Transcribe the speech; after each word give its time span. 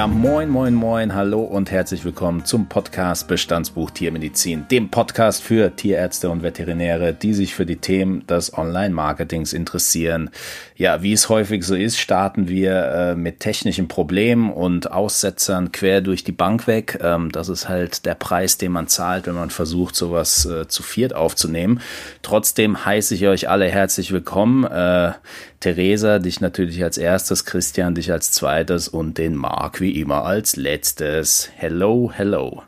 Ja, 0.00 0.06
moin, 0.06 0.48
moin, 0.48 0.72
moin, 0.72 1.14
hallo 1.14 1.42
und 1.42 1.70
herzlich 1.70 2.06
willkommen 2.06 2.46
zum 2.46 2.70
Podcast 2.70 3.28
Bestandsbuch 3.28 3.90
Tiermedizin, 3.90 4.66
dem 4.70 4.90
Podcast 4.90 5.42
für 5.42 5.76
Tierärzte 5.76 6.30
und 6.30 6.42
Veterinäre, 6.42 7.12
die 7.12 7.34
sich 7.34 7.54
für 7.54 7.66
die 7.66 7.76
Themen 7.76 8.26
des 8.26 8.56
Online-Marketings 8.56 9.52
interessieren. 9.52 10.30
Ja, 10.74 11.02
wie 11.02 11.12
es 11.12 11.28
häufig 11.28 11.64
so 11.64 11.74
ist, 11.74 11.98
starten 11.98 12.48
wir 12.48 12.72
äh, 12.72 13.14
mit 13.14 13.40
technischen 13.40 13.88
Problemen 13.88 14.50
und 14.50 14.90
Aussetzern 14.90 15.70
quer 15.70 16.00
durch 16.00 16.24
die 16.24 16.32
Bank 16.32 16.66
weg. 16.66 16.98
Ähm, 17.02 17.30
das 17.30 17.50
ist 17.50 17.68
halt 17.68 18.06
der 18.06 18.14
Preis, 18.14 18.56
den 18.56 18.72
man 18.72 18.88
zahlt, 18.88 19.26
wenn 19.26 19.34
man 19.34 19.50
versucht, 19.50 19.94
sowas 19.94 20.46
äh, 20.46 20.66
zu 20.66 20.82
viert 20.82 21.14
aufzunehmen. 21.14 21.82
Trotzdem 22.22 22.86
heiße 22.86 23.14
ich 23.14 23.26
euch 23.26 23.50
alle 23.50 23.66
herzlich 23.66 24.12
willkommen. 24.12 24.64
Äh, 24.64 25.12
Theresa, 25.60 26.18
dich 26.18 26.40
natürlich 26.40 26.82
als 26.82 26.96
erstes, 26.96 27.44
Christian 27.44 27.94
dich 27.94 28.10
als 28.10 28.32
zweites 28.32 28.88
und 28.88 29.18
den 29.18 29.36
Marc 29.36 29.82
wie 29.82 29.89
immer 29.90 30.24
als 30.24 30.56
letztes. 30.56 31.50
Hello, 31.56 32.10
hello. 32.14 32.62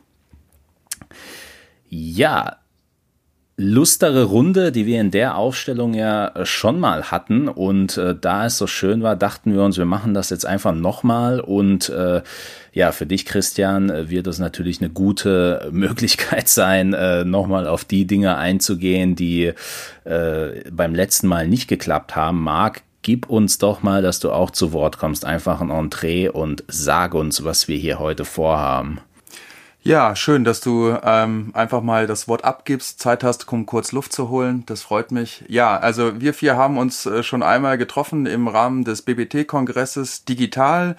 Ja, 1.89 2.57
lustere 3.55 4.23
Runde, 4.23 4.71
die 4.71 4.85
wir 4.85 4.99
in 4.99 5.11
der 5.11 5.37
Aufstellung 5.37 5.93
ja 5.93 6.33
schon 6.43 6.79
mal 6.79 7.11
hatten. 7.11 7.47
Und 7.47 7.97
äh, 7.97 8.15
da 8.19 8.47
es 8.47 8.57
so 8.57 8.67
schön 8.67 9.03
war, 9.03 9.15
dachten 9.15 9.53
wir 9.53 9.61
uns, 9.61 9.77
wir 9.77 9.85
machen 9.85 10.13
das 10.13 10.29
jetzt 10.29 10.45
einfach 10.45 10.73
nochmal. 10.73 11.39
Und 11.39 11.89
äh, 11.89 12.21
ja, 12.71 12.91
für 12.91 13.05
dich, 13.05 13.25
Christian, 13.25 14.09
wird 14.09 14.27
es 14.27 14.39
natürlich 14.39 14.81
eine 14.81 14.89
gute 14.89 15.67
Möglichkeit 15.71 16.47
sein, 16.47 16.93
äh, 16.93 17.23
nochmal 17.25 17.67
auf 17.67 17.85
die 17.85 18.05
Dinge 18.07 18.37
einzugehen, 18.37 19.15
die 19.15 19.53
äh, 20.03 20.69
beim 20.71 20.95
letzten 20.95 21.27
Mal 21.27 21.47
nicht 21.47 21.67
geklappt 21.67 22.15
haben. 22.15 22.41
Marc, 22.41 22.81
gib 23.03 23.29
uns 23.29 23.59
doch 23.59 23.83
mal, 23.83 24.01
dass 24.01 24.19
du 24.19 24.31
auch 24.31 24.49
zu 24.49 24.73
Wort 24.73 24.97
kommst, 24.97 25.25
einfach 25.25 25.61
ein 25.61 25.69
Entree 25.69 26.29
und 26.29 26.63
sag 26.67 27.13
uns, 27.13 27.43
was 27.43 27.67
wir 27.67 27.77
hier 27.77 27.99
heute 27.99 28.25
vorhaben. 28.25 28.99
Ja, 29.85 30.15
schön, 30.15 30.45
dass 30.45 30.61
du 30.61 30.97
ähm, 31.03 31.51
einfach 31.53 31.81
mal 31.81 32.07
das 32.07 32.29
Wort 32.29 32.45
abgibst, 32.45 33.01
Zeit 33.01 33.21
hast, 33.21 33.51
um 33.51 33.65
kurz 33.65 33.91
Luft 33.91 34.13
zu 34.13 34.29
holen. 34.29 34.63
Das 34.65 34.81
freut 34.81 35.11
mich. 35.11 35.43
Ja, 35.49 35.75
also 35.75 36.21
wir 36.21 36.33
vier 36.33 36.55
haben 36.55 36.77
uns 36.77 37.05
äh, 37.05 37.21
schon 37.21 37.43
einmal 37.43 37.77
getroffen 37.77 38.25
im 38.25 38.47
Rahmen 38.47 38.85
des 38.85 39.01
BBT-Kongresses 39.01 40.23
digital 40.23 40.95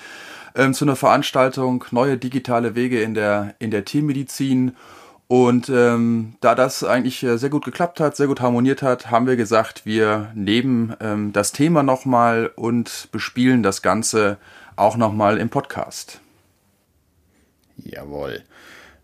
ähm, 0.54 0.74
zu 0.74 0.84
einer 0.84 0.96
Veranstaltung 0.96 1.86
Neue 1.92 2.18
digitale 2.18 2.74
Wege 2.74 3.00
in 3.00 3.14
der, 3.14 3.54
in 3.58 3.70
der 3.70 3.86
Tiermedizin. 3.86 4.76
Und 5.26 5.70
ähm, 5.70 6.34
da 6.40 6.54
das 6.54 6.84
eigentlich 6.84 7.22
äh, 7.22 7.38
sehr 7.38 7.48
gut 7.48 7.64
geklappt 7.64 7.98
hat, 7.98 8.14
sehr 8.14 8.26
gut 8.26 8.40
harmoniert 8.40 8.82
hat, 8.82 9.10
haben 9.10 9.26
wir 9.26 9.36
gesagt, 9.36 9.86
wir 9.86 10.30
nehmen 10.34 10.94
ähm, 11.00 11.32
das 11.32 11.52
Thema 11.52 11.82
nochmal 11.82 12.50
und 12.54 13.08
bespielen 13.10 13.62
das 13.62 13.80
Ganze 13.80 14.36
auch 14.76 14.96
nochmal 14.96 15.38
im 15.38 15.48
Podcast. 15.48 16.20
Jawohl. 17.76 18.42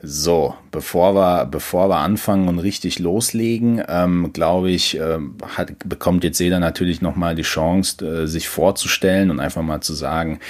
So, 0.03 0.55
bevor 0.71 1.15
wir, 1.15 1.45
bevor 1.45 1.91
wir 1.91 1.97
anfangen 1.97 2.49
und 2.49 2.59
richtig 2.59 2.99
loslegen, 2.99 3.83
ähm, 3.87 4.33
glaube 4.33 4.71
ich, 4.71 4.97
ähm, 4.99 5.37
hat, 5.57 5.73
bekommt 5.85 6.25
jetzt 6.25 6.39
jeder 6.39 6.59
natürlich 6.59 7.03
nochmal 7.03 7.35
die 7.35 7.43
Chance, 7.43 8.07
äh, 8.07 8.27
sich 8.27 8.49
vorzustellen 8.49 9.31
und 9.31 9.41
einfach 9.41 9.63
mal 9.63 9.83
zu 9.83 9.93
sagen, 9.93 10.41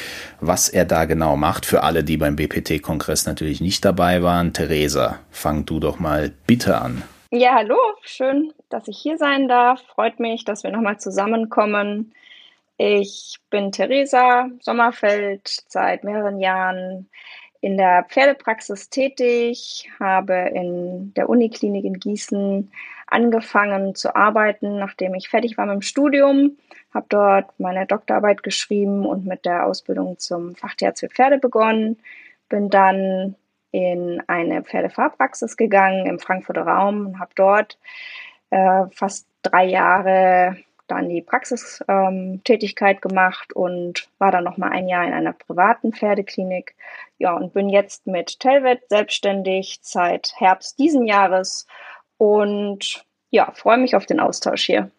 was 0.40 0.68
er 0.68 0.84
da 0.84 1.04
genau 1.04 1.36
macht. 1.36 1.66
Für 1.66 1.82
alle, 1.82 2.04
die 2.04 2.16
beim 2.16 2.36
BPT-Kongress 2.36 3.26
natürlich 3.26 3.60
nicht 3.60 3.84
dabei 3.84 4.22
waren. 4.22 4.52
Theresa, 4.52 5.18
fang 5.30 5.66
du 5.66 5.80
doch 5.80 5.98
mal 5.98 6.32
bitte 6.46 6.80
an. 6.80 7.02
Ja, 7.32 7.54
hallo, 7.56 7.78
schön, 8.02 8.52
dass 8.68 8.86
ich 8.86 8.98
hier 8.98 9.18
sein 9.18 9.48
darf. 9.48 9.82
Freut 9.94 10.20
mich, 10.20 10.44
dass 10.44 10.62
wir 10.62 10.70
nochmal 10.70 10.98
zusammenkommen. 10.98 12.12
Ich 12.76 13.36
bin 13.50 13.72
Theresa 13.72 14.48
Sommerfeld, 14.60 15.64
seit 15.68 16.02
mehreren 16.02 16.40
Jahren 16.40 17.09
in 17.60 17.76
der 17.76 18.04
Pferdepraxis 18.04 18.88
tätig, 18.88 19.90
habe 20.00 20.50
in 20.54 21.12
der 21.14 21.28
Uniklinik 21.28 21.84
in 21.84 22.00
Gießen 22.00 22.72
angefangen 23.06 23.94
zu 23.94 24.14
arbeiten, 24.14 24.78
nachdem 24.78 25.14
ich 25.14 25.28
fertig 25.28 25.58
war 25.58 25.66
mit 25.66 25.74
dem 25.74 25.82
Studium, 25.82 26.56
habe 26.94 27.06
dort 27.08 27.58
meine 27.58 27.86
Doktorarbeit 27.86 28.42
geschrieben 28.42 29.04
und 29.04 29.26
mit 29.26 29.44
der 29.44 29.66
Ausbildung 29.66 30.18
zum 30.18 30.54
Fachtierarzt 30.54 31.00
für 31.00 31.08
Pferde 31.08 31.38
begonnen, 31.38 31.98
bin 32.48 32.70
dann 32.70 33.36
in 33.72 34.22
eine 34.26 34.62
Pferdefahrpraxis 34.62 35.56
gegangen 35.56 36.06
im 36.06 36.18
Frankfurter 36.18 36.62
Raum 36.62 37.06
und 37.06 37.20
habe 37.20 37.30
dort 37.34 37.78
äh, 38.50 38.84
fast 38.92 39.26
drei 39.42 39.66
Jahre 39.66 40.56
dann 40.90 41.08
die 41.08 41.22
Praxistätigkeit 41.22 42.96
ähm, 42.96 43.00
gemacht 43.00 43.52
und 43.52 44.08
war 44.18 44.30
dann 44.30 44.44
noch 44.44 44.56
mal 44.56 44.70
ein 44.70 44.88
Jahr 44.88 45.04
in 45.06 45.12
einer 45.12 45.32
privaten 45.32 45.92
Pferdeklinik. 45.92 46.74
Ja, 47.18 47.34
und 47.34 47.52
bin 47.52 47.68
jetzt 47.68 48.06
mit 48.06 48.40
Telvet 48.40 48.88
selbstständig 48.88 49.78
seit 49.82 50.32
Herbst 50.36 50.78
diesen 50.78 51.06
Jahres 51.06 51.66
und 52.18 53.04
ja, 53.30 53.52
freue 53.52 53.78
mich 53.78 53.94
auf 53.94 54.06
den 54.06 54.20
Austausch 54.20 54.64
hier. 54.64 54.90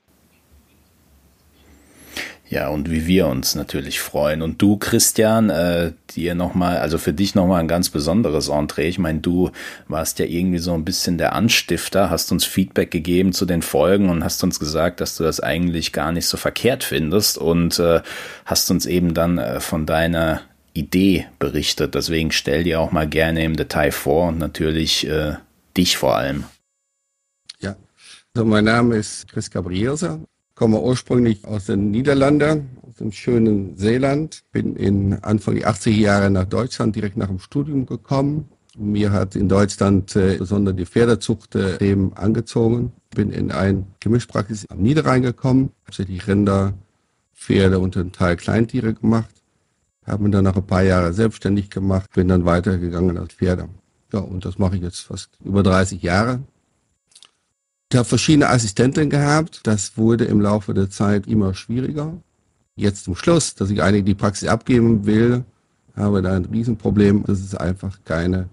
Ja, 2.52 2.68
und 2.68 2.92
wie 2.92 3.08
wir 3.08 3.28
uns 3.28 3.56
natürlich 3.56 4.02
freuen. 4.02 4.42
Und 4.42 4.62
du, 4.62 4.76
Christian, 4.76 5.50
äh, 5.50 5.94
dir 6.14 6.36
nochmal, 6.36 6.80
also 6.80 6.98
für 6.98 7.14
dich 7.14 7.34
nochmal 7.34 7.62
ein 7.62 7.70
ganz 7.70 7.90
besonderes 7.90 8.50
Entree. 8.50 8.90
Ich 8.90 9.00
meine, 9.00 9.22
du 9.22 9.52
warst 9.88 10.20
ja 10.20 10.26
irgendwie 10.26 10.58
so 10.58 10.74
ein 10.74 10.84
bisschen 10.84 11.18
der 11.18 11.32
Anstifter, 11.32 12.10
hast 12.10 12.30
uns 12.30 12.44
Feedback 12.44 12.92
gegeben 12.92 13.32
zu 13.32 13.46
den 13.46 13.62
Folgen 13.62 14.10
und 14.10 14.26
hast 14.26 14.44
uns 14.44 14.60
gesagt, 14.60 15.00
dass 15.00 15.16
du 15.16 15.24
das 15.24 15.40
eigentlich 15.40 15.94
gar 15.94 16.12
nicht 16.12 16.26
so 16.26 16.36
verkehrt 16.36 16.84
findest 16.84 17.38
und 17.38 17.80
äh, 17.80 18.02
hast 18.44 18.70
uns 18.70 18.86
eben 18.86 19.14
dann 19.14 19.38
äh, 19.38 19.62
von 19.62 19.86
deiner 19.86 20.42
Idee 20.74 21.28
berichtet. 21.40 21.96
Deswegen 21.96 22.34
stell 22.34 22.66
dir 22.66 22.82
auch 22.82 22.92
mal 22.92 23.08
gerne 23.08 23.46
im 23.46 23.56
Detail 23.56 23.94
vor 23.94 24.28
und 24.28 24.40
natürlich 24.40 25.08
äh, 25.08 25.36
dich 25.78 25.96
vor 25.96 26.18
allem. 26.18 26.44
Ja, 27.62 27.78
also 28.36 28.46
mein 28.46 28.66
Name 28.66 28.98
ist 28.98 29.30
Chris 29.30 29.50
Gabrielser 29.50 30.20
komme 30.62 30.80
ursprünglich 30.80 31.44
aus 31.44 31.66
den 31.66 31.90
Niederlanden, 31.90 32.78
aus 32.88 32.94
dem 32.98 33.12
schönen 33.12 33.76
Seeland, 33.78 34.44
bin 34.52 34.76
in 34.76 35.16
Anfang 35.24 35.56
der 35.56 35.68
80er 35.68 35.90
Jahre 35.90 36.30
nach 36.30 36.46
Deutschland 36.46 36.96
direkt 36.96 37.18
nach 37.18 37.30
dem 37.30 37.40
Studium 37.40 37.88
gekommen. 37.88 38.48
Mir 38.78 39.12
hat 39.12 39.36
in 39.36 39.50
Deutschland 39.50 40.16
äh, 40.16 40.36
besonders 40.38 40.76
die 40.76 40.86
Pferdezucht 40.86 41.56
äh, 41.56 41.84
eben 41.84 42.14
angezogen. 42.14 42.92
Bin 43.10 43.32
in 43.32 43.52
ein 43.52 43.88
Gemischpraxis 44.00 44.68
am 44.70 44.84
Niederrhein 44.84 45.24
gekommen, 45.24 45.72
hauptsächlich 45.88 46.28
Rinder, 46.28 46.76
Pferde 47.34 47.80
und 47.80 47.98
ein 47.98 48.12
Teil 48.12 48.36
Kleintiere 48.36 48.94
gemacht. 48.94 49.34
Habe 50.06 50.26
mich 50.26 50.32
dann 50.32 50.44
nach 50.44 50.56
ein 50.56 50.68
paar 50.68 50.84
Jahren 50.84 51.12
selbstständig 51.12 51.72
gemacht, 51.72 52.12
bin 52.14 52.28
dann 52.28 52.46
weitergegangen 52.46 53.18
als 53.18 53.34
Pferde. 53.34 53.68
Ja, 54.14 54.20
und 54.20 54.46
das 54.46 54.60
mache 54.60 54.76
ich 54.76 54.84
jetzt 54.84 55.00
fast 55.00 55.32
über 55.44 55.64
30 55.64 56.04
Jahre. 56.04 56.42
Ich 57.92 57.98
habe 57.98 58.08
verschiedene 58.08 58.48
Assistenten 58.48 59.10
gehabt. 59.10 59.60
Das 59.64 59.98
wurde 59.98 60.24
im 60.24 60.40
Laufe 60.40 60.74
der 60.74 60.90
Zeit 60.90 61.28
immer 61.28 61.54
schwieriger. 61.54 62.14
Jetzt 62.78 63.04
zum 63.04 63.18
Schluss, 63.18 63.54
dass 63.54 63.70
ich 63.70 63.84
eigentlich 63.84 64.06
die 64.06 64.16
Praxis 64.16 64.48
abgeben 64.48 65.06
will, 65.06 65.44
habe 65.98 66.22
da 66.22 66.34
ein 66.34 66.46
Riesenproblem, 66.46 67.26
dass 67.26 67.42
es 67.42 67.54
einfach 67.54 68.00
keine 68.06 68.48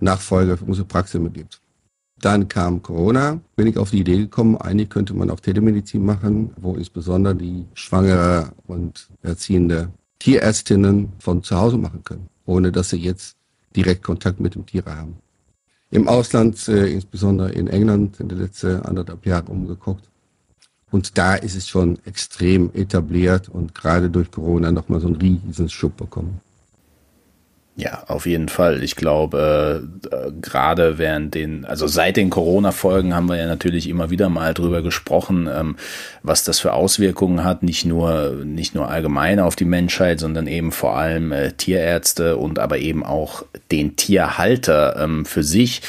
Nachfolger 0.00 0.56
für 0.56 0.64
unsere 0.64 0.84
Praxis 0.84 1.20
mehr 1.20 1.30
gibt. 1.30 1.60
Dann 2.20 2.48
kam 2.48 2.82
Corona, 2.82 3.40
bin 3.54 3.68
ich 3.68 3.78
auf 3.78 3.90
die 3.90 4.00
Idee 4.00 4.18
gekommen, 4.18 4.56
eigentlich 4.56 4.90
könnte 4.90 5.14
man 5.14 5.30
auch 5.30 5.38
Telemedizin 5.38 6.04
machen, 6.04 6.50
wo 6.56 6.74
insbesondere 6.74 7.36
die 7.36 7.64
schwangere 7.74 8.50
und 8.66 9.10
erziehende 9.22 9.92
Tierärztinnen 10.18 11.12
von 11.20 11.44
zu 11.44 11.56
Hause 11.56 11.78
machen 11.78 12.02
können, 12.02 12.28
ohne 12.46 12.72
dass 12.72 12.90
sie 12.90 12.96
jetzt 12.96 13.36
direkt 13.76 14.02
Kontakt 14.02 14.40
mit 14.40 14.56
dem 14.56 14.66
Tier 14.66 14.82
haben 14.86 15.21
im 15.92 16.08
Ausland, 16.08 16.66
äh, 16.68 16.86
insbesondere 16.90 17.52
in 17.52 17.68
England, 17.68 18.18
in 18.18 18.28
den 18.28 18.40
letzten 18.40 18.80
anderthalb 18.80 19.24
Jahren 19.26 19.46
umgeguckt. 19.46 20.08
Und 20.90 21.16
da 21.16 21.34
ist 21.34 21.54
es 21.54 21.68
schon 21.68 21.98
extrem 22.04 22.70
etabliert 22.74 23.48
und 23.48 23.74
gerade 23.74 24.10
durch 24.10 24.30
Corona 24.30 24.72
nochmal 24.72 25.00
so 25.00 25.06
einen 25.06 25.16
riesen 25.16 25.68
Schub 25.68 25.96
bekommen. 25.96 26.40
Ja, 27.74 28.04
auf 28.06 28.26
jeden 28.26 28.50
Fall. 28.50 28.82
Ich 28.82 28.96
glaube, 28.96 29.88
äh, 30.10 30.30
gerade 30.42 30.98
während 30.98 31.34
den, 31.34 31.64
also 31.64 31.86
seit 31.86 32.18
den 32.18 32.28
Corona-Folgen 32.28 33.14
haben 33.14 33.30
wir 33.30 33.36
ja 33.36 33.46
natürlich 33.46 33.88
immer 33.88 34.10
wieder 34.10 34.28
mal 34.28 34.52
drüber 34.52 34.82
gesprochen, 34.82 35.48
ähm, 35.50 35.76
was 36.22 36.44
das 36.44 36.60
für 36.60 36.74
Auswirkungen 36.74 37.44
hat, 37.44 37.62
nicht 37.62 37.86
nur, 37.86 38.42
nicht 38.44 38.74
nur 38.74 38.90
allgemein 38.90 39.40
auf 39.40 39.56
die 39.56 39.64
Menschheit, 39.64 40.20
sondern 40.20 40.48
eben 40.48 40.70
vor 40.70 40.98
allem 40.98 41.32
äh, 41.32 41.52
Tierärzte 41.52 42.36
und 42.36 42.58
aber 42.58 42.76
eben 42.76 43.02
auch 43.02 43.46
den 43.70 43.96
Tierhalter 43.96 44.96
ähm, 45.02 45.24
für 45.24 45.42
sich. 45.42 45.80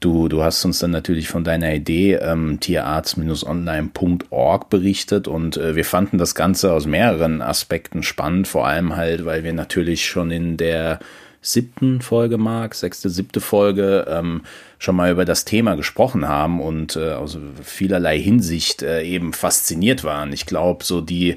Du, 0.00 0.28
du 0.28 0.42
hast 0.42 0.64
uns 0.64 0.78
dann 0.78 0.92
natürlich 0.92 1.28
von 1.28 1.44
deiner 1.44 1.74
Idee 1.74 2.14
ähm, 2.14 2.58
tierarzt-online.org 2.58 4.70
berichtet 4.70 5.28
und 5.28 5.58
äh, 5.58 5.76
wir 5.76 5.84
fanden 5.84 6.16
das 6.16 6.34
Ganze 6.34 6.72
aus 6.72 6.86
mehreren 6.86 7.42
Aspekten 7.42 8.02
spannend, 8.02 8.48
vor 8.48 8.66
allem 8.66 8.96
halt, 8.96 9.26
weil 9.26 9.44
wir 9.44 9.52
natürlich 9.52 10.06
schon 10.06 10.30
in 10.30 10.56
der 10.56 11.00
siebten 11.42 12.00
Folge, 12.00 12.38
Marc, 12.38 12.74
sechste, 12.74 13.10
siebte 13.10 13.42
Folge, 13.42 14.06
ähm, 14.08 14.40
schon 14.78 14.96
mal 14.96 15.10
über 15.10 15.26
das 15.26 15.44
Thema 15.44 15.74
gesprochen 15.74 16.26
haben 16.26 16.62
und 16.62 16.96
äh, 16.96 17.12
aus 17.12 17.36
vielerlei 17.62 18.18
Hinsicht 18.18 18.82
äh, 18.82 19.02
eben 19.02 19.34
fasziniert 19.34 20.02
waren. 20.02 20.32
Ich 20.32 20.46
glaube, 20.46 20.82
so 20.82 21.02
die, 21.02 21.32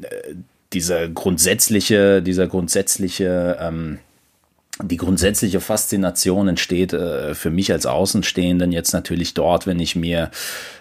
äh, 0.00 0.06
dieser 0.72 1.08
grundsätzliche, 1.08 2.22
dieser 2.22 2.46
grundsätzliche, 2.46 3.58
ähm, 3.60 3.98
die 4.82 4.96
grundsätzliche 4.96 5.60
Faszination 5.60 6.48
entsteht 6.48 6.92
äh, 6.92 7.34
für 7.34 7.50
mich 7.50 7.72
als 7.72 7.86
Außenstehenden 7.86 8.70
jetzt 8.70 8.92
natürlich 8.92 9.34
dort, 9.34 9.66
wenn 9.66 9.80
ich 9.80 9.96
mir 9.96 10.30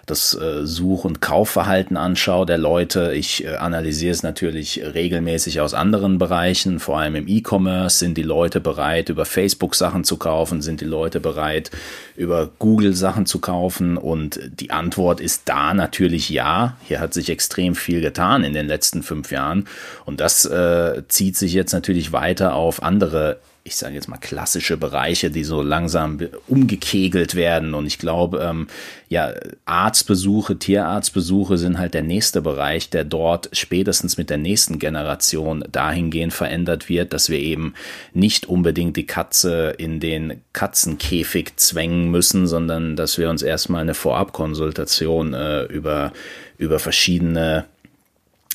das 0.06 0.36
äh, 0.36 0.66
Such- 0.66 1.04
und 1.04 1.20
Kaufverhalten 1.20 1.98
anschaue 1.98 2.46
der 2.46 2.58
Leute. 2.60 3.14
Ich 3.14 3.44
äh, 3.44 3.56
analysiere 3.56 4.12
es 4.12 4.24
natürlich 4.24 4.82
regelmäßig 4.82 5.62
aus 5.62 5.74
anderen 5.74 6.18
Bereichen, 6.20 6.80
vor 6.80 7.00
allem 7.00 7.16
im 7.16 7.28
E-Commerce. 7.28 7.98
Sind 7.98 8.18
die 8.18 8.24
Leute 8.24 8.62
bereit, 8.62 9.10
über 9.10 9.26
Facebook 9.26 9.76
Sachen 9.76 10.04
zu 10.04 10.18
kaufen? 10.18 10.62
Sind 10.62 10.80
die 10.80 10.86
Leute 10.86 11.20
bereit, 11.20 11.72
über 12.16 12.50
Google 12.60 12.94
Sachen 12.94 13.26
zu 13.26 13.40
kaufen? 13.40 13.98
Und 13.98 14.40
die 14.60 14.72
Antwort 14.72 15.20
ist 15.20 15.44
da 15.46 15.74
natürlich 15.74 16.30
ja. 16.30 16.78
Hier 16.88 17.00
hat 17.00 17.14
sich 17.14 17.30
extrem 17.30 17.76
viel 17.76 18.00
getan 18.00 18.44
in 18.44 18.54
den 18.54 18.68
letzten 18.68 19.02
fünf 19.04 19.32
Jahren. 19.32 19.68
Und 20.06 20.22
das 20.22 20.46
äh, 20.46 21.02
zieht 21.10 21.36
sich 21.36 21.54
jetzt 21.54 21.74
natürlich 21.74 22.14
weiter 22.14 22.54
auf 22.54 22.82
andere 22.82 23.40
ich 23.68 23.76
sage 23.76 23.96
jetzt 23.96 24.08
mal 24.08 24.18
klassische 24.18 24.78
Bereiche, 24.78 25.30
die 25.30 25.44
so 25.44 25.62
langsam 25.62 26.20
umgekegelt 26.48 27.36
werden. 27.36 27.74
Und 27.74 27.86
ich 27.86 28.00
glaube, 28.00 28.40
ähm, 28.40 28.68
ja, 29.10 29.34
Arztbesuche, 29.66 30.58
Tierarztbesuche 30.58 31.58
sind 31.58 31.78
halt 31.78 31.94
der 31.94 32.02
nächste 32.02 32.42
Bereich, 32.42 32.90
der 32.90 33.04
dort 33.04 33.50
spätestens 33.52 34.18
mit 34.18 34.30
der 34.30 34.38
nächsten 34.38 34.80
Generation 34.80 35.66
dahingehend 35.70 36.34
verändert 36.34 36.88
wird, 36.88 37.12
dass 37.12 37.30
wir 37.30 37.40
eben 37.40 37.74
nicht 38.14 38.46
unbedingt 38.46 38.96
die 38.96 39.06
Katze 39.06 39.76
in 39.78 40.00
den 40.00 40.42
Katzenkäfig 40.54 41.58
zwängen 41.58 42.10
müssen, 42.10 42.48
sondern 42.48 42.96
dass 42.96 43.18
wir 43.18 43.30
uns 43.30 43.42
erstmal 43.42 43.82
eine 43.82 43.94
Vorabkonsultation 43.94 45.34
äh, 45.34 45.64
über, 45.64 46.14
über 46.58 46.80
verschiedene 46.80 47.66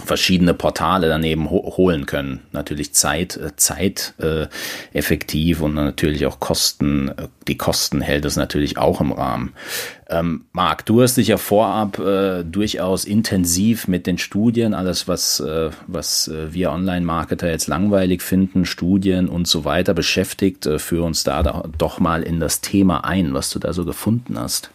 verschiedene 0.04 0.54
Portale 0.54 1.08
daneben 1.08 1.50
ho 1.50 1.74
holen 1.76 2.06
können. 2.06 2.40
Natürlich 2.52 2.92
Zeit, 2.94 3.36
äh, 3.36 3.56
Zeit 3.56 4.14
äh, 4.18 4.46
effektiv 4.92 5.60
und 5.60 5.74
natürlich 5.74 6.26
auch 6.26 6.40
Kosten. 6.40 7.08
Äh, 7.08 7.28
die 7.48 7.56
Kosten 7.56 8.00
hält 8.00 8.24
es 8.24 8.36
natürlich 8.36 8.78
auch 8.78 9.00
im 9.00 9.12
Rahmen. 9.12 9.52
Ähm, 10.08 10.44
Marc, 10.52 10.84
du 10.86 11.02
hast 11.02 11.16
dich 11.16 11.28
ja 11.28 11.38
vorab 11.38 11.98
äh, 11.98 12.44
durchaus 12.44 13.04
intensiv 13.04 13.88
mit 13.88 14.06
den 14.06 14.18
Studien, 14.18 14.74
alles 14.74 15.08
was, 15.08 15.40
äh, 15.40 15.70
was 15.86 16.28
äh, 16.28 16.52
wir 16.52 16.70
Online-Marketer 16.70 17.48
jetzt 17.48 17.66
langweilig 17.66 18.22
finden, 18.22 18.66
Studien 18.66 19.28
und 19.28 19.48
so 19.48 19.64
weiter 19.64 19.94
beschäftigt. 19.94 20.66
Äh, 20.66 20.78
führ 20.78 21.04
uns 21.04 21.24
da 21.24 21.64
doch 21.78 21.98
mal 21.98 22.22
in 22.22 22.40
das 22.40 22.60
Thema 22.60 23.04
ein, 23.04 23.32
was 23.32 23.50
du 23.50 23.58
da 23.58 23.72
so 23.72 23.84
gefunden 23.84 24.38
hast. 24.38 24.70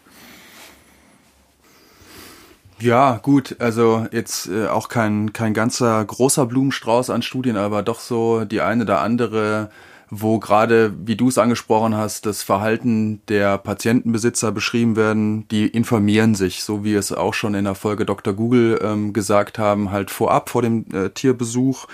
Ja, 2.79 3.17
gut, 3.23 3.55
also 3.59 4.05
jetzt 4.11 4.47
äh, 4.49 4.67
auch 4.67 4.87
kein, 4.87 5.33
kein 5.33 5.55
ganzer 5.55 6.03
großer 6.05 6.45
Blumenstrauß 6.45 7.09
an 7.09 7.23
Studien, 7.23 7.57
aber 7.57 7.81
doch 7.81 7.99
so 7.99 8.45
die 8.45 8.61
eine 8.61 8.83
oder 8.83 9.01
andere, 9.01 9.71
wo 10.11 10.37
gerade, 10.37 10.93
wie 11.05 11.15
du 11.15 11.27
es 11.27 11.39
angesprochen 11.39 11.95
hast, 11.95 12.27
das 12.27 12.43
Verhalten 12.43 13.21
der 13.29 13.57
Patientenbesitzer 13.57 14.51
beschrieben 14.51 14.95
werden, 14.95 15.47
die 15.49 15.65
informieren 15.67 16.35
sich, 16.35 16.63
so 16.63 16.83
wie 16.83 16.93
es 16.93 17.11
auch 17.11 17.33
schon 17.33 17.55
in 17.55 17.65
der 17.65 17.73
Folge 17.73 18.05
Dr. 18.05 18.33
Google 18.35 18.79
ähm, 18.83 19.11
gesagt 19.11 19.57
haben, 19.57 19.89
halt 19.89 20.11
vorab 20.11 20.49
vor 20.49 20.61
dem 20.61 20.85
äh, 20.93 21.09
Tierbesuch 21.09 21.87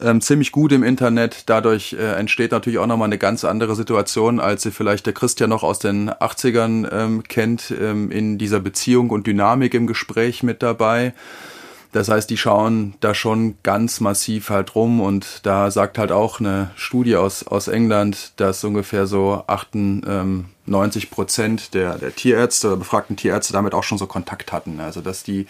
ähm, 0.00 0.20
ziemlich 0.20 0.52
gut 0.52 0.72
im 0.72 0.82
Internet. 0.82 1.44
Dadurch 1.46 1.94
äh, 1.98 2.14
entsteht 2.14 2.52
natürlich 2.52 2.78
auch 2.78 2.86
nochmal 2.86 3.06
eine 3.06 3.18
ganz 3.18 3.44
andere 3.44 3.74
Situation, 3.74 4.40
als 4.40 4.62
sie 4.62 4.70
vielleicht 4.70 5.06
der 5.06 5.12
Christian 5.12 5.50
noch 5.50 5.62
aus 5.62 5.78
den 5.78 6.10
80ern 6.10 6.88
ähm, 6.92 7.22
kennt, 7.22 7.72
ähm, 7.78 8.10
in 8.10 8.38
dieser 8.38 8.60
Beziehung 8.60 9.10
und 9.10 9.26
Dynamik 9.26 9.74
im 9.74 9.86
Gespräch 9.86 10.42
mit 10.42 10.62
dabei. 10.62 11.14
Das 11.92 12.08
heißt, 12.08 12.28
die 12.28 12.36
schauen 12.36 12.94
da 13.00 13.14
schon 13.14 13.54
ganz 13.62 14.00
massiv 14.00 14.50
halt 14.50 14.74
rum 14.74 15.00
und 15.00 15.40
da 15.44 15.70
sagt 15.70 15.96
halt 15.96 16.12
auch 16.12 16.40
eine 16.40 16.70
Studie 16.76 17.16
aus, 17.16 17.46
aus 17.46 17.68
England, 17.68 18.32
dass 18.36 18.62
ungefähr 18.64 19.06
so 19.06 19.44
98 19.46 21.10
Prozent 21.10 21.72
der, 21.72 21.96
der 21.96 22.14
Tierärzte 22.14 22.66
oder 22.66 22.76
befragten 22.76 23.16
Tierärzte 23.16 23.54
damit 23.54 23.72
auch 23.72 23.84
schon 23.84 23.96
so 23.96 24.06
Kontakt 24.06 24.52
hatten. 24.52 24.78
Also 24.80 25.00
dass 25.00 25.22
die 25.22 25.46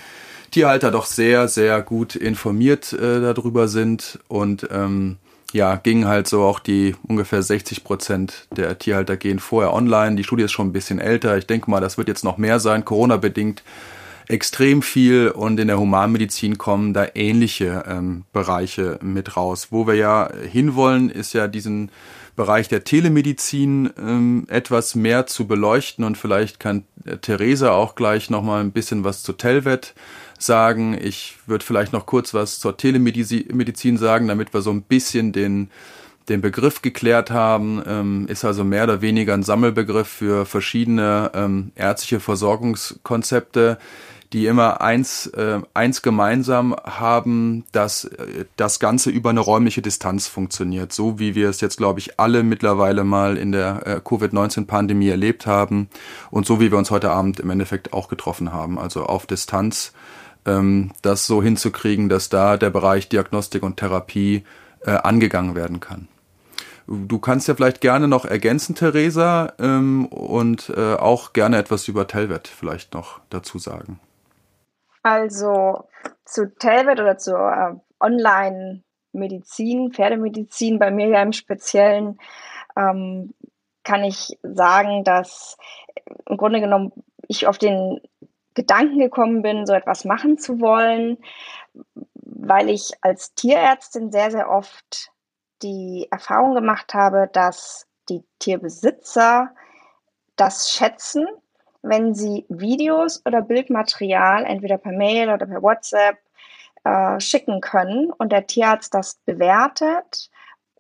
Tierhalter 0.57 0.91
doch 0.91 1.05
sehr, 1.05 1.49
sehr 1.49 1.83
gut 1.83 2.17
informiert 2.17 2.95
äh, 2.95 3.21
darüber 3.21 3.69
sind 3.69 4.19
und 4.27 4.67
ähm, 4.71 5.19
ja, 5.53 5.77
gingen 5.77 6.07
halt 6.07 6.29
so 6.29 6.45
auch 6.45 6.61
die 6.61 6.97
ungefähr 7.07 7.43
60 7.43 7.85
Prozent 7.85 8.49
der 8.57 8.79
Tierhalter 8.79 9.19
gehen 9.19 9.39
vorher 9.39 9.75
online. 9.75 10.17
Die 10.17 10.25
Studie 10.25 10.45
ist 10.45 10.53
schon 10.53 10.69
ein 10.69 10.73
bisschen 10.73 10.99
älter. 10.99 11.37
Ich 11.37 11.47
denke 11.47 11.71
mal, 11.71 11.83
das 11.83 11.99
wird 11.99 12.09
jetzt 12.09 12.25
noch 12.25 12.39
mehr 12.39 12.59
sein, 12.59 12.87
Corona-bedingt 12.87 13.65
extrem 14.29 14.81
viel 14.81 15.29
und 15.29 15.61
in 15.61 15.69
der 15.69 15.79
Humanmedizin 15.79 16.57
kommen 16.57 16.95
da 16.95 17.07
ähnliche 17.15 17.85
ähm, 17.87 18.25
Bereiche 18.33 18.99
mit 19.03 19.37
raus. 19.37 19.69
Wo 19.71 19.87
wir 19.87 19.95
ja 19.95 20.31
hinwollen, 20.51 21.11
ist 21.11 21.35
ja 21.35 21.49
diesen 21.49 21.91
Bereich 22.35 22.69
der 22.69 22.85
Telemedizin 22.85 23.91
ähm, 23.99 24.47
etwas 24.49 24.95
mehr 24.95 25.27
zu 25.27 25.47
beleuchten 25.47 26.03
und 26.03 26.17
vielleicht 26.17 26.61
kann 26.61 26.85
äh, 27.05 27.19
Theresa 27.19 27.73
auch 27.73 27.95
gleich 27.95 28.31
noch 28.31 28.43
mal 28.43 28.63
ein 28.63 28.73
bisschen 28.73 29.05
was 29.05 29.23
zu 29.23 29.35
Telvet 29.35 29.95
sagen. 30.39 30.97
Ich 31.01 31.37
würde 31.47 31.65
vielleicht 31.65 31.93
noch 31.93 32.07
kurz 32.07 32.35
was 32.35 32.59
zur 32.59 32.77
Telemedizin 32.77 33.99
sagen, 33.99 34.29
damit 34.29 34.55
wir 34.55 34.63
so 34.63 34.71
ein 34.71 34.83
bisschen 34.83 35.33
den 35.33 35.71
den 36.29 36.41
Begriff 36.41 36.83
geklärt 36.83 37.31
haben, 37.31 37.83
ähm, 37.87 38.27
ist 38.29 38.45
also 38.45 38.65
mehr 38.65 38.85
oder 38.85 39.01
weniger 39.01 39.35
ein 39.35 39.43
Sammelbegriff 39.43 40.09
für 40.09 40.45
verschiedene 40.45 41.31
ähm, 41.35 41.71
ärztliche 41.77 42.21
Versorgungskonzepte, 42.21 43.79
die 44.33 44.47
immer 44.47 44.81
eins, 44.81 45.27
äh, 45.29 45.61
eins 45.73 46.03
gemeinsam 46.03 46.75
haben, 46.85 47.65
dass 47.73 48.05
äh, 48.05 48.45
das 48.57 48.81
Ganze 48.81 49.11
über 49.11 49.31
eine 49.31 49.41
räumliche 49.41 49.83
Distanz 49.83 50.27
funktioniert, 50.27 50.93
so 50.93 51.19
wie 51.19 51.35
wir 51.35 51.49
es 51.49 51.61
jetzt, 51.61 51.77
glaube 51.77 52.01
ich, 52.01 52.19
alle 52.19 52.43
mittlerweile 52.43 53.05
mal 53.05 53.37
in 53.37 53.53
der 53.53 53.87
äh, 53.87 54.01
Covid-19-Pandemie 54.05 55.09
erlebt 55.09 55.47
haben 55.47 55.89
und 56.31 56.45
so 56.45 56.61
wie 56.61 56.73
wir 56.73 56.79
uns 56.79 56.91
heute 56.91 57.11
Abend 57.11 57.39
im 57.39 57.51
Endeffekt 57.51 57.93
auch 57.93 58.09
getroffen 58.09 58.53
haben, 58.53 58.79
also 58.79 59.05
auf 59.05 59.27
Distanz 59.27 59.93
ähm, 60.47 60.93
das 61.03 61.27
so 61.27 61.43
hinzukriegen, 61.43 62.09
dass 62.09 62.29
da 62.29 62.57
der 62.57 62.71
Bereich 62.71 63.09
Diagnostik 63.09 63.63
und 63.63 63.77
Therapie 63.77 64.45
äh, 64.85 64.91
angegangen 64.91 65.55
werden 65.55 65.81
kann. 65.81 66.09
Du 66.87 67.19
kannst 67.19 67.49
ja 67.49 67.55
vielleicht 67.57 67.81
gerne 67.81 68.07
noch 68.07 68.25
ergänzen, 68.25 68.77
Theresa, 68.77 69.53
ähm, 69.59 70.07
und 70.07 70.73
äh, 70.77 70.95
auch 70.95 71.33
gerne 71.33 71.59
etwas 71.59 71.89
über 71.89 72.07
Telvet 72.07 72.47
vielleicht 72.47 72.95
noch 72.95 73.21
dazu 73.29 73.59
sagen. 73.59 73.99
Also 75.03 75.89
zu 76.25 76.55
Telvet 76.57 77.01
oder 77.01 77.19
zur 77.19 77.39
äh, 77.39 77.75
Online-Medizin, 77.99 79.93
Pferdemedizin, 79.93 80.79
bei 80.79 80.93
mir 80.93 81.09
ja 81.09 81.23
im 81.23 81.33
Speziellen, 81.33 82.19
ähm, 82.77 83.35
kann 83.83 84.05
ich 84.05 84.39
sagen, 84.43 85.03
dass 85.03 85.57
im 86.29 86.37
Grunde 86.37 86.61
genommen 86.61 86.93
ich 87.29 87.47
auf 87.47 87.59
den 87.59 88.01
Gedanken 88.57 88.99
gekommen 88.99 89.43
bin, 89.43 89.67
so 89.67 89.75
etwas 89.75 90.05
machen 90.05 90.39
zu 90.39 90.61
wollen, 90.61 91.19
weil 92.15 92.71
ich 92.71 92.93
als 93.03 93.35
Tierärztin 93.35 94.11
sehr, 94.11 94.33
sehr 94.33 94.51
oft 94.51 95.13
die 95.63 96.09
Erfahrung 96.11 96.55
gemacht 96.55 96.95
habe, 96.95 97.29
dass 97.33 97.87
die 98.09 98.25
Tierbesitzer 98.41 99.51
das 100.37 100.71
schätzen, 100.73 101.27
wenn 101.83 102.15
sie 102.15 102.45
Videos 102.49 103.25
oder 103.25 103.43
Bildmaterial 103.43 104.45
entweder 104.45 104.79
per 104.79 104.93
Mail 104.93 105.31
oder 105.31 105.47
per 105.47 105.63
WhatsApp 105.63 106.19
äh, 106.85 107.21
schicken 107.21 107.61
können 107.61 108.11
und 108.11 108.33
der 108.33 108.47
Tierarzt 108.47 108.95
das 108.95 109.17
bewertet 109.25 110.31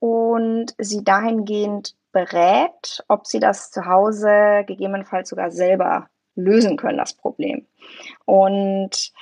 und 0.00 0.74
sie 0.78 1.04
dahingehend 1.04 1.94
berät, 2.12 3.04
ob 3.08 3.26
sie 3.26 3.40
das 3.40 3.70
zu 3.70 3.84
Hause 3.84 4.64
gegebenenfalls 4.66 5.28
sogar 5.28 5.50
selber 5.50 6.08
lösen 6.36 6.76
können, 6.76 6.98
das 6.98 7.14
Problem. 7.14 7.66
Und 8.24 9.12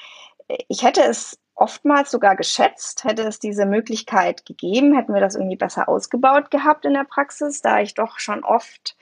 ich 0.68 0.82
hätte 0.82 1.02
es 1.02 1.38
oftmals 1.54 2.10
sogar 2.10 2.36
geschätzt, 2.36 3.04
hätte 3.04 3.22
es 3.22 3.38
diese 3.38 3.64
Möglichkeit 3.64 4.44
gegeben, 4.44 4.94
hätten 4.94 5.14
wir 5.14 5.20
das 5.20 5.36
irgendwie 5.36 5.56
besser 5.56 5.88
ausgebaut 5.88 6.50
gehabt 6.50 6.84
in 6.84 6.94
der 6.94 7.04
Praxis, 7.04 7.62
da 7.62 7.80
ich 7.80 7.94
doch 7.94 8.18
schon 8.18 8.44
oft 8.44 8.96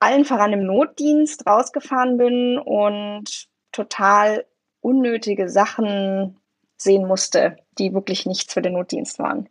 allen 0.00 0.24
voran 0.24 0.52
im 0.52 0.66
Notdienst 0.66 1.46
rausgefahren 1.46 2.16
bin 2.16 2.58
und 2.58 3.48
total 3.70 4.44
unnötige 4.80 5.48
Sachen 5.48 6.38
sehen 6.76 7.06
musste, 7.06 7.56
die 7.78 7.94
wirklich 7.94 8.26
nichts 8.26 8.52
für 8.52 8.62
den 8.62 8.72
Notdienst 8.72 9.20
waren. 9.20 9.48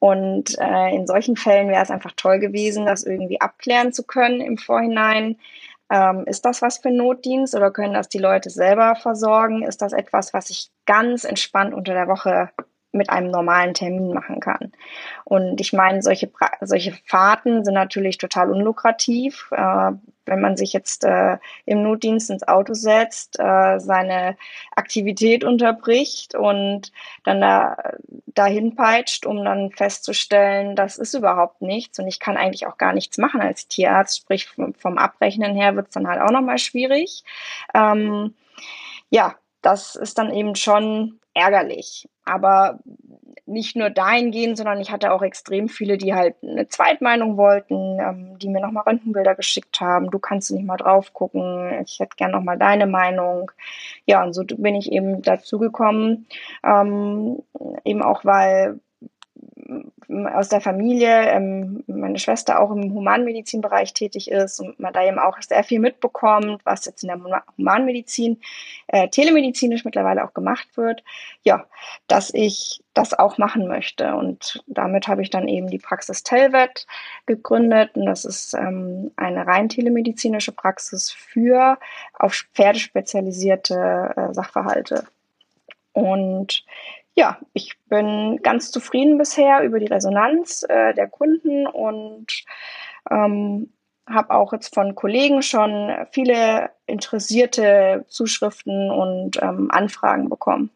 Und 0.00 0.58
äh, 0.58 0.94
in 0.94 1.06
solchen 1.06 1.36
Fällen 1.36 1.68
wäre 1.68 1.82
es 1.82 1.90
einfach 1.90 2.12
toll 2.16 2.40
gewesen, 2.40 2.84
das 2.84 3.04
irgendwie 3.04 3.40
abklären 3.40 3.92
zu 3.92 4.02
können 4.02 4.40
im 4.40 4.58
Vorhinein, 4.58 5.38
ähm, 5.90 6.24
ist 6.26 6.44
das 6.44 6.62
was 6.62 6.78
für 6.78 6.90
Notdienst 6.90 7.54
oder 7.54 7.70
können 7.70 7.94
das 7.94 8.08
die 8.08 8.18
Leute 8.18 8.50
selber 8.50 8.96
versorgen? 8.96 9.62
Ist 9.62 9.82
das 9.82 9.92
etwas, 9.92 10.32
was 10.32 10.50
ich 10.50 10.70
ganz 10.86 11.24
entspannt 11.24 11.74
unter 11.74 11.94
der 11.94 12.08
Woche 12.08 12.50
mit 12.94 13.10
einem 13.10 13.30
normalen 13.30 13.74
Termin 13.74 14.12
machen 14.12 14.40
kann. 14.40 14.72
Und 15.24 15.60
ich 15.60 15.72
meine, 15.72 16.02
solche, 16.02 16.30
solche 16.60 16.92
Fahrten 17.06 17.64
sind 17.64 17.74
natürlich 17.74 18.18
total 18.18 18.50
unlukrativ. 18.50 19.50
Äh, 19.52 19.92
wenn 20.26 20.40
man 20.40 20.56
sich 20.56 20.72
jetzt 20.72 21.04
äh, 21.04 21.38
im 21.66 21.82
Notdienst 21.82 22.30
ins 22.30 22.46
Auto 22.46 22.74
setzt, 22.74 23.38
äh, 23.38 23.78
seine 23.78 24.36
Aktivität 24.74 25.44
unterbricht 25.44 26.34
und 26.34 26.92
dann 27.24 27.40
da 27.40 27.76
dahin 28.26 28.74
peitscht, 28.74 29.26
um 29.26 29.44
dann 29.44 29.70
festzustellen, 29.70 30.76
das 30.76 30.98
ist 30.98 31.14
überhaupt 31.14 31.62
nichts 31.62 31.98
und 31.98 32.08
ich 32.08 32.20
kann 32.20 32.36
eigentlich 32.36 32.66
auch 32.66 32.78
gar 32.78 32.92
nichts 32.92 33.18
machen 33.18 33.40
als 33.40 33.68
Tierarzt. 33.68 34.18
Sprich, 34.18 34.48
vom 34.48 34.98
Abrechnen 34.98 35.54
her 35.54 35.76
wird 35.76 35.88
es 35.88 35.94
dann 35.94 36.08
halt 36.08 36.20
auch 36.20 36.30
nochmal 36.30 36.58
schwierig. 36.58 37.22
Ähm, 37.74 38.34
ja, 39.10 39.34
das 39.64 39.96
ist 39.96 40.18
dann 40.18 40.32
eben 40.32 40.54
schon 40.54 41.18
ärgerlich. 41.32 42.08
Aber 42.24 42.78
nicht 43.46 43.76
nur 43.76 43.90
dahingehend, 43.90 44.56
sondern 44.56 44.80
ich 44.80 44.90
hatte 44.90 45.12
auch 45.12 45.22
extrem 45.22 45.68
viele, 45.68 45.98
die 45.98 46.14
halt 46.14 46.36
eine 46.42 46.68
Zweitmeinung 46.68 47.36
wollten, 47.36 47.98
ähm, 48.00 48.38
die 48.38 48.48
mir 48.48 48.60
nochmal 48.60 48.84
Röntgenbilder 48.84 49.34
geschickt 49.34 49.80
haben. 49.80 50.10
Du 50.10 50.18
kannst 50.18 50.50
nicht 50.50 50.64
mal 50.64 50.76
drauf 50.76 51.12
gucken. 51.12 51.82
Ich 51.84 51.98
hätte 52.00 52.16
gern 52.16 52.30
nochmal 52.30 52.58
deine 52.58 52.86
Meinung. 52.86 53.50
Ja, 54.06 54.22
und 54.24 54.32
so 54.32 54.44
bin 54.44 54.74
ich 54.74 54.92
eben 54.92 55.20
dazu 55.22 55.58
gekommen, 55.58 56.26
ähm, 56.64 57.42
eben 57.84 58.02
auch 58.02 58.24
weil 58.24 58.80
aus 60.08 60.48
der 60.48 60.60
Familie, 60.60 61.30
ähm, 61.30 61.84
meine 61.86 62.18
Schwester 62.18 62.60
auch 62.60 62.70
im 62.70 62.92
Humanmedizinbereich 62.92 63.94
tätig 63.94 64.30
ist 64.30 64.60
und 64.60 64.78
man 64.78 64.92
da 64.92 65.04
eben 65.04 65.18
auch 65.18 65.40
sehr 65.40 65.64
viel 65.64 65.80
mitbekommt, 65.80 66.60
was 66.64 66.84
jetzt 66.84 67.02
in 67.02 67.08
der 67.08 67.20
Humanmedizin 67.56 68.40
äh, 68.88 69.08
telemedizinisch 69.08 69.84
mittlerweile 69.84 70.24
auch 70.24 70.34
gemacht 70.34 70.68
wird, 70.76 71.02
ja, 71.42 71.64
dass 72.06 72.32
ich 72.32 72.82
das 72.94 73.12
auch 73.12 73.38
machen 73.38 73.66
möchte. 73.66 74.14
Und 74.14 74.62
damit 74.66 75.08
habe 75.08 75.22
ich 75.22 75.30
dann 75.30 75.48
eben 75.48 75.68
die 75.68 75.78
Praxis 75.78 76.22
Telvet 76.22 76.86
gegründet. 77.26 77.90
Und 77.94 78.06
das 78.06 78.24
ist 78.24 78.54
ähm, 78.54 79.10
eine 79.16 79.46
rein 79.46 79.68
telemedizinische 79.68 80.52
Praxis 80.52 81.10
für 81.10 81.78
auf 82.18 82.34
Pferde 82.54 82.78
spezialisierte 82.78 84.12
äh, 84.16 84.34
Sachverhalte. 84.34 85.04
Und 85.92 86.64
ja, 87.14 87.38
ich 87.52 87.76
bin 87.88 88.40
ganz 88.42 88.70
zufrieden 88.70 89.18
bisher 89.18 89.62
über 89.62 89.78
die 89.78 89.86
Resonanz 89.86 90.64
äh, 90.68 90.94
der 90.94 91.08
Kunden 91.08 91.66
und 91.66 92.26
ähm, 93.10 93.70
habe 94.06 94.34
auch 94.34 94.52
jetzt 94.52 94.74
von 94.74 94.94
Kollegen 94.94 95.42
schon 95.42 95.90
viele 96.10 96.70
interessierte 96.86 98.04
Zuschriften 98.08 98.90
und 98.90 99.40
ähm, 99.40 99.70
Anfragen 99.70 100.28
bekommen. 100.28 100.70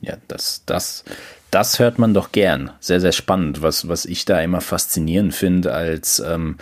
Ja, 0.00 0.14
das, 0.28 0.64
das, 0.64 1.04
das 1.50 1.78
hört 1.80 1.98
man 1.98 2.14
doch 2.14 2.30
gern. 2.30 2.70
Sehr, 2.78 3.00
sehr 3.00 3.12
spannend, 3.12 3.62
was, 3.62 3.88
was 3.88 4.04
ich 4.04 4.24
da 4.24 4.40
immer 4.40 4.60
faszinierend 4.60 5.34
finde 5.34 5.74
als, 5.74 6.20
ähm, 6.20 6.56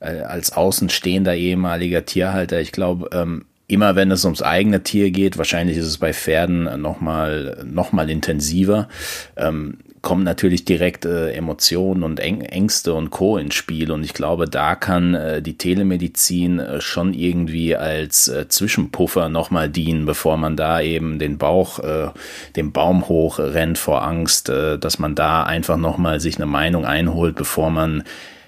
äh, 0.00 0.20
als 0.22 0.52
außenstehender 0.52 1.36
ehemaliger 1.36 2.04
Tierhalter. 2.04 2.60
Ich 2.60 2.72
glaube, 2.72 3.08
ähm, 3.12 3.46
immer 3.70 3.96
wenn 3.96 4.10
es 4.10 4.24
ums 4.24 4.42
eigene 4.42 4.82
Tier 4.82 5.10
geht, 5.10 5.38
wahrscheinlich 5.38 5.76
ist 5.76 5.86
es 5.86 5.98
bei 5.98 6.12
Pferden 6.12 6.80
nochmal 6.80 7.64
noch 7.64 7.92
mal 7.92 8.10
intensiver, 8.10 8.88
ähm, 9.36 9.78
kommen 10.02 10.24
natürlich 10.24 10.64
direkt 10.64 11.04
äh, 11.04 11.32
Emotionen 11.32 12.02
und 12.02 12.20
Äng 12.20 12.40
Ängste 12.40 12.94
und 12.94 13.10
Co. 13.10 13.36
ins 13.36 13.54
Spiel. 13.54 13.90
Und 13.90 14.02
ich 14.02 14.14
glaube, 14.14 14.46
da 14.46 14.74
kann 14.74 15.14
äh, 15.14 15.42
die 15.42 15.58
Telemedizin 15.58 16.58
äh, 16.58 16.80
schon 16.80 17.12
irgendwie 17.12 17.76
als 17.76 18.28
äh, 18.28 18.48
Zwischenpuffer 18.48 19.28
nochmal 19.28 19.68
dienen, 19.68 20.06
bevor 20.06 20.38
man 20.38 20.56
da 20.56 20.80
eben 20.80 21.18
den 21.18 21.36
Bauch, 21.36 21.80
äh, 21.80 22.08
den 22.56 22.72
Baum 22.72 23.08
hoch 23.08 23.38
rennt 23.38 23.76
vor 23.76 24.02
Angst, 24.02 24.48
äh, 24.48 24.78
dass 24.78 24.98
man 24.98 25.14
da 25.14 25.42
einfach 25.42 25.76
nochmal 25.76 26.18
sich 26.18 26.36
eine 26.36 26.46
Meinung 26.46 26.86
einholt, 26.86 27.36
bevor 27.36 27.70
man 27.70 28.02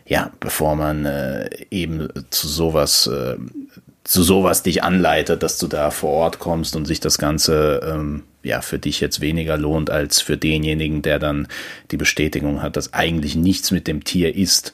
ja, 0.04 0.30
bevor 0.40 0.74
man 0.74 1.04
äh, 1.04 1.48
eben 1.70 2.08
zu 2.30 2.48
sowas 2.48 3.06
äh, 3.06 3.36
zu 4.04 4.22
sowas 4.22 4.62
dich 4.62 4.82
anleitet, 4.82 5.42
dass 5.42 5.58
du 5.58 5.68
da 5.68 5.90
vor 5.90 6.10
Ort 6.10 6.38
kommst 6.38 6.74
und 6.74 6.86
sich 6.86 7.00
das 7.00 7.18
Ganze 7.18 7.80
ähm, 7.84 8.24
ja 8.42 8.60
für 8.60 8.78
dich 8.78 9.00
jetzt 9.00 9.20
weniger 9.20 9.56
lohnt 9.56 9.90
als 9.90 10.20
für 10.20 10.36
denjenigen, 10.36 11.02
der 11.02 11.18
dann 11.18 11.46
die 11.90 11.96
Bestätigung 11.96 12.62
hat, 12.62 12.76
dass 12.76 12.92
eigentlich 12.92 13.36
nichts 13.36 13.70
mit 13.70 13.86
dem 13.86 14.02
Tier 14.04 14.34
ist. 14.34 14.72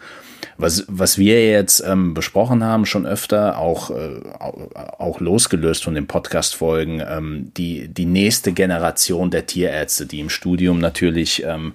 Was, 0.57 0.85
was 0.89 1.19
wir 1.19 1.49
jetzt 1.49 1.85
ähm, 1.87 2.15
besprochen 2.15 2.65
haben, 2.65 2.85
schon 2.85 3.07
öfter, 3.07 3.59
auch, 3.59 3.91
äh, 3.91 4.21
auch 4.41 5.21
losgelöst 5.21 5.85
von 5.85 5.95
den 5.95 6.07
Podcast-Folgen, 6.07 7.01
ähm, 7.07 7.53
die, 7.57 7.89
die 7.89 8.07
nächste 8.07 8.53
Generation 8.53 9.31
der 9.31 9.47
Tierärzte, 9.47 10.07
die 10.07 10.21
im 10.21 10.31
Studium 10.31 10.79
natürlich 10.81 11.45
ähm, 11.45 11.75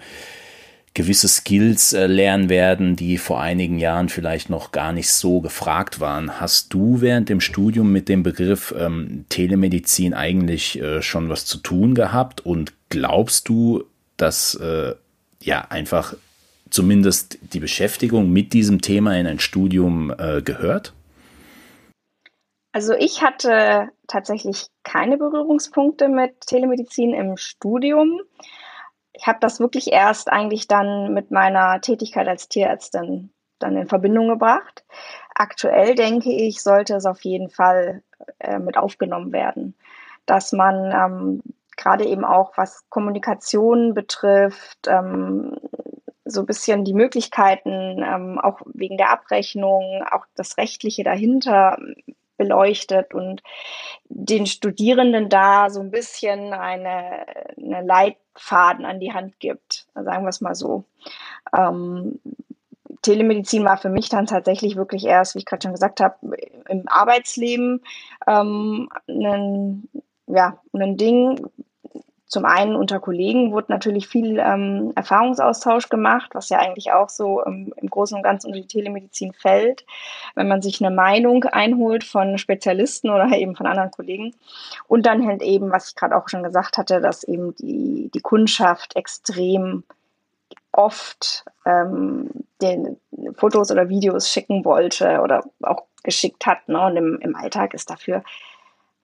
gewisse 0.94 1.28
Skills 1.28 1.94
äh, 1.94 2.06
lernen 2.06 2.50
werden, 2.50 2.96
die 2.96 3.18
vor 3.18 3.42
einigen 3.42 3.80
Jahren 3.80 4.10
vielleicht 4.10 4.50
noch 4.50 4.72
gar 4.72 4.94
nicht 4.94 5.10
so 5.10 5.42
gefragt 5.42 6.00
waren. 6.00 6.40
Hast 6.40 6.74
du 6.74 7.02
während 7.02 7.30
dem 7.30 7.42
Studium 7.42 7.92
mit 7.92 8.10
dem 8.10 8.22
Begriff 8.24 8.74
ähm, 8.78 9.26
Telemedizin 9.30 10.14
eigentlich 10.14 10.80
äh, 10.80 11.02
schon 11.02 11.30
was 11.30 11.46
zu 11.46 11.58
tun 11.58 11.96
gehabt 11.96 12.42
und 12.42 12.74
glaubst 12.90 13.50
du, 13.50 13.84
dass 14.18 14.56
äh, 14.56 14.94
ja 15.42 15.66
einfach 15.70 16.16
zumindest 16.70 17.40
die 17.54 17.60
Beschäftigung 17.60 18.32
mit 18.32 18.54
diesem 18.54 18.82
Thema 18.82 19.18
in 19.18 19.28
ein 19.28 19.40
Studium 19.40 20.14
äh, 20.18 20.42
gehört? 20.42 20.94
Also 22.72 22.94
ich 22.94 23.22
hatte 23.22 23.90
tatsächlich 24.08 24.66
keine 24.84 25.18
Berührungspunkte 25.18 26.10
mit 26.10 26.42
Telemedizin 26.42 27.14
im 27.14 27.38
Studium 27.38 28.20
ich 29.24 29.28
habe 29.28 29.40
das 29.40 29.62
wirklich 29.62 29.94
erst 29.94 30.30
eigentlich 30.30 30.68
dann 30.68 31.14
mit 31.14 31.32
meiner 31.32 31.80
Tätigkeit 31.80 32.28
als 32.28 32.50
Tierärztin 32.50 33.32
dann 33.58 33.78
in 33.78 33.88
Verbindung 33.88 34.28
gebracht. 34.28 34.84
Aktuell 35.34 35.96
denke 35.96 36.30
ich, 36.30 36.62
sollte 36.62 36.96
es 36.96 37.06
auf 37.06 37.22
jeden 37.22 37.50
Fall 37.50 38.04
äh, 38.40 38.60
mit 38.60 38.76
aufgenommen 38.76 39.32
werden, 39.32 39.76
dass 40.26 40.52
man 40.52 40.92
ähm, 40.92 41.44
gerade 41.78 42.04
eben 42.06 42.26
auch 42.26 42.58
was 42.58 42.84
Kommunikation 42.90 43.94
betrifft, 43.94 44.88
ähm, 44.88 45.56
so 46.26 46.42
ein 46.42 46.46
bisschen 46.46 46.84
die 46.84 46.94
Möglichkeiten, 46.94 48.04
ähm, 48.04 48.40
auch 48.40 48.60
wegen 48.74 48.98
der 48.98 49.12
Abrechnung, 49.12 50.04
auch 50.12 50.26
das 50.36 50.58
Rechtliche 50.58 51.06
dahinter 51.06 51.78
beleuchtet 52.44 53.14
und 53.14 53.42
den 54.10 54.46
Studierenden 54.46 55.30
da 55.30 55.70
so 55.70 55.80
ein 55.80 55.92
bisschen 55.92 56.54
eine, 56.54 57.26
eine 57.58 57.82
Leitfaden 57.86 58.86
an 58.86 59.00
die 59.00 59.14
Hand 59.14 59.40
gibt, 59.40 59.88
sagen 59.96 60.24
wir 60.24 60.30
es 60.30 60.42
mal 60.42 60.56
so. 60.56 60.84
Ähm, 61.56 62.20
Telemedizin 63.02 63.66
war 63.66 63.78
für 63.78 63.90
mich 63.90 64.10
dann 64.10 64.26
tatsächlich 64.26 64.76
wirklich 64.76 65.06
erst, 65.06 65.36
wie 65.36 65.40
ich 65.40 65.46
gerade 65.46 65.64
schon 65.64 65.74
gesagt 65.74 66.00
habe, 66.00 66.16
im 66.70 66.88
Arbeitsleben 66.88 67.82
ähm, 68.28 68.90
ein, 69.08 69.90
ja, 70.28 70.60
ein 70.74 70.98
Ding, 70.98 71.46
zum 72.34 72.46
einen 72.46 72.76
unter 72.76 73.00
Kollegen 73.00 73.52
wurde 73.52 73.72
natürlich 73.72 74.08
viel 74.08 74.40
ähm, 74.40 74.92
Erfahrungsaustausch 74.96 75.88
gemacht, 75.90 76.32
was 76.34 76.50
ja 76.50 76.58
eigentlich 76.58 76.92
auch 76.92 77.08
so 77.08 77.46
ähm, 77.46 77.72
im 77.78 77.88
Großen 77.88 78.18
und 78.18 78.24
Ganzen 78.24 78.48
unter 78.48 78.60
die 78.60 78.68
Telemedizin 78.68 79.34
fällt, 79.34 79.86
wenn 80.34 80.48
man 80.48 80.64
sich 80.64 80.84
eine 80.84 80.94
Meinung 80.94 81.44
einholt 81.44 82.04
von 82.04 82.40
Spezialisten 82.40 83.12
oder 83.12 83.28
eben 83.38 83.56
von 83.56 83.68
anderen 83.68 83.92
Kollegen. 83.92 84.34
Und 84.88 85.06
dann 85.06 85.28
halt 85.28 85.44
eben, 85.44 85.72
was 85.72 85.90
ich 85.90 85.96
gerade 85.96 86.18
auch 86.18 86.28
schon 86.28 86.42
gesagt 86.42 86.80
hatte, 86.80 87.02
dass 87.02 87.24
eben 87.24 87.56
die, 87.58 88.10
die 88.12 88.22
Kundschaft 88.22 88.96
extrem 88.96 89.84
oft 90.72 91.46
ähm, 91.68 92.32
den 92.64 92.98
Fotos 93.36 93.70
oder 93.70 93.90
Videos 93.90 94.28
schicken 94.28 94.66
wollte 94.66 95.22
oder 95.22 95.44
auch 95.62 95.84
geschickt 96.02 96.48
hat. 96.48 96.68
Ne? 96.68 96.84
Und 96.84 96.98
im, 96.98 97.20
im 97.22 97.36
Alltag 97.36 97.76
ist 97.76 97.92
dafür 97.92 98.24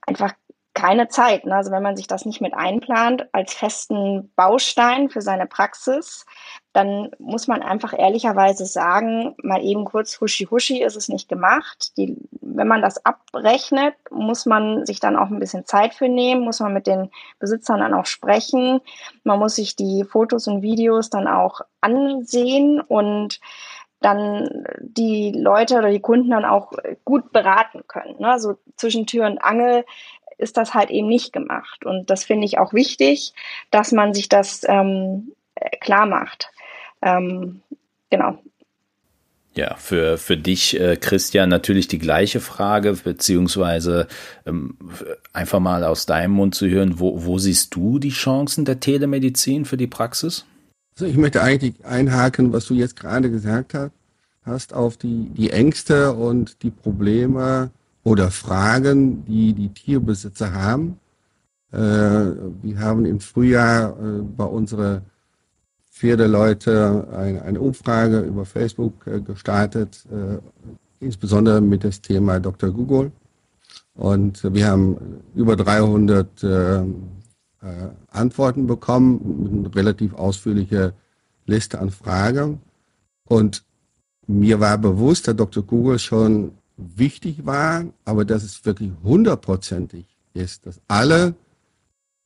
einfach 0.08 0.34
keine 0.74 1.08
Zeit. 1.08 1.46
Ne? 1.46 1.56
Also 1.56 1.72
wenn 1.72 1.84
man 1.84 1.98
sich 1.98 2.08
das 2.08 2.26
nicht 2.26 2.42
mit 2.42 2.54
einplant 2.54 3.28
als 3.34 3.54
festen 3.54 4.32
Baustein 4.36 5.10
für 5.10 5.22
seine 5.22 5.46
Praxis, 5.46 6.26
dann 6.74 7.10
muss 7.18 7.48
man 7.48 7.64
einfach 7.64 7.98
ehrlicherweise 7.98 8.66
sagen, 8.66 9.36
mal 9.42 9.64
eben 9.64 9.86
kurz 9.86 10.22
huschi 10.22 10.46
huschi 10.46 10.84
ist 10.84 10.96
es 10.96 11.10
nicht 11.10 11.28
gemacht. 11.28 11.98
Die, 11.98 12.16
wenn 12.42 12.68
man 12.68 12.82
das 12.82 13.04
abrechnet, 13.06 13.96
muss 14.12 14.46
man 14.46 14.86
sich 14.86 15.00
dann 15.00 15.18
auch 15.18 15.30
ein 15.30 15.40
bisschen 15.40 15.66
Zeit 15.66 15.96
für 15.96 16.08
nehmen, 16.08 16.44
muss 16.44 16.60
man 16.60 16.74
mit 16.74 16.88
den 16.88 17.10
Besitzern 17.40 17.80
dann 17.80 17.94
auch 17.94 18.06
sprechen. 18.06 18.82
Man 19.24 19.40
muss 19.40 19.56
sich 19.56 19.76
die 19.76 20.04
Fotos 20.04 20.48
und 20.48 20.62
Videos 20.62 21.10
dann 21.10 21.28
auch 21.28 21.62
ansehen 21.82 22.80
und 22.80 23.40
dann 24.02 24.66
die 24.80 25.34
Leute 25.34 25.78
oder 25.78 25.90
die 25.90 26.00
Kunden 26.00 26.30
dann 26.30 26.46
auch 26.46 26.72
gut 27.04 27.32
beraten 27.34 27.84
können. 27.88 28.16
Ne? 28.20 28.40
So 28.40 28.58
zwischen 28.78 29.06
Tür 29.06 29.26
und 29.26 29.40
Angel 29.40 29.86
ist 30.40 30.58
das 30.58 30.74
halt 30.74 30.90
eben 30.90 31.08
nicht 31.08 31.34
gemacht. 31.34 31.86
Und 31.86 32.10
das 32.10 32.24
finde 32.24 32.46
ich 32.46 32.58
auch 32.58 32.74
wichtig, 32.74 33.34
dass 33.72 33.92
man 33.92 34.14
sich 34.14 34.30
das 34.30 34.66
ähm, 34.68 35.34
klar 35.82 36.06
macht. 36.06 36.50
Ähm, 37.02 37.62
genau. 38.10 38.40
Ja, 39.56 39.76
für, 39.76 40.18
für 40.18 40.38
dich, 40.38 40.80
äh, 40.80 40.96
Christian, 40.96 41.50
natürlich 41.50 41.88
die 41.88 41.98
gleiche 42.00 42.40
Frage, 42.40 42.94
beziehungsweise 43.04 44.08
ähm, 44.46 44.78
einfach 45.34 45.60
mal 45.60 45.84
aus 45.84 46.06
deinem 46.06 46.34
Mund 46.34 46.56
zu 46.56 46.68
hören, 46.68 47.00
wo, 47.00 47.26
wo 47.26 47.40
siehst 47.40 47.76
du 47.76 48.00
die 48.00 48.12
Chancen 48.12 48.64
der 48.64 48.80
Telemedizin 48.80 49.66
für 49.66 49.76
die 49.76 49.88
Praxis? 49.88 50.46
Also 50.94 51.08
ich 51.08 51.18
möchte 51.18 51.42
eigentlich 51.42 51.74
einhaken, 51.84 52.54
was 52.54 52.66
du 52.66 52.74
jetzt 52.74 52.96
gerade 52.96 53.30
gesagt 53.32 53.74
hast, 53.74 53.92
hast 54.44 54.74
auf 54.74 54.98
die, 54.98 55.30
die 55.36 55.50
Ängste 55.50 56.14
und 56.14 56.62
die 56.64 56.72
Probleme 56.72 57.72
oder 58.10 58.32
Fragen, 58.32 59.24
die 59.26 59.54
die 59.54 59.70
Tierbesitzer 59.70 60.52
haben. 60.52 61.00
Äh, 61.72 61.78
wir 61.78 62.80
haben 62.80 63.06
im 63.06 63.20
Frühjahr 63.20 63.92
äh, 63.92 64.24
bei 64.36 64.46
unseren 64.46 65.04
Pferdeleute 65.92 67.08
eine, 67.16 67.44
eine 67.44 67.62
Umfrage 67.62 68.22
über 68.22 68.46
Facebook 68.46 69.06
äh, 69.06 69.22
gestartet, 69.22 70.08
äh, 70.12 70.40
insbesondere 71.06 71.62
mit 71.62 71.84
dem 71.84 71.92
Thema 71.92 72.40
Dr. 72.40 72.72
Google. 72.72 73.12
Und 73.94 74.44
wir 74.56 74.68
haben 74.68 74.98
über 75.36 75.56
300 75.56 76.44
äh, 76.44 76.82
Antworten 78.10 78.66
bekommen, 78.66 79.66
eine 79.66 79.76
relativ 79.76 80.16
ausführliche 80.16 80.94
Liste 81.46 81.78
an 81.80 81.92
Fragen. 81.92 82.60
Und 83.26 83.64
mir 84.26 84.60
war 84.60 84.80
bewusst, 84.80 85.28
dass 85.28 85.36
Dr. 85.36 85.62
Google 85.64 86.00
schon 86.00 86.54
wichtig 86.80 87.46
war, 87.46 87.86
aber 88.06 88.26
dass 88.26 88.44
es 88.44 88.66
wirklich 88.66 88.92
hundertprozentig 89.04 90.06
ist, 90.34 90.66
dass 90.66 90.80
alle 90.88 91.36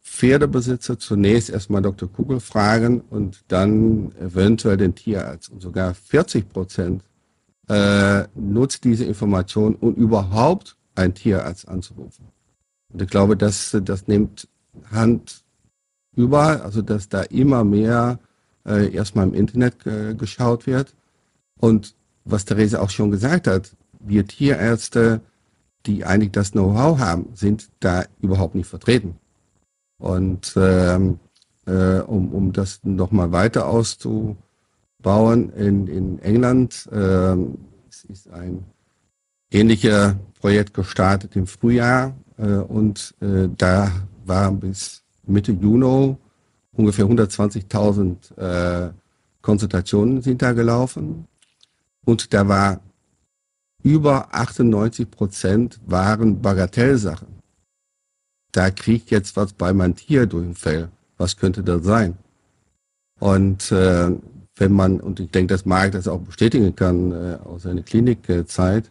Pferdebesitzer 0.03 0.99
zunächst 0.99 1.49
erstmal 1.49 1.81
Dr. 1.81 2.11
Kugel 2.11 2.39
fragen 2.39 3.01
und 3.09 3.43
dann 3.47 4.11
eventuell 4.19 4.77
den 4.77 4.95
Tierarzt. 4.95 5.49
Und 5.49 5.61
sogar 5.61 5.93
40 5.93 6.49
Prozent 6.49 7.03
äh, 7.69 8.23
nutzt 8.35 8.83
diese 8.83 9.05
Information, 9.05 9.75
um 9.75 9.95
überhaupt 9.95 10.75
einen 10.95 11.13
Tierarzt 11.13 11.67
anzurufen. 11.67 12.27
Und 12.91 13.01
ich 13.01 13.09
glaube, 13.09 13.37
das, 13.37 13.75
das 13.83 14.07
nimmt 14.07 14.47
Hand 14.91 15.43
überall, 16.15 16.61
also 16.61 16.81
dass 16.81 17.09
da 17.09 17.21
immer 17.23 17.63
mehr 17.63 18.19
äh, 18.65 18.93
erstmal 18.93 19.27
im 19.27 19.33
Internet 19.33 19.85
äh, 19.87 20.13
geschaut 20.15 20.67
wird. 20.67 20.93
Und 21.59 21.95
was 22.25 22.45
Therese 22.45 22.81
auch 22.81 22.89
schon 22.89 23.09
gesagt 23.09 23.47
hat, 23.47 23.71
wir 24.05 24.27
Tierärzte, 24.27 25.21
die 25.85 26.05
eigentlich 26.05 26.31
das 26.31 26.51
Know-how 26.51 26.99
haben, 26.99 27.27
sind 27.33 27.69
da 27.79 28.05
überhaupt 28.21 28.55
nicht 28.55 28.67
vertreten. 28.67 29.17
Und 29.97 30.53
ähm, 30.55 31.19
äh, 31.65 31.99
um, 31.99 32.33
um 32.33 32.53
das 32.53 32.81
nochmal 32.83 33.31
weiter 33.31 33.67
auszubauen, 33.67 34.37
in, 35.55 35.87
in 35.87 36.19
England 36.19 36.87
äh, 36.91 37.35
es 37.89 38.03
ist 38.05 38.29
ein 38.31 38.65
ähnliches 39.51 40.15
Projekt 40.39 40.73
gestartet 40.73 41.35
im 41.35 41.47
Frühjahr 41.47 42.15
äh, 42.37 42.55
und 42.55 43.13
äh, 43.21 43.47
da 43.55 43.91
waren 44.25 44.59
bis 44.59 45.03
Mitte 45.25 45.51
Juni 45.51 46.17
ungefähr 46.73 47.05
120.000 47.05 48.37
äh, 48.37 48.91
Konsultationen 49.41 50.21
sind 50.21 50.41
da 50.41 50.53
gelaufen 50.53 51.27
und 52.05 52.33
da 52.33 52.47
war 52.47 52.79
über 53.83 54.33
98 54.33 55.11
Prozent 55.11 55.79
waren 55.85 56.41
Bagatellsachen. 56.41 57.27
Da 58.51 58.71
kriegt 58.71 59.11
jetzt 59.11 59.35
was 59.35 59.53
bei 59.53 59.73
meinem 59.73 59.95
Tier 59.95 60.25
durch 60.25 60.45
den 60.45 60.55
Fell. 60.55 60.89
Was 61.17 61.37
könnte 61.37 61.63
das 61.63 61.83
sein? 61.83 62.17
Und 63.19 63.71
äh, 63.71 64.11
wenn 64.55 64.71
man, 64.71 64.99
und 64.99 65.19
ich 65.19 65.31
denke, 65.31 65.53
dass 65.53 65.65
Marc 65.65 65.93
das 65.93 66.07
auch 66.07 66.19
bestätigen 66.19 66.75
kann 66.75 67.11
äh, 67.11 67.37
aus 67.43 67.63
seiner 67.63 67.81
Klinikzeit, 67.81 68.89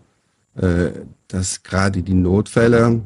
äh, 0.56 0.90
dass 1.28 1.62
gerade 1.62 2.02
die 2.02 2.14
Notfälle, 2.14 3.00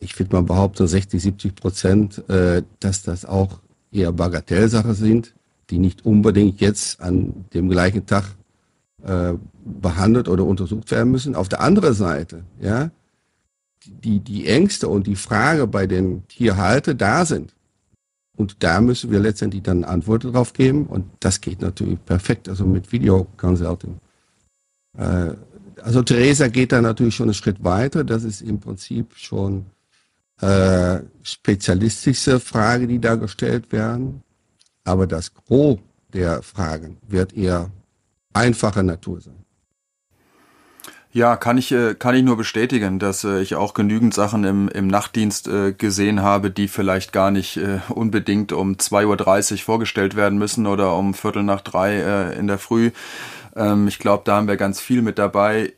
ich 0.00 0.18
würde 0.18 0.36
mal 0.36 0.42
behaupten, 0.42 0.86
60, 0.86 1.22
70 1.22 1.54
Prozent, 1.54 2.28
äh, 2.28 2.62
dass 2.80 3.02
das 3.02 3.24
auch 3.24 3.60
eher 3.90 4.12
Bagatellsache 4.12 4.94
sind, 4.94 5.34
die 5.70 5.78
nicht 5.78 6.04
unbedingt 6.04 6.60
jetzt 6.60 7.00
an 7.00 7.46
dem 7.52 7.68
gleichen 7.68 8.06
Tag 8.06 8.24
äh, 9.04 9.34
behandelt 9.64 10.28
oder 10.28 10.44
untersucht 10.44 10.90
werden 10.90 11.10
müssen. 11.10 11.34
Auf 11.34 11.48
der 11.48 11.60
anderen 11.60 11.94
Seite, 11.94 12.44
ja, 12.60 12.90
die, 13.86 14.20
die 14.20 14.46
Ängste 14.46 14.88
und 14.88 15.06
die 15.06 15.16
Frage 15.16 15.66
bei 15.66 15.86
den 15.86 16.26
Tierhalter 16.28 16.94
da 16.94 17.24
sind. 17.26 17.54
Und 18.36 18.62
da 18.64 18.80
müssen 18.80 19.10
wir 19.10 19.20
letztendlich 19.20 19.62
dann 19.62 19.84
Antworten 19.84 20.32
drauf 20.32 20.52
geben. 20.52 20.86
Und 20.86 21.06
das 21.20 21.40
geht 21.40 21.60
natürlich 21.60 22.04
perfekt, 22.04 22.48
also 22.48 22.64
mit 22.64 22.90
Video 22.92 23.26
Consulting. 23.36 24.00
Äh, 24.96 25.30
also 25.82 26.02
Theresa 26.02 26.48
geht 26.48 26.72
da 26.72 26.80
natürlich 26.80 27.14
schon 27.14 27.28
einen 27.28 27.34
Schritt 27.34 27.62
weiter. 27.62 28.04
Das 28.04 28.24
ist 28.24 28.40
im 28.40 28.58
Prinzip 28.58 29.14
schon 29.16 29.66
äh, 30.40 31.00
spezialistische 31.22 32.40
Frage, 32.40 32.86
die 32.86 32.98
da 32.98 33.14
gestellt 33.16 33.70
werden. 33.70 34.22
Aber 34.84 35.06
das 35.06 35.32
Gros 35.32 35.78
der 36.12 36.42
Fragen 36.42 36.96
wird 37.06 37.34
eher 37.34 37.70
einfacher 38.34 38.82
Natur 38.82 39.20
sein. 39.20 39.44
Ja, 41.14 41.36
kann 41.36 41.58
ich, 41.58 41.70
äh, 41.70 41.94
kann 41.94 42.16
ich 42.16 42.24
nur 42.24 42.36
bestätigen, 42.36 42.98
dass 42.98 43.22
äh, 43.22 43.40
ich 43.40 43.54
auch 43.54 43.72
genügend 43.72 44.14
Sachen 44.14 44.42
im, 44.42 44.68
im 44.68 44.88
Nachtdienst 44.88 45.46
äh, 45.46 45.72
gesehen 45.72 46.22
habe, 46.22 46.50
die 46.50 46.66
vielleicht 46.66 47.12
gar 47.12 47.30
nicht 47.30 47.60
unbedingt 47.88 48.50
um 48.52 48.74
2.30 48.74 49.52
Uhr 49.52 49.58
vorgestellt 49.58 50.16
werden 50.16 50.40
müssen 50.40 50.66
oder 50.66 50.96
um 50.96 51.14
Viertel 51.14 51.44
nach 51.44 51.60
drei 51.60 52.32
in 52.32 52.48
der 52.48 52.58
Früh. 52.58 52.90
Ähm, 53.54 53.86
ich 53.86 54.00
glaube, 54.00 54.24
da 54.26 54.34
haben 54.34 54.48
wir 54.48 54.56
ganz 54.56 54.80
viel 54.80 55.02
mit 55.02 55.20
dabei. 55.20 55.72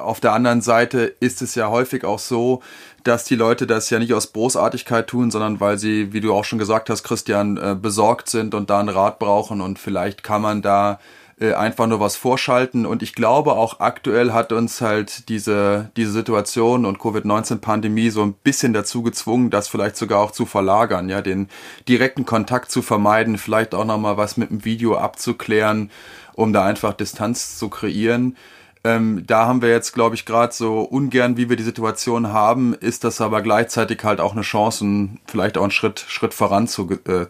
Auf 0.00 0.20
der 0.20 0.32
anderen 0.32 0.62
Seite 0.62 1.00
ist 1.20 1.42
es 1.42 1.54
ja 1.54 1.68
häufig 1.68 2.04
auch 2.04 2.18
so, 2.18 2.62
dass 3.04 3.24
die 3.24 3.36
Leute 3.36 3.66
das 3.66 3.90
ja 3.90 3.98
nicht 3.98 4.14
aus 4.14 4.28
Bosartigkeit 4.28 5.06
tun, 5.06 5.30
sondern 5.30 5.60
weil 5.60 5.76
sie, 5.76 6.14
wie 6.14 6.22
du 6.22 6.32
auch 6.32 6.44
schon 6.44 6.58
gesagt 6.58 6.88
hast, 6.88 7.02
Christian, 7.02 7.78
besorgt 7.82 8.30
sind 8.30 8.54
und 8.54 8.70
da 8.70 8.80
einen 8.80 8.88
Rat 8.88 9.18
brauchen 9.18 9.60
und 9.60 9.78
vielleicht 9.78 10.22
kann 10.22 10.40
man 10.40 10.62
da 10.62 10.98
äh, 11.38 11.52
einfach 11.52 11.86
nur 11.86 12.00
was 12.00 12.16
vorschalten. 12.16 12.86
Und 12.86 13.02
ich 13.02 13.14
glaube 13.14 13.52
auch 13.52 13.80
aktuell 13.80 14.32
hat 14.32 14.52
uns 14.52 14.80
halt 14.80 15.28
diese, 15.28 15.90
diese 15.96 16.12
Situation 16.12 16.86
und 16.86 16.98
Covid-19-Pandemie 16.98 18.10
so 18.10 18.22
ein 18.22 18.32
bisschen 18.32 18.72
dazu 18.72 19.02
gezwungen, 19.02 19.50
das 19.50 19.68
vielleicht 19.68 19.96
sogar 19.96 20.20
auch 20.20 20.30
zu 20.30 20.46
verlagern, 20.46 21.08
ja, 21.08 21.20
den 21.20 21.48
direkten 21.88 22.24
Kontakt 22.24 22.70
zu 22.70 22.80
vermeiden, 22.80 23.36
vielleicht 23.38 23.74
auch 23.74 23.84
nochmal 23.84 24.16
was 24.16 24.36
mit 24.36 24.50
dem 24.50 24.64
Video 24.64 24.96
abzuklären, 24.96 25.90
um 26.34 26.52
da 26.52 26.64
einfach 26.64 26.94
Distanz 26.94 27.58
zu 27.58 27.68
kreieren. 27.68 28.36
Ähm, 28.84 29.24
da 29.26 29.46
haben 29.46 29.62
wir 29.62 29.68
jetzt, 29.68 29.92
glaube 29.92 30.14
ich, 30.14 30.24
gerade 30.24 30.54
so 30.54 30.82
ungern, 30.82 31.36
wie 31.36 31.50
wir 31.50 31.56
die 31.56 31.64
Situation 31.64 32.28
haben, 32.28 32.72
ist 32.72 33.04
das 33.04 33.20
aber 33.20 33.42
gleichzeitig 33.42 34.04
halt 34.04 34.20
auch 34.20 34.32
eine 34.32 34.42
Chance, 34.42 35.08
vielleicht 35.26 35.58
auch 35.58 35.64
einen 35.64 35.70
Schritt, 35.70 36.00
Schritt 36.08 36.32
voran 36.32 36.68
zu, 36.68 36.88
äh. 37.06 37.26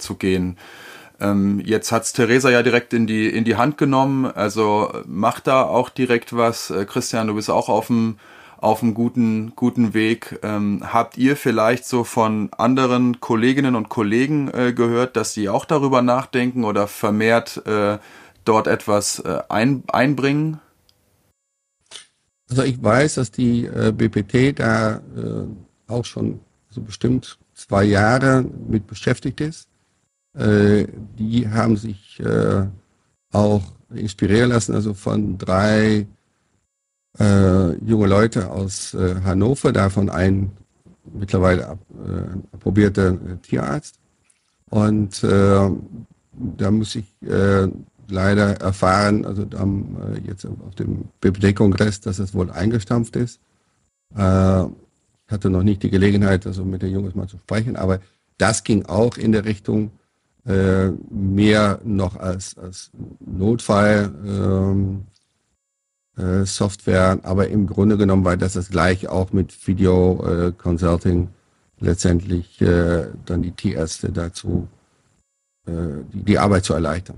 Ähm, 1.20 1.60
jetzt 1.64 1.92
hat's 1.92 2.12
Theresa 2.12 2.50
ja 2.50 2.62
direkt 2.62 2.92
in 2.92 3.06
die, 3.06 3.28
in 3.28 3.44
die 3.44 3.56
Hand 3.56 3.78
genommen, 3.78 4.26
also 4.26 4.92
macht 5.06 5.46
da 5.46 5.62
auch 5.62 5.88
direkt 5.88 6.36
was. 6.36 6.70
Äh, 6.70 6.84
Christian, 6.84 7.28
du 7.28 7.34
bist 7.34 7.50
auch 7.50 7.68
auf 7.68 7.86
dem 7.86 8.16
auf 8.58 8.82
einem 8.82 8.94
guten, 8.94 9.54
guten 9.54 9.94
Weg. 9.94 10.38
Ähm, 10.42 10.82
habt 10.92 11.18
ihr 11.18 11.36
vielleicht 11.36 11.84
so 11.84 12.04
von 12.04 12.48
anderen 12.56 13.20
Kolleginnen 13.20 13.76
und 13.76 13.88
Kollegen 13.88 14.48
äh, 14.48 14.72
gehört, 14.72 15.16
dass 15.16 15.34
sie 15.34 15.48
auch 15.48 15.64
darüber 15.64 16.02
nachdenken 16.02 16.64
oder 16.64 16.88
vermehrt 16.88 17.64
äh, 17.66 17.98
dort 18.44 18.66
etwas 18.66 19.18
äh, 19.20 19.42
ein, 19.48 19.84
einbringen? 19.88 20.60
Also 22.48 22.62
ich 22.62 22.82
weiß, 22.82 23.14
dass 23.14 23.30
die 23.30 23.66
äh, 23.66 23.92
BPT 23.92 24.58
da 24.58 24.96
äh, 24.96 25.46
auch 25.88 26.04
schon 26.04 26.40
so 26.70 26.80
bestimmt 26.80 27.38
zwei 27.54 27.84
Jahre 27.84 28.44
mit 28.68 28.86
beschäftigt 28.86 29.40
ist. 29.40 29.65
Äh, 30.36 30.86
die 31.18 31.48
haben 31.48 31.76
sich 31.76 32.20
äh, 32.20 32.66
auch 33.32 33.62
inspirieren 33.94 34.50
lassen, 34.50 34.74
also 34.74 34.92
von 34.92 35.38
drei 35.38 36.06
äh, 37.18 37.72
junge 37.84 38.06
Leute 38.06 38.50
aus 38.50 38.94
Hannover, 39.24 39.72
davon 39.72 40.10
ein 40.10 40.50
mittlerweile 41.04 41.68
ab, 41.68 41.78
äh, 42.04 42.58
probierter 42.58 43.16
Tierarzt. 43.42 43.96
Und 44.68 45.22
da 45.22 46.70
muss 46.72 46.96
ich 46.96 47.06
leider 48.08 48.60
erfahren, 48.60 49.24
also 49.24 49.46
am, 49.56 49.96
jetzt 50.26 50.44
auf 50.44 50.74
dem 50.74 51.04
BPD-Kongress, 51.20 52.00
dass 52.00 52.18
es 52.18 52.34
wohl 52.34 52.50
eingestampft 52.50 53.14
ist. 53.14 53.38
Ich 54.10 54.18
hatte 54.18 55.50
noch 55.50 55.62
nicht 55.62 55.84
die 55.84 55.90
Gelegenheit, 55.90 56.48
also 56.48 56.64
mit 56.64 56.82
den 56.82 56.92
Jungs 56.92 57.14
mal 57.14 57.28
zu 57.28 57.38
sprechen, 57.38 57.76
aber 57.76 58.00
das 58.38 58.64
ging 58.64 58.86
auch 58.86 59.16
in 59.16 59.30
der 59.30 59.44
Richtung, 59.44 59.92
äh, 60.46 60.90
mehr 61.10 61.80
noch 61.84 62.16
als, 62.16 62.56
als 62.58 62.90
Notfall 63.24 64.10
ähm, 64.26 65.06
äh, 66.16 66.44
aber 67.22 67.48
im 67.48 67.66
Grunde 67.66 67.96
genommen 67.96 68.24
war 68.24 68.36
das 68.36 68.54
das 68.54 68.70
gleiche 68.70 69.10
auch 69.12 69.32
mit 69.32 69.66
Video 69.66 70.24
äh, 70.26 70.52
Consulting 70.52 71.28
letztendlich 71.80 72.60
äh, 72.60 73.06
dann 73.26 73.42
die 73.42 73.52
Tierärzte 73.52 74.10
dazu 74.10 74.68
äh, 75.66 75.72
die, 76.12 76.22
die 76.22 76.38
Arbeit 76.38 76.64
zu 76.64 76.74
erleichtern. 76.74 77.16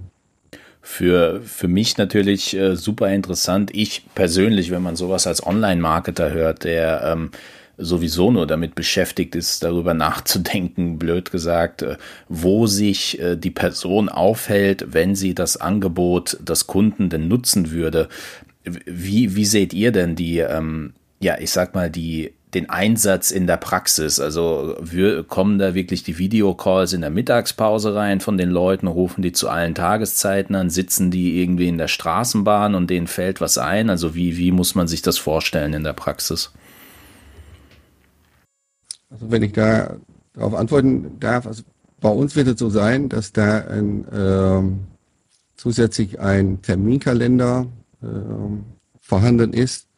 Für, 0.80 1.42
für 1.42 1.68
mich 1.68 1.98
natürlich 1.98 2.56
äh, 2.56 2.74
super 2.74 3.10
interessant. 3.10 3.70
Ich 3.74 4.06
persönlich, 4.14 4.70
wenn 4.70 4.82
man 4.82 4.96
sowas 4.96 5.26
als 5.26 5.46
Online-Marketer 5.46 6.32
hört, 6.32 6.64
der 6.64 7.02
ähm, 7.04 7.30
sowieso 7.78 8.30
nur 8.30 8.46
damit 8.46 8.74
beschäftigt 8.74 9.34
ist, 9.36 9.62
darüber 9.62 9.94
nachzudenken, 9.94 10.98
blöd 10.98 11.30
gesagt, 11.30 11.82
äh, 11.82 11.96
wo 12.28 12.66
sich 12.66 13.20
äh, 13.20 13.36
die 13.36 13.50
Person 13.50 14.08
aufhält, 14.08 14.92
wenn 14.92 15.14
sie 15.14 15.34
das 15.34 15.56
Angebot 15.56 16.38
des 16.40 16.66
Kunden 16.66 17.08
denn 17.08 17.28
nutzen 17.28 17.70
würde. 17.70 18.08
Wie, 18.64 19.34
wie 19.34 19.46
seht 19.46 19.72
ihr 19.72 19.92
denn 19.92 20.16
die, 20.16 20.38
ähm, 20.38 20.92
ja, 21.20 21.38
ich 21.38 21.50
sag 21.50 21.74
mal, 21.74 21.90
die 21.90 22.32
den 22.54 22.68
Einsatz 22.68 23.30
in 23.30 23.46
der 23.46 23.56
Praxis? 23.56 24.20
Also 24.20 24.76
wir, 24.80 25.22
kommen 25.22 25.58
da 25.58 25.74
wirklich 25.74 26.02
die 26.02 26.18
Videocalls 26.18 26.92
in 26.92 27.00
der 27.00 27.10
Mittagspause 27.10 27.94
rein 27.94 28.20
von 28.20 28.36
den 28.36 28.50
Leuten, 28.50 28.88
rufen 28.88 29.22
die 29.22 29.32
zu 29.32 29.48
allen 29.48 29.74
Tageszeiten 29.74 30.54
an, 30.56 30.68
sitzen 30.68 31.10
die 31.10 31.40
irgendwie 31.40 31.68
in 31.68 31.78
der 31.78 31.88
Straßenbahn 31.88 32.74
und 32.74 32.90
denen 32.90 33.06
fällt 33.06 33.40
was 33.40 33.56
ein? 33.56 33.88
Also 33.88 34.14
wie, 34.14 34.36
wie 34.36 34.50
muss 34.50 34.74
man 34.74 34.88
sich 34.88 35.00
das 35.00 35.16
vorstellen 35.16 35.72
in 35.72 35.84
der 35.84 35.92
Praxis? 35.92 36.52
Also 39.10 39.30
wenn 39.30 39.42
ich 39.42 39.52
da 39.52 39.96
darauf 40.34 40.54
antworten 40.54 41.18
darf, 41.20 41.46
also 41.46 41.62
bei 42.00 42.10
uns 42.10 42.36
wird 42.36 42.48
es 42.48 42.58
so 42.58 42.70
sein, 42.70 43.08
dass 43.08 43.32
da 43.32 43.58
ein, 43.66 44.06
ähm, 44.12 44.80
zusätzlich 45.56 46.20
ein 46.20 46.62
Terminkalender 46.62 47.66
ähm, 48.02 48.64
vorhanden 49.00 49.52
ist, 49.52 49.88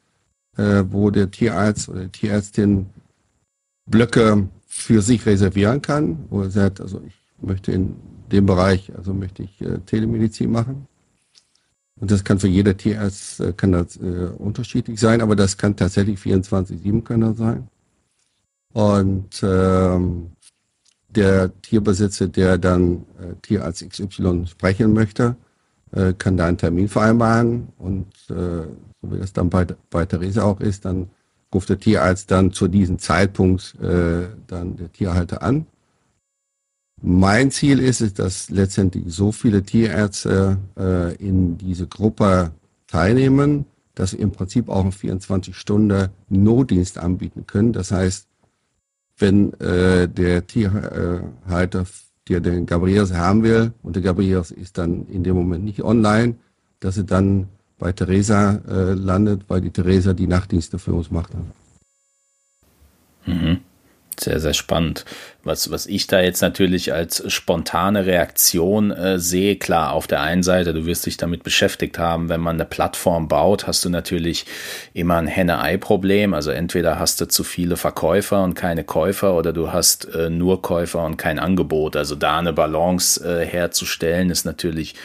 äh, 0.56 0.84
wo 0.88 1.10
der 1.10 1.30
Tierarzt 1.30 1.88
oder 1.88 2.04
die 2.04 2.08
Tierärztin 2.08 2.86
Blöcke 3.86 4.48
für 4.66 5.02
sich 5.02 5.26
reservieren 5.26 5.82
kann, 5.82 6.24
wo 6.30 6.42
er 6.42 6.50
sagt, 6.50 6.80
also 6.80 7.02
ich 7.06 7.14
möchte 7.42 7.72
in 7.72 7.96
dem 8.30 8.46
Bereich, 8.46 8.92
also 8.96 9.12
möchte 9.12 9.42
ich 9.42 9.60
äh, 9.60 9.78
Telemedizin 9.84 10.50
machen. 10.50 10.86
Und 12.00 12.10
das 12.10 12.24
kann 12.24 12.38
für 12.38 12.48
jeder 12.48 12.76
Tierarzt 12.76 13.40
äh, 13.40 13.52
kann 13.52 13.72
das 13.72 13.96
äh, 13.96 14.30
unterschiedlich 14.38 14.98
sein, 14.98 15.20
aber 15.20 15.36
das 15.36 15.56
kann 15.58 15.76
tatsächlich 15.76 16.18
24/7 16.20 17.02
kann 17.02 17.20
das 17.20 17.36
sein. 17.36 17.68
Und 18.72 19.42
ähm, 19.42 20.30
der 21.08 21.50
Tierbesitzer, 21.62 22.28
der 22.28 22.58
dann 22.58 23.04
äh, 23.18 23.34
Tierarzt 23.42 23.88
XY 23.88 24.46
sprechen 24.46 24.92
möchte, 24.92 25.36
äh, 25.92 26.12
kann 26.14 26.36
da 26.36 26.46
einen 26.46 26.58
Termin 26.58 26.88
vereinbaren 26.88 27.68
und 27.78 28.06
äh, 28.30 28.66
so 29.02 29.12
wie 29.12 29.18
das 29.18 29.32
dann 29.32 29.50
bei, 29.50 29.66
bei 29.90 30.06
Theresa 30.06 30.44
auch 30.44 30.60
ist, 30.60 30.84
dann 30.84 31.10
ruft 31.52 31.68
der 31.68 31.80
Tierarzt 31.80 32.30
dann 32.30 32.52
zu 32.52 32.68
diesem 32.68 32.98
Zeitpunkt 32.98 33.74
äh, 33.80 34.28
dann 34.46 34.76
der 34.76 34.92
Tierhalter 34.92 35.42
an. 35.42 35.66
Mein 37.02 37.50
Ziel 37.50 37.80
ist 37.80 38.02
es, 38.02 38.14
dass 38.14 38.50
letztendlich 38.50 39.04
so 39.08 39.32
viele 39.32 39.62
Tierärzte 39.62 40.58
äh, 40.78 41.14
in 41.16 41.56
diese 41.56 41.86
Gruppe 41.86 42.52
teilnehmen, 42.86 43.64
dass 43.94 44.12
wir 44.12 44.20
im 44.20 44.32
Prinzip 44.32 44.68
auch 44.68 44.82
einen 44.82 44.92
24 44.92 45.56
Stunden 45.56 46.10
Notdienst 46.28 46.98
anbieten 46.98 47.46
können. 47.46 47.72
Das 47.72 47.90
heißt, 47.90 48.29
wenn 49.20 49.52
äh, 49.60 50.08
der 50.08 50.46
Tierhalter, 50.46 51.84
der 52.28 52.40
den 52.40 52.66
Gabriels 52.66 53.12
haben 53.12 53.42
will 53.42 53.72
und 53.82 53.96
der 53.96 54.02
Gabriels 54.02 54.50
ist 54.50 54.78
dann 54.78 55.06
in 55.08 55.24
dem 55.24 55.36
Moment 55.36 55.64
nicht 55.64 55.82
online, 55.82 56.36
dass 56.80 56.96
er 56.96 57.04
dann 57.04 57.48
bei 57.78 57.92
Theresa 57.92 58.60
äh, 58.68 58.92
landet, 58.94 59.42
weil 59.48 59.60
die 59.60 59.70
Theresa 59.70 60.12
die 60.12 60.26
Nachtdienste 60.26 60.78
für 60.78 60.92
uns 60.92 61.10
macht. 61.10 61.32
Mhm. 63.26 63.60
Sehr, 64.22 64.38
sehr 64.38 64.52
spannend. 64.52 65.06
Was, 65.44 65.70
was 65.70 65.86
ich 65.86 66.06
da 66.06 66.20
jetzt 66.20 66.42
natürlich 66.42 66.92
als 66.92 67.24
spontane 67.32 68.04
Reaktion 68.04 68.90
äh, 68.90 69.18
sehe, 69.18 69.56
klar, 69.56 69.92
auf 69.92 70.06
der 70.06 70.20
einen 70.20 70.42
Seite, 70.42 70.74
du 70.74 70.84
wirst 70.84 71.06
dich 71.06 71.16
damit 71.16 71.42
beschäftigt 71.42 71.98
haben, 71.98 72.28
wenn 72.28 72.42
man 72.42 72.56
eine 72.56 72.66
Plattform 72.66 73.28
baut, 73.28 73.66
hast 73.66 73.82
du 73.82 73.88
natürlich 73.88 74.44
immer 74.92 75.16
ein 75.16 75.26
Henne-Ei-Problem. 75.26 76.34
Also 76.34 76.50
entweder 76.50 76.98
hast 76.98 77.22
du 77.22 77.28
zu 77.28 77.44
viele 77.44 77.78
Verkäufer 77.78 78.44
und 78.44 78.52
keine 78.52 78.84
Käufer 78.84 79.34
oder 79.34 79.54
du 79.54 79.72
hast 79.72 80.14
äh, 80.14 80.28
nur 80.28 80.60
Käufer 80.60 81.02
und 81.02 81.16
kein 81.16 81.38
Angebot. 81.38 81.96
Also 81.96 82.14
da 82.14 82.38
eine 82.38 82.52
Balance 82.52 83.24
äh, 83.24 83.46
herzustellen, 83.46 84.28
ist 84.28 84.44
natürlich 84.44 84.96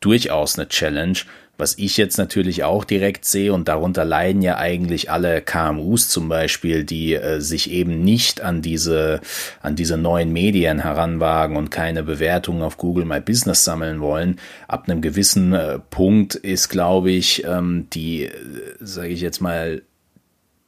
durchaus 0.00 0.58
eine 0.58 0.68
Challenge. 0.68 1.18
Was 1.58 1.78
ich 1.78 1.96
jetzt 1.96 2.18
natürlich 2.18 2.64
auch 2.64 2.84
direkt 2.84 3.24
sehe, 3.24 3.52
und 3.52 3.68
darunter 3.68 4.04
leiden 4.04 4.42
ja 4.42 4.58
eigentlich 4.58 5.10
alle 5.10 5.40
KMUs 5.40 6.08
zum 6.08 6.28
Beispiel, 6.28 6.84
die 6.84 7.14
äh, 7.14 7.40
sich 7.40 7.70
eben 7.70 8.02
nicht 8.02 8.42
an 8.42 8.60
diese, 8.60 9.20
an 9.62 9.74
diese 9.74 9.96
neuen 9.96 10.32
Medien 10.32 10.80
heranwagen 10.80 11.56
und 11.56 11.70
keine 11.70 12.02
Bewertungen 12.02 12.62
auf 12.62 12.76
Google 12.76 13.06
My 13.06 13.20
Business 13.20 13.64
sammeln 13.64 14.00
wollen. 14.00 14.38
Ab 14.68 14.84
einem 14.88 15.00
gewissen 15.00 15.54
äh, 15.54 15.78
Punkt 15.78 16.34
ist, 16.34 16.68
glaube 16.68 17.10
ich, 17.10 17.44
ähm, 17.44 17.88
die, 17.92 18.24
äh, 18.24 18.32
sage 18.80 19.08
ich 19.08 19.20
jetzt 19.20 19.40
mal, 19.40 19.82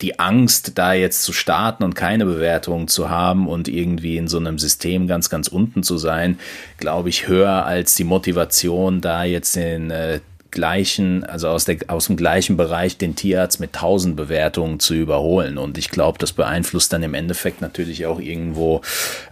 die 0.01 0.19
Angst, 0.21 0.79
da 0.79 0.93
jetzt 0.93 1.23
zu 1.23 1.33
starten 1.33 1.83
und 1.83 1.95
keine 1.95 2.25
Bewertungen 2.25 2.87
zu 2.87 3.11
haben 3.11 3.49
und 3.49 3.67
irgendwie 3.67 4.17
in 4.17 4.29
so 4.29 4.39
einem 4.39 4.59
System 4.59 5.09
ganz, 5.09 5.29
ganz 5.29 5.49
unten 5.49 5.83
zu 5.83 5.99
sein, 5.99 6.39
glaube 6.79 7.09
ich, 7.09 7.27
höher 7.27 7.67
als 7.67 7.97
die 7.97 8.05
Motivation, 8.05 9.01
da 9.01 9.25
jetzt 9.25 9.57
den 9.57 9.91
äh, 9.91 10.21
gleichen, 10.51 11.25
also 11.25 11.49
aus, 11.49 11.65
der, 11.65 11.79
aus 11.89 12.07
dem 12.07 12.17
gleichen 12.17 12.57
Bereich 12.57 12.97
den 12.99 13.15
Tierarzt 13.15 13.61
mit 13.61 13.75
1000 13.75 14.17
Bewertungen 14.17 14.81
zu 14.81 14.95
überholen. 14.95 15.59
Und 15.59 15.79
ich 15.79 15.91
glaube, 15.91 16.19
das 16.19 16.33
beeinflusst 16.33 16.93
dann 16.93 17.03
im 17.03 17.15
Endeffekt 17.15 17.61
natürlich 17.61 18.07
auch 18.07 18.21
irgendwo 18.21 18.83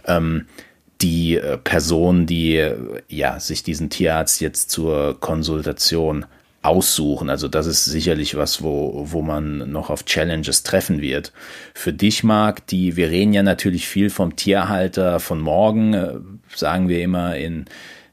ähm, 0.05 0.45
die 1.01 1.37
äh, 1.37 1.57
Person, 1.57 2.25
die 2.25 2.57
äh, 2.57 2.75
ja 3.07 3.39
sich 3.39 3.63
diesen 3.63 3.89
Tierarzt 3.89 4.41
jetzt 4.41 4.69
zur 4.69 5.19
Konsultation 5.19 6.25
aussuchen. 6.61 7.29
Also 7.29 7.47
das 7.47 7.65
ist 7.65 7.85
sicherlich 7.85 8.35
was, 8.35 8.61
wo, 8.63 9.03
wo 9.05 9.21
man 9.21 9.71
noch 9.71 9.89
auf 9.89 10.05
Challenges 10.05 10.63
treffen 10.63 11.01
wird. 11.01 11.31
Für 11.73 11.93
dich, 11.93 12.23
Marc, 12.23 12.67
die, 12.67 12.95
wir 12.95 13.09
reden 13.09 13.33
ja 13.33 13.43
natürlich 13.43 13.87
viel 13.87 14.09
vom 14.09 14.35
Tierhalter 14.35 15.19
von 15.19 15.39
morgen, 15.39 15.93
äh, 15.93 16.15
sagen 16.53 16.89
wir 16.89 17.01
immer 17.01 17.37
in, 17.37 17.65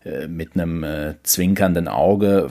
äh, 0.04 0.28
mit 0.28 0.54
einem 0.54 1.14
zwinkernden 1.22 1.88
Auge. 1.88 2.48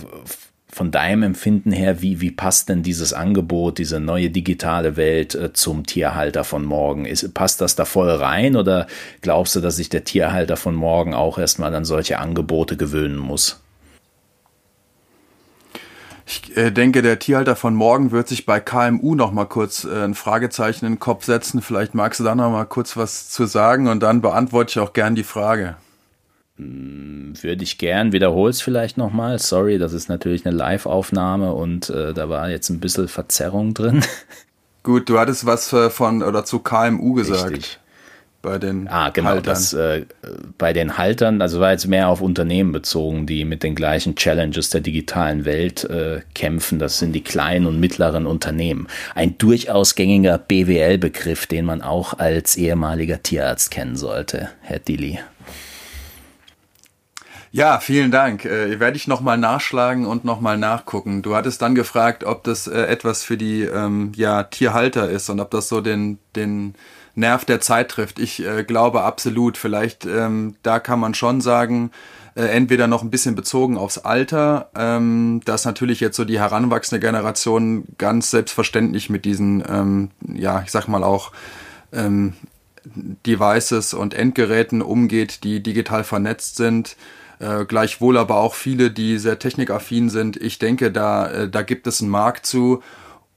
Von 0.74 0.90
deinem 0.90 1.22
Empfinden 1.22 1.72
her, 1.72 2.02
wie, 2.02 2.20
wie 2.20 2.32
passt 2.32 2.68
denn 2.68 2.82
dieses 2.82 3.14
Angebot, 3.14 3.78
diese 3.78 4.00
neue 4.00 4.32
digitale 4.32 4.98
Welt 4.98 5.36
äh, 5.36 5.54
zum 5.54 5.86
Tierhalter 5.86 6.44
von 6.44 6.66
morgen? 6.66 7.06
Ist, 7.06 7.32
passt 7.36 7.62
das 7.62 7.76
da 7.76 7.86
voll 7.86 8.10
rein 8.10 8.56
oder 8.56 8.88
glaubst 9.22 9.56
du, 9.56 9.60
dass 9.60 9.76
sich 9.76 9.90
der 9.90 10.04
Tierhalter 10.04 10.58
von 10.58 10.74
morgen 10.74 11.14
auch 11.14 11.38
erstmal 11.38 11.76
an 11.76 11.86
solche 11.86 12.18
Angebote 12.18 12.76
gewöhnen 12.76 13.20
muss? 13.20 13.62
Ich 16.26 16.58
äh, 16.58 16.72
denke, 16.72 17.04
der 17.04 17.20
Tierhalter 17.20 17.56
von 17.56 17.76
morgen 17.76 18.12
wird 18.12 18.28
sich 18.28 18.48
bei 18.48 18.60
KMU 18.60 19.14
noch 19.14 19.32
mal 19.32 19.46
kurz 19.46 19.84
äh, 19.84 20.04
ein 20.04 20.16
Fragezeichen 20.16 20.88
in 20.88 20.94
den 20.94 21.00
Kopf 21.00 21.26
setzen. 21.26 21.62
Vielleicht 21.62 21.94
magst 21.94 22.20
du 22.20 22.24
da 22.24 22.34
noch 22.34 22.50
mal 22.50 22.66
kurz 22.66 22.98
was 22.98 23.30
zu 23.30 23.46
sagen 23.46 23.88
und 23.90 24.02
dann 24.02 24.22
beantworte 24.22 24.72
ich 24.72 24.80
auch 24.80 24.94
gern 24.94 25.14
die 25.14 25.24
Frage. 25.24 25.76
Hm, 26.58 27.34
würde 27.42 27.64
ich 27.64 27.78
gern, 27.78 28.12
wiederhol's 28.12 28.62
vielleicht 28.62 28.98
nochmal. 28.98 29.40
Sorry, 29.40 29.80
das 29.80 29.94
ist 29.94 30.08
natürlich 30.08 30.46
eine 30.46 30.56
Live-Aufnahme 30.56 31.54
und 31.54 31.90
äh, 31.90 32.14
da 32.14 32.30
war 32.30 32.50
jetzt 32.50 32.70
ein 32.70 32.80
bisschen 32.80 33.08
Verzerrung 33.08 33.74
drin. 33.74 34.04
Gut, 34.84 35.10
du 35.10 35.18
hattest 35.18 35.46
was 35.46 35.72
äh, 35.74 35.90
von 35.90 36.22
oder 36.22 36.46
zu 36.46 36.60
KMU 36.60 37.14
gesagt. 37.14 37.52
Richtig. 37.52 37.80
Bei 38.44 38.58
den 38.58 38.90
ah, 38.90 39.10
genau, 39.10 39.30
Haltern. 39.30 39.54
Das, 39.54 39.72
äh, 39.72 40.06
bei 40.58 40.74
den 40.74 40.98
Haltern, 40.98 41.42
also 41.42 41.62
war 41.62 41.72
jetzt 41.72 41.88
mehr 41.88 42.10
auf 42.10 42.20
Unternehmen 42.20 42.74
bezogen, 42.74 43.26
die 43.26 43.46
mit 43.46 43.64
den 43.64 43.74
gleichen 43.74 44.16
Challenges 44.16 44.70
der 44.70 44.82
digitalen 44.82 45.46
Welt 45.46 45.86
äh, 45.86 46.20
kämpfen. 46.36 46.78
Das 46.78 47.00
sind 47.00 47.14
die 47.14 47.24
kleinen 47.24 47.66
und 47.66 47.80
mittleren 47.80 48.26
Unternehmen. 48.26 48.88
Ein 49.16 49.38
durchaus 49.38 49.96
gängiger 49.96 50.38
BWL-Begriff, 50.38 51.48
den 51.48 51.64
man 51.64 51.82
auch 51.82 52.20
als 52.20 52.58
ehemaliger 52.58 53.24
Tierarzt 53.24 53.72
kennen 53.72 53.96
sollte, 53.96 54.50
Herr 54.60 54.80
Dilly. 54.80 55.20
Ja, 57.56 57.80
vielen 57.80 58.10
Dank. 58.10 58.46
Äh, 58.46 58.80
werde 58.80 58.98
ich 58.98 59.08
nochmal 59.08 59.38
nachschlagen 59.38 60.08
und 60.08 60.26
nochmal 60.26 60.58
nachgucken. 60.58 61.22
Du 61.22 61.36
hattest 61.36 61.62
dann 61.62 61.76
gefragt, 61.76 62.24
ob 62.24 62.44
das 62.44 62.66
äh, 62.66 62.82
etwas 62.88 63.24
für 63.24 63.38
die 63.38 63.62
ähm, 63.62 64.12
ja, 64.16 64.42
Tierhalter 64.42 65.08
ist 65.08 65.30
und 65.30 65.40
ob 65.40 65.52
das 65.52 65.70
so 65.70 65.80
den, 65.80 66.18
den 66.36 66.74
Nerv 67.14 67.46
der 67.46 67.62
Zeit 67.62 67.90
trifft. 67.90 68.18
Ich 68.18 68.44
äh, 68.44 68.64
glaube 68.64 69.04
absolut. 69.04 69.58
Vielleicht, 69.58 70.08
ähm, 70.08 70.56
da 70.64 70.80
kann 70.80 71.00
man 71.00 71.14
schon 71.14 71.42
sagen, 71.42 71.92
äh, 72.34 72.46
entweder 72.46 72.88
noch 72.88 73.04
ein 73.04 73.12
bisschen 73.12 73.36
bezogen 73.36 73.78
aufs 73.78 74.00
Alter, 74.00 74.72
ähm, 74.76 75.42
dass 75.46 75.64
natürlich 75.64 76.00
jetzt 76.00 76.18
so 76.18 76.26
die 76.26 76.40
heranwachsende 76.40 77.06
Generation 77.06 77.84
ganz 78.00 78.32
selbstverständlich 78.32 79.12
mit 79.12 79.26
diesen, 79.26 79.64
ähm, 79.70 80.10
ja, 80.28 80.64
ich 80.66 80.72
sag 80.72 80.88
mal 80.88 81.04
auch, 81.04 81.32
ähm, 81.92 82.34
Devices 83.28 83.94
und 83.94 84.16
Endgeräten 84.16 84.82
umgeht, 84.82 85.44
die 85.44 85.62
digital 85.62 86.04
vernetzt 86.04 86.56
sind 86.56 86.98
äh, 87.44 87.66
gleichwohl 87.66 88.18
aber 88.18 88.38
auch 88.38 88.54
viele, 88.56 88.92
die 88.92 89.18
sehr 89.18 89.40
technikaffin 89.40 90.10
sind. 90.10 90.38
Ich 90.38 90.60
denke, 90.60 90.92
da, 90.92 91.28
äh, 91.28 91.50
da 91.50 91.62
gibt 91.62 91.88
es 91.88 92.02
einen 92.02 92.10
Markt 92.10 92.46
zu. 92.46 92.82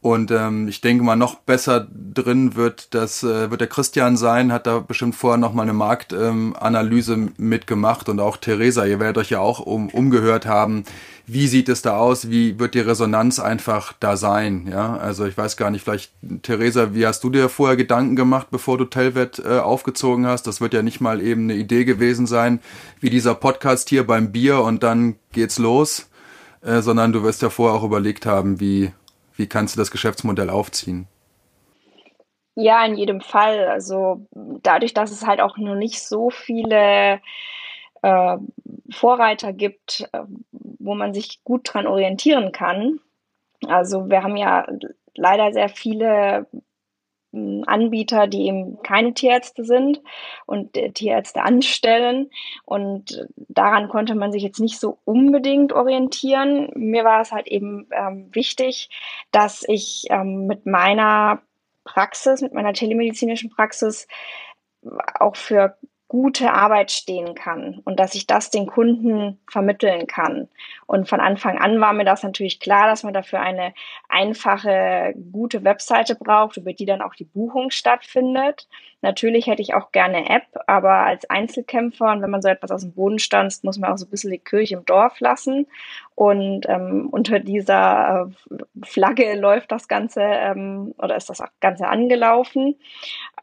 Und 0.01 0.31
ähm, 0.31 0.69
ich 0.69 0.81
denke 0.81 1.03
mal, 1.03 1.17
noch 1.17 1.41
besser 1.41 1.89
drin 1.91 2.55
wird 2.55 2.95
das 2.95 3.25
äh, 3.25 3.51
wird 3.51 3.61
der 3.61 3.67
Christian 3.67 4.17
sein, 4.17 4.53
hat 4.53 4.69
da 4.69 4.79
bestimmt 4.79 5.17
vorher 5.17 5.37
noch 5.39 5.53
mal 5.53 5.63
eine 5.63 5.73
Marktanalyse 5.73 7.15
ähm, 7.15 7.33
mitgemacht 7.39 8.09
und 8.09 8.21
auch 8.21 8.37
Theresa, 8.37 8.85
ihr 8.85 9.01
werdet 9.01 9.19
euch 9.19 9.31
ja 9.31 9.41
auch 9.41 9.59
um, 9.59 9.89
umgehört 9.89 10.47
haben, 10.47 10.85
wie 11.27 11.49
sieht 11.49 11.69
es 11.69 11.83
da 11.83 11.99
aus, 11.99 12.31
wie 12.31 12.59
wird 12.61 12.75
die 12.75 12.81
Resonanz 12.81 13.41
einfach 13.41 13.93
da 13.99 14.17
sein, 14.17 14.69
ja, 14.71 14.97
also 14.97 15.27
ich 15.27 15.37
weiß 15.37 15.57
gar 15.57 15.71
nicht, 15.71 15.83
vielleicht 15.83 16.13
Theresa, 16.43 16.95
wie 16.95 17.05
hast 17.05 17.25
du 17.25 17.31
dir 17.31 17.49
vorher 17.49 17.77
Gedanken 17.77 18.15
gemacht, 18.15 18.47
bevor 18.51 18.79
du 18.79 18.85
Telvet 18.85 19.43
äh, 19.45 19.59
aufgezogen 19.59 20.27
hast, 20.27 20.47
das 20.47 20.61
wird 20.61 20.73
ja 20.73 20.83
nicht 20.83 21.01
mal 21.01 21.21
eben 21.21 21.45
eine 21.45 21.55
Idee 21.55 21.85
gewesen 21.85 22.27
sein, 22.29 22.61
wie 23.01 23.11
dieser 23.11 23.35
Podcast 23.35 23.89
hier 23.89 24.07
beim 24.07 24.31
Bier 24.31 24.61
und 24.61 24.85
dann 24.85 25.17
geht's 25.33 25.59
los, 25.59 26.09
äh, 26.63 26.81
sondern 26.81 27.13
du 27.13 27.25
wirst 27.25 27.43
ja 27.43 27.51
vorher 27.51 27.77
auch 27.77 27.85
überlegt 27.85 28.25
haben, 28.25 28.61
wie, 28.61 28.93
wie 29.35 29.49
kannst 29.49 29.75
du 29.75 29.81
das 29.81 29.91
Geschäftsmodell 29.91 30.49
aufziehen? 30.49 31.09
Ja, 32.55 32.87
in 32.87 32.95
jedem 32.95 33.21
Fall. 33.21 33.67
Also 33.69 34.27
dadurch, 34.63 34.95
dass 34.95 35.11
es 35.11 35.27
halt 35.27 35.41
auch 35.41 35.59
nur 35.59 35.75
nicht 35.75 36.03
so 36.03 36.31
viele 36.31 37.21
äh, 38.07 38.39
Vorreiter 38.91 39.53
gibt, 39.53 40.09
äh, 40.13 40.21
wo 40.53 40.95
man 40.95 41.13
sich 41.13 41.43
gut 41.43 41.63
dran 41.65 41.89
orientieren 41.89 42.53
kann. 42.53 43.01
Also 43.67 44.09
wir 44.09 44.23
haben 44.23 44.37
ja 44.37 44.67
leider 45.17 45.53
sehr 45.53 45.69
viele 45.69 46.47
hm, 47.33 47.65
Anbieter, 47.67 48.29
die 48.29 48.47
eben 48.47 48.81
keine 48.83 49.13
Tierärzte 49.13 49.65
sind 49.65 50.01
und 50.47 50.75
Tierärzte 50.95 51.43
anstellen. 51.43 52.31
Und 52.65 53.27
daran 53.49 53.89
konnte 53.89 54.15
man 54.15 54.31
sich 54.31 54.45
jetzt 54.45 54.61
nicht 54.61 54.79
so 54.79 54.99
unbedingt 55.05 55.73
orientieren. 55.73 56.71
Mir 56.77 57.03
war 57.03 57.23
es 57.23 57.33
halt 57.33 57.49
eben 57.49 57.89
ähm, 57.91 58.29
wichtig, 58.33 58.89
dass 59.33 59.65
ich 59.67 60.05
ähm, 60.11 60.47
mit 60.47 60.65
meiner 60.65 61.43
Praxis, 61.83 62.41
mit 62.41 62.55
meiner 62.55 62.73
telemedizinischen 62.73 63.51
Praxis 63.51 64.07
auch 65.19 65.35
für 65.35 65.77
gute 66.09 66.53
Arbeit 66.53 66.93
stehen 66.93 67.35
kann 67.35 67.81
und 67.85 67.99
dass 67.99 68.15
ich 68.15 68.27
das 68.27 68.51
den 68.51 68.67
Kunden 68.67 69.39
vermitteln 69.51 70.07
kann. 70.07 70.49
Und 70.87 71.09
von 71.09 71.21
Anfang 71.21 71.59
an 71.59 71.81
war 71.81 71.93
mir 71.93 72.05
das 72.05 72.23
natürlich 72.23 72.61
klar, 72.61 72.87
dass 72.87 73.03
man 73.03 73.13
dafür 73.13 73.41
eine 73.41 73.75
einfache, 74.09 75.15
gute 75.33 75.65
Webseite 75.65 76.15
braucht, 76.15 76.57
über 76.57 76.73
die 76.73 76.87
dann 76.87 77.03
auch 77.03 77.15
die 77.15 77.25
Buchung 77.25 77.71
stattfindet. 77.71 78.69
Natürlich 79.03 79.47
hätte 79.47 79.63
ich 79.63 79.75
auch 79.75 79.93
gerne 79.93 80.29
App, 80.31 80.47
aber 80.67 81.05
als 81.07 81.29
Einzelkämpfer 81.29 82.11
und 82.13 82.23
wenn 82.23 82.31
man 82.31 82.43
so 82.43 82.49
etwas 82.49 82.71
aus 82.71 82.83
dem 82.83 82.93
Boden 82.93 83.19
stanzt, 83.19 83.63
muss 83.63 83.79
man 83.79 83.93
auch 83.93 83.99
so 83.99 84.07
ein 84.07 84.11
bisschen 84.11 84.31
die 84.31 84.39
Kirche 84.39 84.75
im 84.75 84.85
Dorf 84.85 85.21
lassen. 85.21 85.67
Und 86.15 86.67
ähm, 86.69 87.09
unter 87.11 87.41
dieser 87.41 88.31
äh, 88.51 88.87
Flagge 88.87 89.35
läuft 89.39 89.71
das 89.71 89.87
Ganze 89.87 90.23
ähm, 90.23 90.95
oder 90.99 91.15
ist 91.15 91.29
das 91.29 91.43
Ganze 91.61 91.89
angelaufen. 91.89 92.77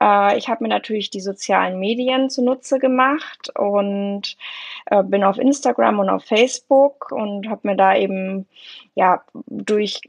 Äh, 0.01 0.37
ich 0.37 0.49
habe 0.49 0.63
mir 0.63 0.69
natürlich 0.69 1.11
die 1.11 1.21
sozialen 1.21 1.79
Medien 1.79 2.31
zunutze 2.31 2.79
gemacht 2.79 3.51
und 3.55 4.35
äh, 4.85 5.03
bin 5.03 5.23
auf 5.23 5.37
Instagram 5.37 5.99
und 5.99 6.09
auf 6.09 6.23
Facebook 6.23 7.11
und 7.11 7.49
habe 7.49 7.67
mir 7.67 7.75
da 7.75 7.95
eben 7.95 8.47
ja 8.95 9.23
durch 9.47 10.01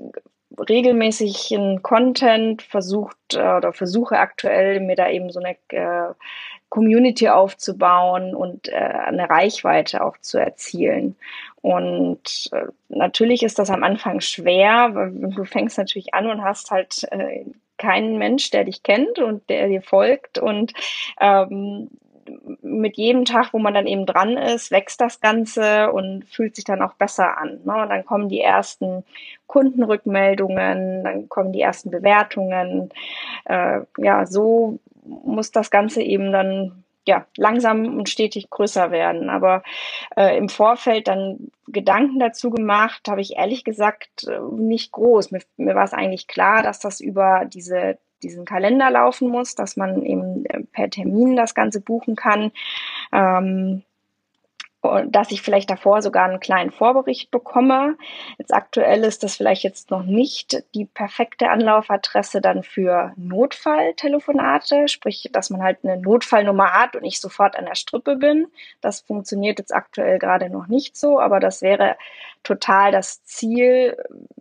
regelmäßigen 0.68 1.82
Content 1.82 2.62
versucht 2.62 3.34
äh, 3.34 3.56
oder 3.56 3.72
versuche 3.72 4.18
aktuell 4.18 4.80
mir 4.80 4.96
da 4.96 5.08
eben 5.08 5.30
so 5.30 5.40
eine 5.40 5.56
äh, 5.68 6.14
Community 6.68 7.28
aufzubauen 7.28 8.34
und 8.34 8.68
äh, 8.68 8.74
eine 8.74 9.30
Reichweite 9.30 10.04
auch 10.04 10.18
zu 10.18 10.38
erzielen. 10.38 11.16
Und 11.62 12.50
äh, 12.52 12.66
natürlich 12.88 13.42
ist 13.42 13.58
das 13.58 13.70
am 13.70 13.84
Anfang 13.84 14.20
schwer, 14.20 14.90
weil 14.92 15.12
du 15.12 15.44
fängst 15.44 15.78
natürlich 15.78 16.14
an 16.14 16.28
und 16.28 16.42
hast 16.42 16.70
halt 16.70 17.06
äh, 17.12 17.44
keinen 17.78 18.18
Mensch, 18.18 18.50
der 18.50 18.64
dich 18.64 18.82
kennt 18.82 19.18
und 19.18 19.48
der 19.48 19.68
dir 19.68 19.82
folgt. 19.82 20.38
Und 20.38 20.72
ähm, 21.20 21.90
mit 22.62 22.96
jedem 22.96 23.24
Tag, 23.24 23.52
wo 23.52 23.58
man 23.58 23.74
dann 23.74 23.86
eben 23.86 24.06
dran 24.06 24.36
ist, 24.36 24.70
wächst 24.70 25.00
das 25.00 25.20
Ganze 25.20 25.92
und 25.92 26.24
fühlt 26.24 26.56
sich 26.56 26.64
dann 26.64 26.82
auch 26.82 26.94
besser 26.94 27.38
an. 27.38 27.60
Ne? 27.64 27.82
Und 27.82 27.88
dann 27.90 28.04
kommen 28.04 28.28
die 28.28 28.40
ersten 28.40 29.04
Kundenrückmeldungen, 29.46 31.04
dann 31.04 31.28
kommen 31.28 31.52
die 31.52 31.60
ersten 31.60 31.90
Bewertungen. 31.90 32.90
Äh, 33.44 33.80
ja, 33.98 34.26
so 34.26 34.78
muss 35.04 35.52
das 35.52 35.70
Ganze 35.70 36.02
eben 36.02 36.32
dann 36.32 36.84
ja, 37.06 37.26
langsam 37.36 37.98
und 37.98 38.08
stetig 38.08 38.50
größer 38.50 38.90
werden. 38.90 39.28
Aber 39.28 39.62
äh, 40.16 40.36
im 40.38 40.48
Vorfeld 40.48 41.08
dann 41.08 41.50
Gedanken 41.68 42.18
dazu 42.18 42.50
gemacht, 42.50 43.08
habe 43.08 43.20
ich 43.20 43.36
ehrlich 43.36 43.64
gesagt 43.64 44.26
äh, 44.26 44.38
nicht 44.56 44.92
groß. 44.92 45.30
Mir, 45.30 45.40
mir 45.56 45.74
war 45.74 45.84
es 45.84 45.92
eigentlich 45.92 46.26
klar, 46.26 46.62
dass 46.62 46.80
das 46.80 47.00
über 47.00 47.44
diese 47.44 47.98
diesen 48.24 48.44
Kalender 48.44 48.90
laufen 48.90 49.28
muss, 49.28 49.54
dass 49.54 49.76
man 49.76 50.02
eben 50.02 50.44
äh, 50.46 50.62
per 50.72 50.90
Termin 50.90 51.36
das 51.36 51.54
Ganze 51.54 51.80
buchen 51.80 52.16
kann. 52.16 52.50
Ähm, 53.12 53.82
dass 55.06 55.30
ich 55.30 55.42
vielleicht 55.42 55.70
davor 55.70 56.02
sogar 56.02 56.24
einen 56.24 56.40
kleinen 56.40 56.70
Vorbericht 56.70 57.30
bekomme. 57.30 57.96
Jetzt 58.38 58.52
aktuell 58.52 59.04
ist 59.04 59.22
das 59.22 59.36
vielleicht 59.36 59.62
jetzt 59.62 59.90
noch 59.90 60.02
nicht 60.02 60.64
die 60.74 60.84
perfekte 60.84 61.50
Anlaufadresse 61.50 62.40
dann 62.40 62.62
für 62.62 63.12
Notfalltelefonate, 63.16 64.88
sprich, 64.88 65.28
dass 65.32 65.50
man 65.50 65.62
halt 65.62 65.78
eine 65.82 65.96
Notfallnummer 65.96 66.72
hat 66.72 66.96
und 66.96 67.04
ich 67.04 67.20
sofort 67.20 67.56
an 67.56 67.66
der 67.66 67.74
Strippe 67.74 68.16
bin. 68.16 68.46
Das 68.80 69.00
funktioniert 69.00 69.58
jetzt 69.58 69.74
aktuell 69.74 70.18
gerade 70.18 70.50
noch 70.50 70.66
nicht 70.66 70.96
so, 70.96 71.18
aber 71.18 71.40
das 71.40 71.62
wäre 71.62 71.96
total 72.42 72.92
das 72.92 73.24
Ziel, 73.24 73.96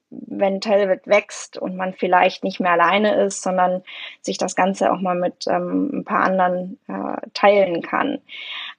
wenn 0.10 0.62
Telvet 0.62 1.08
wächst 1.08 1.58
und 1.58 1.76
man 1.76 1.94
vielleicht 1.94 2.44
nicht 2.44 2.60
mehr 2.60 2.74
alleine 2.74 3.16
ist, 3.24 3.42
sondern 3.42 3.82
sich 4.22 4.38
das 4.38 4.56
Ganze 4.56 4.92
auch 4.92 5.00
mal 5.00 5.16
mit 5.16 5.48
ähm, 5.48 5.90
ein 5.94 6.04
paar 6.04 6.24
anderen 6.24 6.80
äh, 6.88 7.18
teilen 7.34 7.82
kann. 7.82 8.20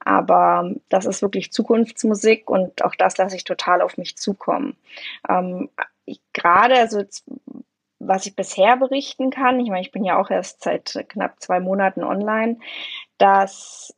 Aber 0.05 0.71
das 0.89 1.05
ist 1.05 1.21
wirklich 1.21 1.51
Zukunftsmusik 1.51 2.49
und 2.49 2.83
auch 2.83 2.95
das 2.95 3.17
lasse 3.17 3.35
ich 3.35 3.43
total 3.43 3.81
auf 3.81 3.97
mich 3.97 4.17
zukommen. 4.17 4.77
Ähm, 5.27 5.69
gerade, 6.31 6.75
also 6.75 6.99
jetzt, 6.99 7.25
was 7.99 8.25
ich 8.25 8.35
bisher 8.35 8.77
berichten 8.77 9.31
kann, 9.31 9.59
ich 9.59 9.69
meine, 9.69 9.81
ich 9.81 9.91
bin 9.91 10.05
ja 10.05 10.17
auch 10.17 10.29
erst 10.29 10.63
seit 10.63 11.05
knapp 11.09 11.41
zwei 11.41 11.59
Monaten 11.59 12.03
online, 12.03 12.59
dass 13.17 13.93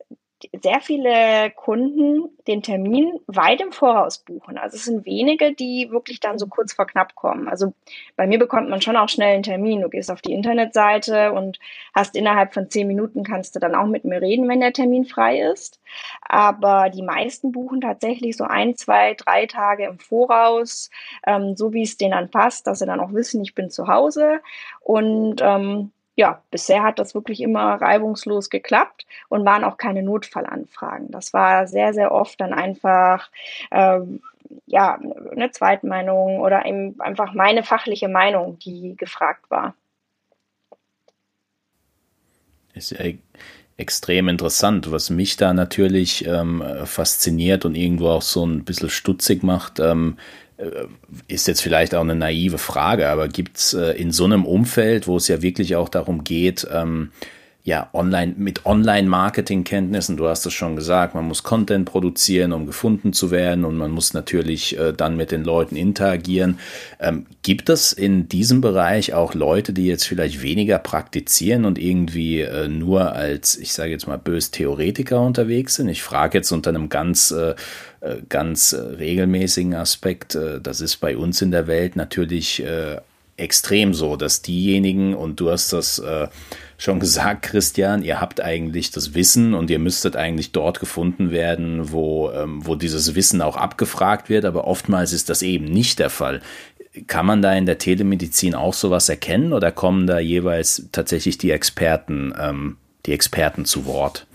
sehr 0.62 0.80
viele 0.80 1.50
Kunden 1.50 2.30
den 2.46 2.62
Termin 2.62 3.18
weit 3.26 3.60
im 3.60 3.72
Voraus 3.72 4.18
buchen. 4.18 4.56
Also 4.56 4.76
es 4.76 4.84
sind 4.84 5.04
wenige, 5.04 5.52
die 5.52 5.88
wirklich 5.90 6.20
dann 6.20 6.38
so 6.38 6.46
kurz 6.46 6.72
vor 6.72 6.86
knapp 6.86 7.14
kommen. 7.14 7.48
Also 7.48 7.72
bei 8.16 8.26
mir 8.26 8.38
bekommt 8.38 8.70
man 8.70 8.80
schon 8.80 8.96
auch 8.96 9.08
schnell 9.08 9.34
einen 9.34 9.42
Termin. 9.42 9.80
Du 9.80 9.88
gehst 9.88 10.10
auf 10.10 10.22
die 10.22 10.32
Internetseite 10.32 11.32
und 11.32 11.58
hast 11.94 12.14
innerhalb 12.14 12.54
von 12.54 12.70
zehn 12.70 12.86
Minuten 12.86 13.24
kannst 13.24 13.56
du 13.56 13.60
dann 13.60 13.74
auch 13.74 13.86
mit 13.86 14.04
mir 14.04 14.22
reden, 14.22 14.48
wenn 14.48 14.60
der 14.60 14.72
Termin 14.72 15.04
frei 15.04 15.40
ist. 15.40 15.80
Aber 16.22 16.90
die 16.90 17.02
meisten 17.02 17.50
buchen 17.50 17.80
tatsächlich 17.80 18.36
so 18.36 18.44
ein, 18.44 18.76
zwei, 18.76 19.14
drei 19.14 19.46
Tage 19.46 19.86
im 19.86 19.98
Voraus, 19.98 20.90
ähm, 21.26 21.56
so 21.56 21.72
wie 21.72 21.82
es 21.82 21.96
denen 21.96 22.12
dann 22.12 22.30
passt, 22.30 22.66
dass 22.66 22.78
sie 22.78 22.86
dann 22.86 23.00
auch 23.00 23.12
wissen, 23.12 23.42
ich 23.42 23.54
bin 23.54 23.70
zu 23.70 23.88
Hause 23.88 24.40
und 24.80 25.40
ähm, 25.42 25.92
ja, 26.18 26.42
bisher 26.50 26.82
hat 26.82 26.98
das 26.98 27.14
wirklich 27.14 27.40
immer 27.40 27.80
reibungslos 27.80 28.50
geklappt 28.50 29.06
und 29.28 29.44
waren 29.44 29.62
auch 29.62 29.76
keine 29.76 30.02
Notfallanfragen. 30.02 31.12
Das 31.12 31.32
war 31.32 31.68
sehr, 31.68 31.94
sehr 31.94 32.10
oft 32.10 32.40
dann 32.40 32.52
einfach 32.52 33.30
ähm, 33.70 34.20
ja, 34.66 34.98
eine 35.30 35.52
Zweitmeinung 35.52 36.40
oder 36.40 36.66
eben 36.66 37.00
einfach 37.00 37.34
meine 37.34 37.62
fachliche 37.62 38.08
Meinung, 38.08 38.58
die 38.58 38.96
gefragt 38.96 39.48
war. 39.48 39.76
Ist 42.74 42.90
ja 42.90 42.98
extrem 43.76 44.28
interessant, 44.28 44.90
was 44.90 45.10
mich 45.10 45.36
da 45.36 45.54
natürlich 45.54 46.26
ähm, 46.26 46.64
fasziniert 46.84 47.64
und 47.64 47.76
irgendwo 47.76 48.08
auch 48.08 48.22
so 48.22 48.44
ein 48.44 48.64
bisschen 48.64 48.90
stutzig 48.90 49.44
macht. 49.44 49.78
Ähm, 49.78 50.16
äh, 50.18 50.47
ist 51.28 51.46
jetzt 51.46 51.60
vielleicht 51.60 51.94
auch 51.94 52.00
eine 52.00 52.16
naive 52.16 52.58
Frage, 52.58 53.08
aber 53.08 53.28
gibt's 53.28 53.74
äh, 53.74 53.92
in 53.92 54.10
so 54.10 54.24
einem 54.24 54.44
Umfeld, 54.44 55.06
wo 55.06 55.16
es 55.16 55.28
ja 55.28 55.40
wirklich 55.42 55.76
auch 55.76 55.88
darum 55.88 56.24
geht, 56.24 56.66
ähm, 56.72 57.10
ja, 57.68 57.90
online, 57.92 58.34
mit 58.38 58.64
Online-Marketing-Kenntnissen, 58.64 60.16
du 60.16 60.26
hast 60.26 60.46
es 60.46 60.54
schon 60.54 60.74
gesagt, 60.74 61.14
man 61.14 61.28
muss 61.28 61.42
Content 61.42 61.84
produzieren, 61.84 62.54
um 62.54 62.64
gefunden 62.64 63.12
zu 63.12 63.30
werden 63.30 63.66
und 63.66 63.76
man 63.76 63.90
muss 63.90 64.14
natürlich 64.14 64.78
äh, 64.78 64.94
dann 64.94 65.18
mit 65.18 65.32
den 65.32 65.44
Leuten 65.44 65.76
interagieren. 65.76 66.58
Ähm, 66.98 67.26
gibt 67.42 67.68
es 67.68 67.92
in 67.92 68.26
diesem 68.26 68.62
Bereich 68.62 69.12
auch 69.12 69.34
Leute, 69.34 69.74
die 69.74 69.86
jetzt 69.86 70.06
vielleicht 70.06 70.40
weniger 70.40 70.78
praktizieren 70.78 71.66
und 71.66 71.78
irgendwie 71.78 72.40
äh, 72.40 72.68
nur 72.68 73.12
als, 73.12 73.58
ich 73.58 73.74
sage 73.74 73.90
jetzt 73.90 74.06
mal, 74.06 74.16
bös 74.16 74.50
Theoretiker 74.50 75.20
unterwegs 75.20 75.74
sind? 75.74 75.90
Ich 75.90 76.02
frage 76.02 76.38
jetzt 76.38 76.50
unter 76.52 76.70
einem 76.70 76.88
ganz 76.88 77.32
äh, 77.32 77.50
äh 77.50 77.54
ganz 78.28 78.72
äh, 78.72 78.80
regelmäßigen 78.80 79.74
Aspekt. 79.74 80.34
Äh, 80.34 80.60
das 80.60 80.80
ist 80.80 80.96
bei 80.96 81.16
uns 81.16 81.42
in 81.42 81.50
der 81.50 81.66
Welt 81.66 81.96
natürlich 81.96 82.62
extrem 83.36 83.94
so, 83.94 84.16
dass 84.16 84.42
diejenigen, 84.42 85.14
und 85.14 85.38
du 85.38 85.50
hast 85.50 85.72
das 85.72 86.02
schon 86.76 87.00
gesagt, 87.00 87.42
Christian, 87.42 88.02
ihr 88.02 88.20
habt 88.20 88.40
eigentlich 88.40 88.90
das 88.90 89.14
Wissen 89.14 89.54
und 89.54 89.70
ihr 89.70 89.78
müsstet 89.78 90.16
eigentlich 90.16 90.52
dort 90.52 90.80
gefunden 90.80 91.30
werden, 91.30 91.92
wo, 91.92 92.30
ähm, 92.30 92.66
wo 92.66 92.74
dieses 92.74 93.14
Wissen 93.14 93.42
auch 93.42 93.56
abgefragt 93.56 94.28
wird, 94.28 94.44
aber 94.44 94.66
oftmals 94.66 95.12
ist 95.12 95.28
das 95.28 95.42
eben 95.42 95.66
nicht 95.66 95.98
der 95.98 96.10
Fall. 96.10 96.40
Kann 97.06 97.26
man 97.26 97.42
da 97.42 97.54
in 97.54 97.66
der 97.66 97.78
Telemedizin 97.78 98.54
auch 98.54 98.74
sowas 98.74 99.08
erkennen 99.08 99.52
oder 99.52 99.70
kommen 99.70 100.06
da 100.06 100.18
jeweils 100.18 100.88
tatsächlich 100.90 101.38
die 101.38 101.50
Experten, 101.50 102.32
ähm, 102.40 102.76
die 103.06 103.12
Experten 103.12 103.64
zu 103.64 103.86
Wort? 103.86 104.26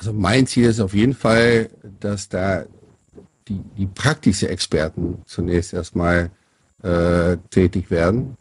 Also 0.00 0.14
mein 0.14 0.46
Ziel 0.46 0.64
ist 0.64 0.80
auf 0.80 0.94
jeden 0.94 1.12
Fall, 1.12 1.68
dass 2.00 2.30
da 2.30 2.64
die, 3.48 3.60
die 3.76 3.86
praktischen 3.86 4.48
Experten 4.48 5.18
zunächst 5.26 5.74
erstmal 5.74 6.30
äh, 6.82 7.36
tätig 7.50 7.90
werden 7.90 8.38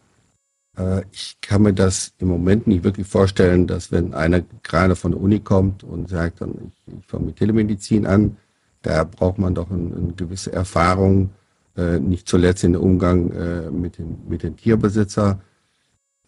äh, 0.79 1.03
ich 1.11 1.37
kann 1.41 1.63
mir 1.63 1.73
das 1.73 2.13
im 2.19 2.29
Moment 2.29 2.67
nicht 2.67 2.83
wirklich 2.83 3.07
vorstellen, 3.07 3.67
dass 3.67 3.91
wenn 3.91 4.13
einer 4.13 4.41
gerade 4.63 4.95
von 4.95 5.11
der 5.11 5.21
Uni 5.21 5.39
kommt 5.39 5.83
und 5.83 6.09
sagt, 6.09 6.41
dann, 6.41 6.71
ich, 6.87 6.93
ich 6.99 7.05
fange 7.05 7.25
mit 7.25 7.35
Telemedizin 7.35 8.05
an, 8.05 8.37
da 8.81 9.03
braucht 9.03 9.37
man 9.37 9.53
doch 9.53 9.69
eine, 9.69 9.95
eine 9.95 10.13
gewisse 10.13 10.53
Erfahrung, 10.53 11.31
äh, 11.75 11.99
nicht 11.99 12.27
zuletzt 12.27 12.63
in 12.63 12.73
den 12.73 12.81
Umgang 12.81 13.31
äh, 13.31 13.69
mit, 13.71 13.97
den, 13.97 14.17
mit 14.27 14.43
den 14.43 14.55
Tierbesitzer. 14.55 15.41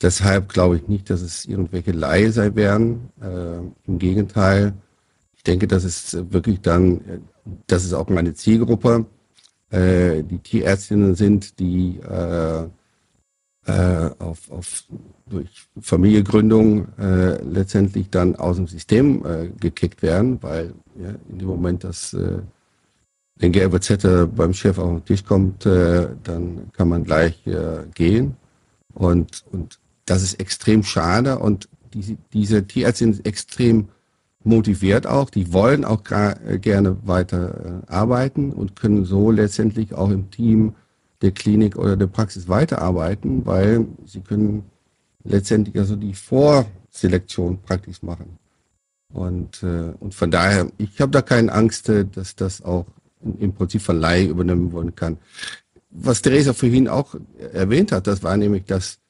deshalb 0.01 0.49
glaube 0.49 0.77
ich 0.77 0.87
nicht, 0.87 1.09
dass 1.09 1.21
es 1.21 1.45
irgendwelche 1.45 1.91
Laie 1.91 2.31
sein 2.31 2.55
werden. 2.55 3.09
Äh, 3.21 3.59
Im 3.87 3.99
Gegenteil, 3.99 4.73
ich 5.41 5.43
denke, 5.43 5.65
dass 5.65 5.83
es 5.83 6.15
wirklich 6.31 6.61
dann, 6.61 7.01
das 7.65 7.83
ist 7.83 7.93
auch 7.93 8.09
meine 8.09 8.35
Zielgruppe, 8.35 9.07
äh, 9.71 10.21
die 10.21 10.37
Tierärztinnen 10.37 11.15
sind, 11.15 11.57
die 11.57 11.97
äh, 11.99 12.65
äh, 13.65 14.11
auf, 14.19 14.51
auf, 14.51 14.83
durch 15.27 15.49
Familiengründung 15.81 16.89
äh, 16.99 17.41
letztendlich 17.41 18.11
dann 18.11 18.35
aus 18.35 18.57
dem 18.57 18.67
System 18.67 19.25
äh, 19.25 19.47
gekickt 19.59 20.03
werden, 20.03 20.37
weil 20.43 20.75
ja, 21.01 21.09
in 21.29 21.39
dem 21.39 21.47
Moment, 21.47 21.85
dass 21.85 22.13
äh, 22.13 22.37
den 23.41 23.51
gelbe 23.51 23.79
Zettel 23.79 24.27
beim 24.27 24.53
Chef 24.53 24.77
auf 24.77 24.91
den 24.91 25.05
Tisch 25.05 25.25
kommt, 25.25 25.65
äh, 25.65 26.07
dann 26.21 26.71
kann 26.73 26.87
man 26.87 27.03
gleich 27.03 27.47
äh, 27.47 27.87
gehen. 27.95 28.35
Und, 28.93 29.43
und 29.51 29.79
das 30.05 30.21
ist 30.21 30.39
extrem 30.39 30.83
schade. 30.83 31.39
Und 31.39 31.67
diese, 31.95 32.15
diese 32.31 32.67
Tierärzte 32.67 33.05
sind 33.05 33.25
extrem 33.25 33.87
motiviert 34.43 35.07
auch. 35.07 35.29
Die 35.29 35.53
wollen 35.53 35.85
auch 35.85 36.01
äh, 36.09 36.57
gerne 36.59 36.97
weiter 37.05 37.83
äh, 37.87 37.91
arbeiten 37.91 38.51
und 38.51 38.75
können 38.75 39.05
so 39.05 39.31
letztendlich 39.31 39.93
auch 39.93 40.09
im 40.09 40.31
Team 40.31 40.75
der 41.21 41.31
Klinik 41.31 41.77
oder 41.77 41.95
der 41.95 42.07
Praxis 42.07 42.49
weiterarbeiten, 42.49 43.45
weil 43.45 43.85
sie 44.05 44.21
können 44.21 44.63
letztendlich 45.23 45.77
also 45.77 45.95
die 45.95 46.13
Vorselektion 46.13 47.59
praktisch 47.61 48.01
machen. 48.01 48.37
Und, 49.13 49.61
äh, 49.61 49.93
und 49.99 50.15
von 50.15 50.31
daher, 50.31 50.67
ich 50.77 50.99
habe 50.99 51.11
da 51.11 51.21
keine 51.21 51.51
Angst, 51.51 51.89
dass 51.89 52.35
das 52.35 52.63
auch 52.63 52.85
im 53.39 53.53
Prinzip 53.53 53.81
von 53.81 53.99
Laie 53.99 54.25
übernommen 54.25 54.73
werden 54.73 54.95
kann. 54.95 55.17
Was 55.91 56.21
Theresa 56.21 56.53
vorhin 56.53 56.87
auch 56.87 57.15
erwähnt 57.53 57.91
hat, 57.91 58.07
das 58.07 58.23
war 58.23 58.37
nämlich 58.37 58.63
das 58.65 59.00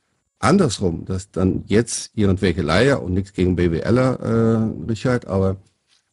andersrum, 0.44 1.06
dass 1.06 1.32
dann 1.32 1.64
jetzt 1.68 2.12
irgendwelche 2.16 2.62
Leier 2.62 3.02
und 3.02 3.14
nichts 3.14 3.34
gegen 3.34 3.56
BWLer, 3.56 4.20
äh, 4.20 4.90
Richard, 4.90 5.28
aber 5.28 5.58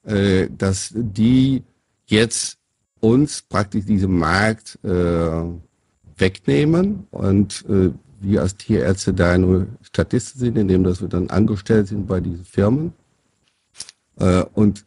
äh, 0.05 0.49
dass 0.57 0.93
die 0.95 1.63
jetzt 2.07 2.59
uns 3.01 3.43
praktisch 3.43 3.85
diesen 3.85 4.19
Markt 4.19 4.79
äh, 4.83 5.43
wegnehmen 6.17 7.07
und 7.11 7.65
äh, 7.69 7.91
wir 8.21 8.43
als 8.43 8.57
Tierärzte 8.57 9.15
da 9.15 9.39
nur 9.39 9.69
Statisten 9.83 10.41
sind, 10.41 10.59
indem 10.59 10.83
dass 10.83 11.01
wir 11.01 11.09
dann 11.09 11.31
angestellt 11.31 11.89
sind 11.89 12.07
bei 12.07 12.21
diesen 12.21 12.45
Firmen. 12.45 12.93
Äh, 14.19 14.45
und 14.55 14.85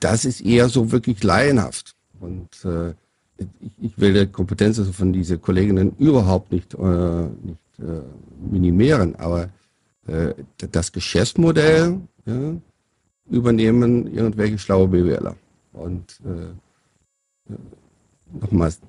das 0.00 0.24
ist 0.24 0.42
eher 0.42 0.68
so 0.68 0.92
wirklich 0.92 1.22
laienhaft. 1.22 1.94
Und 2.20 2.48
äh, 2.64 2.90
ich, 3.38 3.72
ich 3.80 3.98
will 3.98 4.12
die 4.12 4.26
Kompetenz 4.26 4.78
also 4.78 4.92
von 4.92 5.12
diesen 5.12 5.40
Kolleginnen 5.40 5.96
überhaupt 5.98 6.52
nicht, 6.52 6.74
äh, 6.74 7.22
nicht 7.42 7.58
äh, 7.78 8.02
minimieren, 8.50 9.16
aber 9.16 9.48
äh, 10.06 10.34
das 10.70 10.92
Geschäftsmodell 10.92 12.00
ja, 12.26 12.52
übernehmen 13.30 14.06
irgendwelche 14.12 14.58
schlaue 14.58 14.88
BWLer. 14.88 15.36
Und 15.72 16.20
äh, 16.24 17.52
äh 17.52 17.56
nochmals, 18.40 18.80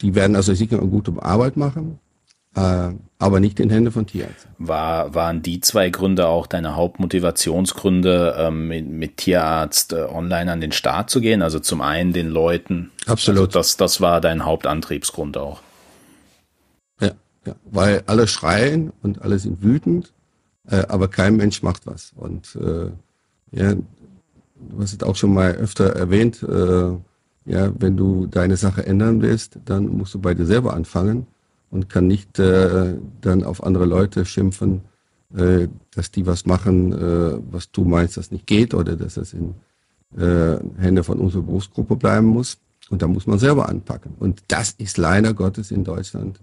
die 0.00 0.14
werden 0.14 0.36
also 0.36 0.54
sicher 0.54 0.78
eine 0.78 0.88
gute 0.88 1.12
Arbeit 1.22 1.56
machen, 1.56 1.98
äh, 2.54 2.90
aber 3.18 3.40
nicht 3.40 3.60
in 3.60 3.70
Hände 3.70 3.90
von 3.90 4.06
Tierärzten. 4.06 4.50
War, 4.58 5.14
waren 5.14 5.42
die 5.42 5.60
zwei 5.60 5.90
Gründe 5.90 6.26
auch 6.26 6.46
deine 6.46 6.76
Hauptmotivationsgründe, 6.76 8.36
ähm, 8.38 8.68
mit, 8.68 8.88
mit, 8.88 9.16
Tierarzt 9.16 9.92
äh, 9.92 10.02
online 10.02 10.52
an 10.52 10.60
den 10.60 10.72
Start 10.72 11.08
zu 11.08 11.20
gehen? 11.20 11.40
Also 11.40 11.60
zum 11.60 11.80
einen 11.80 12.12
den 12.12 12.28
Leuten. 12.28 12.90
Absolut. 13.06 13.48
Also 13.48 13.58
das, 13.58 13.76
das 13.76 14.00
war 14.00 14.20
dein 14.20 14.44
Hauptantriebsgrund 14.44 15.38
auch. 15.38 15.62
Ja, 17.44 17.56
weil 17.70 18.02
alle 18.06 18.28
schreien 18.28 18.92
und 19.02 19.22
alle 19.22 19.38
sind 19.38 19.62
wütend, 19.62 20.12
äh, 20.68 20.84
aber 20.88 21.08
kein 21.08 21.36
Mensch 21.36 21.62
macht 21.62 21.86
was. 21.86 22.12
Und 22.16 22.56
äh, 22.56 22.90
ja, 23.50 23.74
du 23.74 24.80
hast 24.80 24.92
es 24.92 25.02
auch 25.02 25.16
schon 25.16 25.34
mal 25.34 25.52
öfter 25.52 25.96
erwähnt, 25.96 26.42
äh, 26.42 26.92
ja, 27.44 27.72
wenn 27.78 27.96
du 27.96 28.26
deine 28.26 28.56
Sache 28.56 28.86
ändern 28.86 29.20
willst, 29.22 29.58
dann 29.64 29.88
musst 29.88 30.14
du 30.14 30.20
bei 30.20 30.34
dir 30.34 30.46
selber 30.46 30.74
anfangen 30.74 31.26
und 31.70 31.88
kann 31.88 32.06
nicht 32.06 32.38
äh, 32.38 32.94
dann 33.20 33.42
auf 33.42 33.64
andere 33.64 33.86
Leute 33.86 34.24
schimpfen, 34.24 34.82
äh, 35.34 35.66
dass 35.94 36.12
die 36.12 36.26
was 36.26 36.46
machen, 36.46 36.92
äh, 36.92 37.38
was 37.50 37.72
du 37.72 37.84
meinst, 37.84 38.16
das 38.16 38.30
nicht 38.30 38.46
geht 38.46 38.74
oder 38.74 38.94
dass 38.94 39.16
es 39.16 39.32
in 39.32 39.54
äh, 40.16 40.58
Hände 40.78 41.02
von 41.02 41.18
unserer 41.18 41.42
Berufsgruppe 41.42 41.96
bleiben 41.96 42.26
muss. 42.26 42.58
Und 42.90 43.00
da 43.00 43.08
muss 43.08 43.26
man 43.26 43.38
selber 43.38 43.68
anpacken. 43.68 44.14
Und 44.20 44.42
das 44.48 44.72
ist 44.72 44.98
leider 44.98 45.32
Gottes 45.32 45.70
in 45.70 45.82
Deutschland 45.82 46.38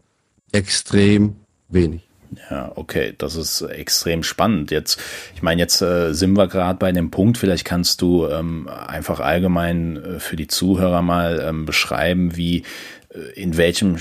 extrem 0.52 1.36
wenig. 1.70 2.10
Ja, 2.52 2.72
okay, 2.76 3.14
das 3.18 3.36
ist 3.36 3.62
extrem 3.62 4.22
spannend. 4.24 4.70
Jetzt, 4.70 5.00
ich 5.36 5.42
meine, 5.42 5.62
jetzt 5.62 5.82
äh, 5.82 6.14
sind 6.14 6.34
wir 6.34 6.48
gerade 6.48 6.78
bei 6.78 6.92
dem 6.92 7.10
Punkt, 7.10 7.38
vielleicht 7.38 7.66
kannst 7.66 8.02
du 8.02 8.28
ähm, 8.28 8.68
einfach 8.68 9.20
allgemein 9.20 9.98
äh, 9.98 10.20
für 10.20 10.36
die 10.36 10.48
Zuhörer 10.48 11.02
mal 11.02 11.44
ähm, 11.44 11.66
beschreiben, 11.66 12.36
wie 12.36 12.64
äh, 13.10 13.42
in 13.42 13.58
welchem, 13.58 13.98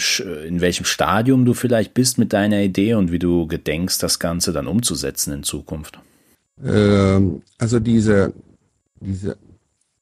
in 0.47 0.61
welchem 0.61 0.85
Stadium 0.85 1.47
du 1.47 1.55
vielleicht 1.55 1.95
bist 1.95 2.19
mit 2.19 2.35
deiner 2.35 2.61
Idee 2.61 2.95
und 2.95 3.13
wie 3.13 3.19
du 3.19 3.47
gedenkst, 3.47 4.03
das 4.03 4.19
Ganze 4.19 4.53
dann 4.53 4.67
umzusetzen 4.67 5.33
in 5.33 5.43
Zukunft. 5.43 5.99
Ähm, 6.63 7.43
also 7.57 7.81
diese, 7.81 8.35
diese 9.01 9.39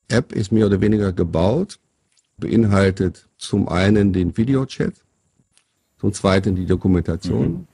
App 0.08 0.32
ist 0.32 0.50
mehr 0.50 0.66
oder 0.66 0.80
weniger 0.80 1.12
gebaut, 1.12 1.78
beinhaltet 2.38 3.28
zum 3.38 3.68
einen 3.68 4.12
den 4.12 4.36
Videochat, 4.36 4.94
zum 5.98 6.12
zweiten 6.12 6.56
die 6.56 6.66
Dokumentation. 6.66 7.48
Mhm 7.52 7.66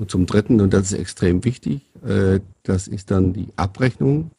und 0.00 0.10
zum 0.10 0.26
Dritten, 0.26 0.60
und 0.60 0.72
das 0.72 0.92
ist 0.92 0.98
extrem 0.98 1.44
wichtig, 1.44 1.82
äh, 2.06 2.40
das 2.62 2.88
ist 2.88 3.10
dann 3.10 3.32
die 3.32 3.48
Abrechnung. 3.56 4.30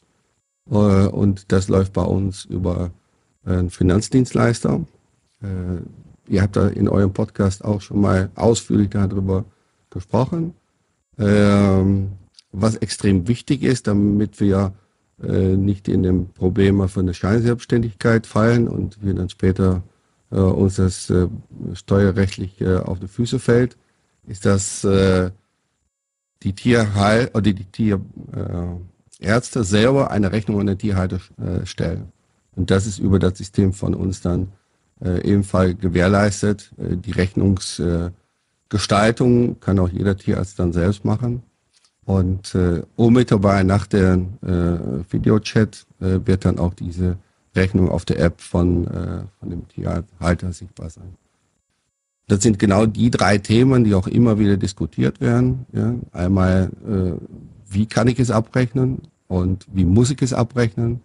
Äh, 0.70 0.76
und 0.76 1.52
das 1.52 1.68
läuft 1.68 1.94
bei 1.94 2.04
uns 2.04 2.46
über 2.46 2.92
einen 3.44 3.70
Finanzdienstleister. 3.70 4.82
Äh, 5.42 6.32
ihr 6.32 6.42
habt 6.42 6.56
da 6.56 6.68
in 6.68 6.88
eurem 6.88 7.14
Podcast 7.14 7.64
auch 7.64 7.82
schon 7.82 8.02
mal 8.02 8.30
ausführlich 8.36 8.90
darüber 8.90 9.46
gesprochen. 9.90 10.54
Ähm, 11.20 12.14
was 12.52 12.76
extrem 12.78 13.28
wichtig 13.28 13.64
ist, 13.64 13.88
damit 13.88 14.40
wir 14.40 14.74
äh, 15.22 15.56
nicht 15.56 15.88
in 15.88 16.04
dem 16.04 16.30
Problem 16.30 16.88
von 16.90 17.06
der 17.06 17.14
Scheinselbstständigkeit 17.14 18.26
fallen 18.26 18.68
und 18.68 19.04
wir 19.04 19.14
dann 19.14 19.30
später 19.30 19.84
äh, 20.32 20.38
uns 20.38 20.76
das 20.76 21.10
äh, 21.10 21.28
steuerrechtlich 21.74 22.62
äh, 22.62 22.78
auf 22.78 23.00
die 23.00 23.08
Füße 23.08 23.40
fällt, 23.40 23.78
ist, 24.28 24.46
dass 24.46 24.84
äh, 24.84 25.32
die 26.44 26.54
Tierheil 26.54 27.32
oder 27.34 27.54
die 27.54 27.66
Tierärzte 27.66 29.60
äh, 29.60 29.64
selber 29.64 30.12
eine 30.12 30.32
Rechnung 30.32 30.60
an 30.60 30.68
den 30.68 30.78
Tierhalter 30.78 31.20
äh, 31.38 31.66
stellen. 31.66 32.12
Und 32.56 32.70
das 32.72 32.86
ist 32.86 33.00
über 33.00 33.20
das 33.20 33.38
System 33.38 33.74
von 33.74 33.94
uns 33.94 34.22
dann 34.22 34.54
äh, 35.04 35.28
ebenfalls 35.28 35.78
gewährleistet. 35.80 36.72
Äh, 36.78 36.96
die 36.98 37.12
Rechnungsgestaltung 37.12 39.60
kann 39.60 39.80
auch 39.80 39.90
jeder 39.90 40.16
Tierarzt 40.18 40.60
dann 40.60 40.72
selbst 40.74 41.06
machen. 41.06 41.44
Und 42.04 42.56
äh, 42.56 42.82
unmittelbar 42.96 43.64
nach 43.64 43.86
dem 43.88 44.40
äh, 44.42 44.80
Videochat 45.12 45.86
äh, 46.00 46.20
wird 46.26 46.46
dann 46.46 46.58
auch 46.60 46.74
diese 46.74 47.18
Rechnung 47.56 47.90
auf 47.90 48.06
der 48.06 48.20
App 48.20 48.42
von, 48.42 48.88
äh, 48.88 49.24
von 49.40 49.50
dem 49.50 49.68
Tierhalter 49.68 50.54
sichtbar 50.54 50.90
sein. 50.90 51.16
Das 52.28 52.42
sind 52.42 52.60
genau 52.60 52.86
die 52.86 53.12
drei 53.12 53.38
Themen, 53.38 53.84
die 53.84 53.94
auch 53.94 54.08
immer 54.08 54.40
wieder 54.40 54.56
diskutiert 54.56 55.20
werden. 55.20 55.66
Ja, 55.74 55.96
einmal, 56.14 56.72
äh, 56.88 57.14
wie 57.70 57.86
kann 57.86 58.08
ich 58.08 58.20
es 58.20 58.32
abrechnen 58.32 59.02
und 59.28 59.66
wie 59.72 59.84
muss 59.84 60.12
ich 60.12 60.22
es 60.22 60.34
abrechnen? 60.34 61.02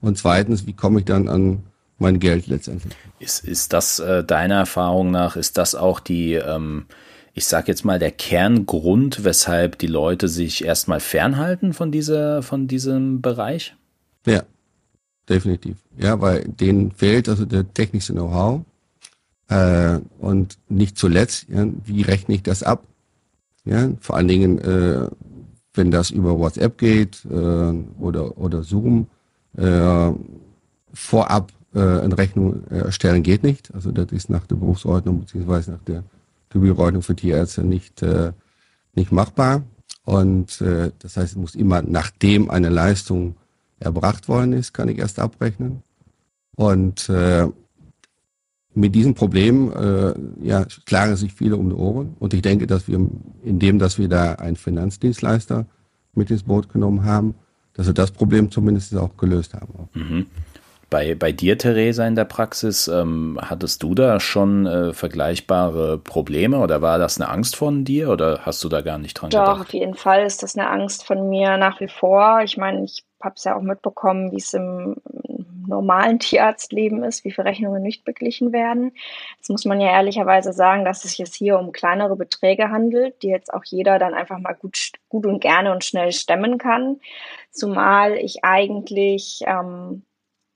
Und 0.00 0.18
zweitens, 0.18 0.66
wie 0.66 0.74
komme 0.74 1.00
ich 1.00 1.06
dann 1.06 1.28
an 1.28 1.62
mein 1.98 2.20
Geld 2.20 2.48
letztendlich? 2.48 2.94
Ist, 3.18 3.44
ist 3.44 3.72
das 3.72 3.98
äh, 3.98 4.22
deiner 4.24 4.56
Erfahrung 4.56 5.10
nach, 5.10 5.36
ist 5.36 5.56
das 5.56 5.74
auch 5.74 6.00
die, 6.00 6.34
ähm, 6.34 6.84
ich 7.32 7.46
sag 7.46 7.66
jetzt 7.66 7.84
mal, 7.84 7.98
der 7.98 8.10
Kerngrund, 8.10 9.24
weshalb 9.24 9.78
die 9.78 9.86
Leute 9.86 10.28
sich 10.28 10.64
erstmal 10.64 11.00
fernhalten 11.00 11.72
von 11.72 11.90
dieser, 11.90 12.42
von 12.42 12.68
diesem 12.68 13.22
Bereich? 13.22 13.74
Ja, 14.26 14.42
definitiv. 15.28 15.76
Ja, 15.96 16.20
weil 16.20 16.44
denen 16.44 16.92
fehlt 16.92 17.28
also 17.28 17.44
der 17.44 17.72
technische 17.72 18.12
Know-how. 18.12 18.62
Äh, 19.48 20.00
und 20.18 20.58
nicht 20.68 20.98
zuletzt, 20.98 21.46
ja, 21.48 21.66
wie 21.84 22.02
rechne 22.02 22.34
ich 22.34 22.42
das 22.42 22.62
ab? 22.62 22.84
Ja, 23.64 23.90
vor 24.00 24.16
allen 24.16 24.28
Dingen, 24.28 24.58
äh, 24.58 25.08
wenn 25.74 25.90
das 25.90 26.10
über 26.10 26.38
WhatsApp 26.38 26.78
geht 26.78 27.24
äh, 27.30 27.72
oder, 28.00 28.38
oder 28.38 28.62
Zoom, 28.62 29.06
äh, 29.56 30.10
vorab 30.92 31.52
äh, 31.74 31.80
eine 31.80 32.16
Rechnung 32.18 32.66
erstellen 32.68 33.22
geht 33.22 33.42
nicht. 33.42 33.74
Also 33.74 33.90
das 33.92 34.12
ist 34.12 34.30
nach 34.30 34.46
der 34.46 34.56
Berufsordnung 34.56 35.20
beziehungsweise 35.20 35.72
nach 35.72 35.82
der 35.86 36.04
Gebührordnung 36.50 37.02
für 37.02 37.16
Tierärzte 37.16 37.62
nicht, 37.62 38.02
äh, 38.02 38.32
nicht 38.94 39.12
machbar. 39.12 39.62
Und 40.04 40.60
äh, 40.60 40.90
das 40.98 41.16
heißt, 41.16 41.32
es 41.32 41.36
muss 41.36 41.54
immer 41.54 41.82
nachdem 41.82 42.50
eine 42.50 42.70
Leistung 42.70 43.36
erbracht 43.80 44.28
worden 44.28 44.52
ist, 44.52 44.72
kann 44.72 44.88
ich 44.88 44.98
erst 44.98 45.18
abrechnen. 45.18 45.82
Und 46.56 47.08
äh, 47.08 47.46
mit 48.74 48.94
diesem 48.94 49.14
Problem 49.14 49.72
äh, 49.72 50.14
ja, 50.46 50.64
schlagen 50.86 51.16
sich 51.16 51.32
viele 51.32 51.56
um 51.56 51.70
die 51.70 51.76
Ohren. 51.76 52.16
Und 52.18 52.34
ich 52.34 52.42
denke, 52.42 52.66
dass 52.66 52.88
wir, 52.88 53.00
indem 53.42 53.78
dass 53.78 53.98
wir 53.98 54.08
da 54.08 54.34
einen 54.34 54.56
Finanzdienstleister 54.56 55.66
mit 56.14 56.30
ins 56.30 56.44
Boot 56.44 56.72
genommen 56.72 57.04
haben, 57.04 57.34
dass 57.74 57.86
wir 57.86 57.94
das 57.94 58.10
Problem 58.10 58.50
zumindest 58.50 58.96
auch 58.96 59.16
gelöst 59.16 59.54
haben. 59.54 59.88
Mhm. 59.94 60.26
Bei, 60.90 61.14
bei 61.14 61.32
dir, 61.32 61.58
Theresa, 61.58 62.06
in 62.06 62.14
der 62.14 62.24
Praxis, 62.24 62.88
ähm, 62.88 63.38
hattest 63.42 63.82
du 63.82 63.94
da 63.94 64.20
schon 64.20 64.64
äh, 64.64 64.94
vergleichbare 64.94 65.98
Probleme 65.98 66.58
oder 66.58 66.80
war 66.80 66.98
das 66.98 67.20
eine 67.20 67.28
Angst 67.28 67.56
von 67.56 67.84
dir 67.84 68.08
oder 68.08 68.40
hast 68.42 68.64
du 68.64 68.70
da 68.70 68.80
gar 68.80 68.96
nicht 68.96 69.14
dran 69.14 69.28
Doch, 69.28 69.40
gedacht? 69.40 69.60
auf 69.60 69.74
jeden 69.74 69.94
Fall 69.94 70.24
ist 70.24 70.42
das 70.42 70.56
eine 70.56 70.70
Angst 70.70 71.04
von 71.04 71.28
mir 71.28 71.58
nach 71.58 71.78
wie 71.80 71.88
vor. 71.88 72.40
Ich 72.42 72.56
meine, 72.56 72.84
ich 72.84 73.04
habe 73.20 73.34
es 73.36 73.44
ja 73.44 73.56
auch 73.56 73.62
mitbekommen, 73.62 74.32
wie 74.32 74.36
es 74.36 74.54
im 74.54 74.96
normalen 75.68 76.18
Tierarztleben 76.18 77.04
ist, 77.04 77.24
wie 77.24 77.30
viele 77.30 77.46
Rechnungen 77.46 77.82
nicht 77.82 78.04
beglichen 78.04 78.52
werden. 78.52 78.92
Jetzt 79.36 79.50
muss 79.50 79.64
man 79.64 79.80
ja 79.80 79.88
ehrlicherweise 79.88 80.52
sagen, 80.52 80.84
dass 80.84 81.04
es 81.04 81.10
sich 81.10 81.18
jetzt 81.18 81.34
hier 81.34 81.58
um 81.58 81.72
kleinere 81.72 82.16
Beträge 82.16 82.70
handelt, 82.70 83.22
die 83.22 83.28
jetzt 83.28 83.52
auch 83.52 83.64
jeder 83.64 83.98
dann 83.98 84.14
einfach 84.14 84.38
mal 84.38 84.54
gut, 84.54 84.92
gut 85.08 85.26
und 85.26 85.40
gerne 85.40 85.72
und 85.72 85.84
schnell 85.84 86.12
stemmen 86.12 86.58
kann. 86.58 87.00
Zumal 87.50 88.16
ich 88.16 88.44
eigentlich 88.44 89.40
ähm, 89.46 90.04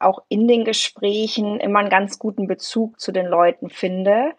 auch 0.02 0.22
in 0.28 0.48
den 0.48 0.64
Gesprächen 0.64 1.60
immer 1.60 1.78
einen 1.80 1.90
ganz 1.90 2.18
guten 2.18 2.46
Bezug 2.46 3.00
zu 3.00 3.12
den 3.12 3.26
Leuten 3.26 3.70
finde. 3.70 4.32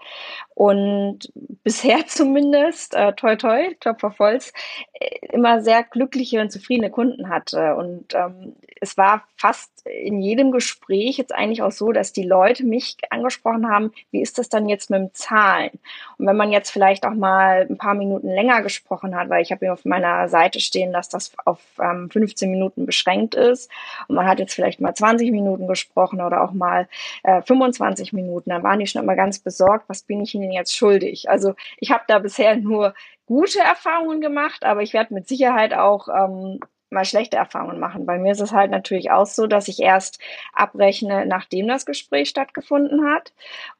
Und 0.55 1.31
bisher 1.63 1.99
zumindest, 2.07 2.95
äh, 2.95 3.13
toi 3.13 3.35
toi, 3.35 3.73
Klopfer 3.79 4.13
Volz, 4.17 4.53
äh, 4.93 5.27
immer 5.31 5.61
sehr 5.61 5.83
glückliche 5.83 6.41
und 6.41 6.51
zufriedene 6.51 6.91
Kunden 6.91 7.29
hatte. 7.29 7.75
Und 7.75 8.13
ähm, 8.13 8.55
es 8.83 8.97
war 8.97 9.23
fast 9.37 9.71
in 9.85 10.21
jedem 10.21 10.51
Gespräch 10.51 11.17
jetzt 11.17 11.33
eigentlich 11.33 11.61
auch 11.61 11.71
so, 11.71 11.91
dass 11.91 12.13
die 12.13 12.23
Leute 12.23 12.65
mich 12.65 12.97
angesprochen 13.09 13.69
haben, 13.69 13.91
wie 14.11 14.21
ist 14.21 14.37
das 14.37 14.49
dann 14.49 14.69
jetzt 14.69 14.89
mit 14.89 14.99
dem 14.99 15.13
Zahlen? 15.13 15.71
Und 16.17 16.27
wenn 16.27 16.35
man 16.35 16.51
jetzt 16.51 16.69
vielleicht 16.69 17.05
auch 17.05 17.13
mal 17.13 17.65
ein 17.69 17.77
paar 17.77 17.93
Minuten 17.93 18.27
länger 18.27 18.61
gesprochen 18.61 19.15
hat, 19.15 19.29
weil 19.29 19.41
ich 19.41 19.51
habe 19.51 19.65
hier 19.65 19.73
auf 19.73 19.85
meiner 19.85 20.27
Seite 20.29 20.59
stehen, 20.59 20.93
dass 20.93 21.09
das 21.09 21.31
auf 21.45 21.59
ähm, 21.81 22.09
15 22.09 22.49
Minuten 22.49 22.85
beschränkt 22.85 23.35
ist 23.35 23.69
und 24.07 24.15
man 24.15 24.27
hat 24.27 24.39
jetzt 24.39 24.53
vielleicht 24.53 24.81
mal 24.81 24.93
20 24.93 25.31
Minuten 25.31 25.67
gesprochen 25.67 26.21
oder 26.21 26.41
auch 26.41 26.51
mal 26.51 26.87
äh, 27.23 27.41
25 27.41 28.13
Minuten, 28.13 28.49
dann 28.49 28.63
waren 28.63 28.79
die 28.79 28.87
schon 28.87 29.01
immer 29.01 29.15
ganz 29.15 29.39
besorgt, 29.39 29.85
was 29.87 30.03
bin 30.03 30.21
ich 30.21 30.35
ihnen 30.35 30.42
jetzt 30.51 30.75
schuldig? 30.75 31.29
Also 31.29 31.53
ich 31.77 31.91
habe 31.91 32.03
da 32.07 32.19
bisher 32.19 32.55
nur 32.55 32.93
gute 33.25 33.59
Erfahrungen 33.59 34.21
gemacht, 34.21 34.63
aber 34.63 34.81
ich 34.81 34.93
werde 34.93 35.13
mit 35.13 35.27
Sicherheit 35.27 35.73
auch 35.73 36.07
ähm, 36.09 36.59
mal 36.93 37.05
schlechte 37.05 37.37
Erfahrungen 37.37 37.79
machen. 37.79 38.05
Bei 38.05 38.17
mir 38.17 38.31
ist 38.31 38.41
es 38.41 38.53
halt 38.53 38.71
natürlich 38.71 39.11
auch 39.11 39.25
so, 39.25 39.47
dass 39.47 39.67
ich 39.67 39.79
erst 39.79 40.19
abrechne, 40.53 41.25
nachdem 41.25 41.67
das 41.67 41.85
Gespräch 41.85 42.29
stattgefunden 42.29 43.05
hat. 43.05 43.33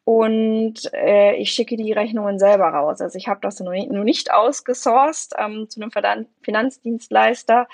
Und 0.05 0.93
äh, 0.93 1.35
ich 1.35 1.51
schicke 1.51 1.77
die 1.77 1.93
Rechnungen 1.93 2.37
selber 2.37 2.67
raus. 2.67 2.99
Also 2.99 3.17
ich 3.17 3.29
habe 3.29 3.39
das 3.41 3.61
nur 3.61 3.71
nicht, 3.71 3.89
nur 3.89 4.05
ausgesourced 4.33 5.33
ähm, 5.37 5.69
zu 5.69 5.81
einem 5.81 6.27
Finanzdienstleister. 6.41 7.67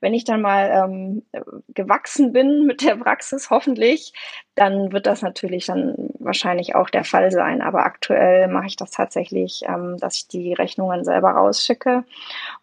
Wenn 0.00 0.14
ich 0.14 0.24
dann 0.24 0.40
mal 0.40 0.70
ähm, 0.84 1.22
gewachsen 1.68 2.32
bin 2.32 2.66
mit 2.66 2.82
der 2.82 2.96
Praxis, 2.96 3.50
hoffentlich, 3.50 4.12
dann 4.56 4.90
wird 4.90 5.06
das 5.06 5.22
natürlich 5.22 5.66
dann 5.66 6.10
wahrscheinlich 6.18 6.74
auch 6.74 6.90
der 6.90 7.04
Fall 7.04 7.30
sein. 7.30 7.62
Aber 7.62 7.84
aktuell 7.84 8.48
mache 8.48 8.66
ich 8.66 8.76
das 8.76 8.90
tatsächlich, 8.90 9.62
ähm, 9.68 9.96
dass 9.98 10.16
ich 10.16 10.28
die 10.28 10.54
Rechnungen 10.54 11.04
selber 11.04 11.30
rausschicke. 11.30 12.04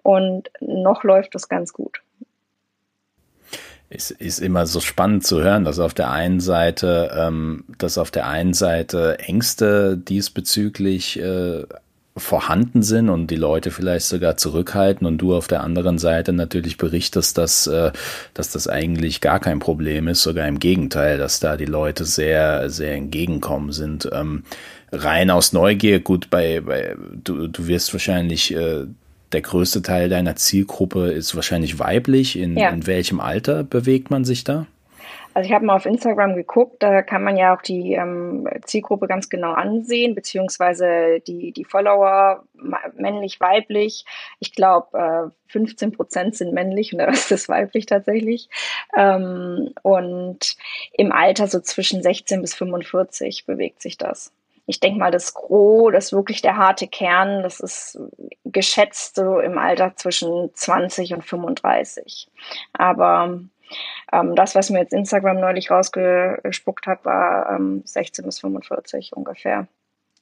Und 0.02 0.52
noch 0.60 1.04
läuft 1.04 1.36
es 1.36 1.48
ganz 1.48 1.72
gut 1.72 2.03
ist, 3.94 4.12
ist 4.12 4.40
immer 4.40 4.66
so 4.66 4.80
spannend 4.80 5.26
zu 5.26 5.42
hören, 5.42 5.66
dass 5.66 5.80
auf 5.80 5.94
der 5.94 6.12
einen 6.12 6.40
Seite, 6.40 7.12
ähm, 7.16 7.64
dass 7.78 7.98
auf 7.98 8.12
der 8.12 8.28
einen 8.28 8.54
Seite 8.54 9.20
Ängste 9.20 9.98
diesbezüglich 9.98 11.20
äh, 11.20 11.64
vorhanden 12.16 12.84
sind 12.84 13.10
und 13.10 13.28
die 13.28 13.36
Leute 13.36 13.72
vielleicht 13.72 14.06
sogar 14.06 14.38
zurückhalten 14.38 15.08
und 15.08 15.18
du 15.18 15.36
auf 15.36 15.48
der 15.48 15.64
anderen 15.64 15.98
Seite 15.98 16.32
natürlich 16.32 16.78
berichtest, 16.78 17.38
dass, 17.38 17.66
äh, 17.66 17.92
dass 18.34 18.52
das 18.52 18.68
eigentlich 18.68 19.20
gar 19.20 19.40
kein 19.40 19.60
Problem 19.60 20.08
ist, 20.08 20.22
sogar 20.22 20.48
im 20.48 20.60
Gegenteil, 20.60 21.18
dass 21.18 21.40
da 21.40 21.58
die 21.58 21.66
Leute 21.66 22.06
sehr, 22.06 22.70
sehr 22.70 22.94
entgegenkommen 22.96 23.72
sind. 23.72 24.08
Ähm, 24.12 24.44
rein 24.92 25.32
aus 25.32 25.54
Neugier, 25.54 26.02
gut, 26.02 26.30
bei, 26.30 26.62
bei 26.62 26.96
du, 27.24 27.48
du 27.48 27.68
wirst 27.68 27.94
wahrscheinlich 27.94 28.54
äh, 28.54 28.86
der 29.34 29.42
größte 29.42 29.82
Teil 29.82 30.10
deiner 30.10 30.36
Zielgruppe 30.36 31.12
ist 31.12 31.36
wahrscheinlich 31.36 31.80
weiblich. 31.80 32.38
In, 32.38 32.58
ja. 32.58 32.70
in 32.70 32.88
welchem 32.88 33.20
Alter 33.20 33.64
bewegt 33.64 34.12
man 34.12 34.26
sich 34.26 34.44
da? 34.44 34.68
Also 35.34 35.48
ich 35.48 35.56
habe 35.56 35.66
mal 35.66 35.76
auf 35.76 35.88
Instagram 35.88 36.36
geguckt, 36.36 36.84
da 36.84 37.02
kann 37.02 37.24
man 37.24 37.38
ja 37.38 37.56
auch 37.56 37.62
die 37.62 37.94
ähm, 37.94 38.48
Zielgruppe 38.66 39.08
ganz 39.08 39.30
genau 39.30 39.54
ansehen, 39.54 40.14
beziehungsweise 40.14 41.22
die, 41.26 41.52
die 41.52 41.66
Follower 41.66 42.44
männlich, 42.96 43.40
weiblich. 43.40 44.06
Ich 44.40 44.54
glaube, 44.54 45.32
äh, 45.32 45.52
15 45.52 45.92
Prozent 45.92 46.36
sind 46.36 46.54
männlich 46.54 46.94
und 46.94 47.00
der 47.00 47.08
Rest 47.08 47.32
ist 47.32 47.50
weiblich 47.50 47.88
tatsächlich. 47.88 48.48
Ähm, 48.96 49.74
und 49.82 50.56
im 50.94 51.12
Alter 51.12 51.48
so 51.48 51.60
zwischen 51.62 52.04
16 52.04 52.42
bis 52.42 52.54
45 52.54 53.48
bewegt 53.48 53.82
sich 53.82 53.98
das 53.98 54.32
ich 54.66 54.80
denke 54.80 55.00
mal, 55.00 55.12
das 55.12 55.34
Gros, 55.34 55.92
das 55.92 56.14
wirklich 56.14 56.42
der 56.42 56.58
harte 56.58 56.88
Kern, 56.88 57.44
das 57.44 57.60
ist 57.60 58.00
geschätzt 58.46 59.16
so 59.16 59.40
im 59.40 59.58
Alter 59.58 59.96
zwischen 59.96 60.54
20 60.54 61.14
und 61.14 61.24
35. 61.24 62.30
Aber 62.72 63.40
ähm, 64.12 64.36
das, 64.36 64.56
was 64.56 64.70
mir 64.70 64.80
jetzt 64.80 64.94
Instagram 64.94 65.40
neulich 65.40 65.70
rausgespuckt 65.70 66.88
hat, 66.88 67.04
war 67.04 67.50
ähm, 67.50 67.82
16 67.86 68.26
bis 68.26 68.40
45 68.40 69.14
ungefähr. 69.14 69.68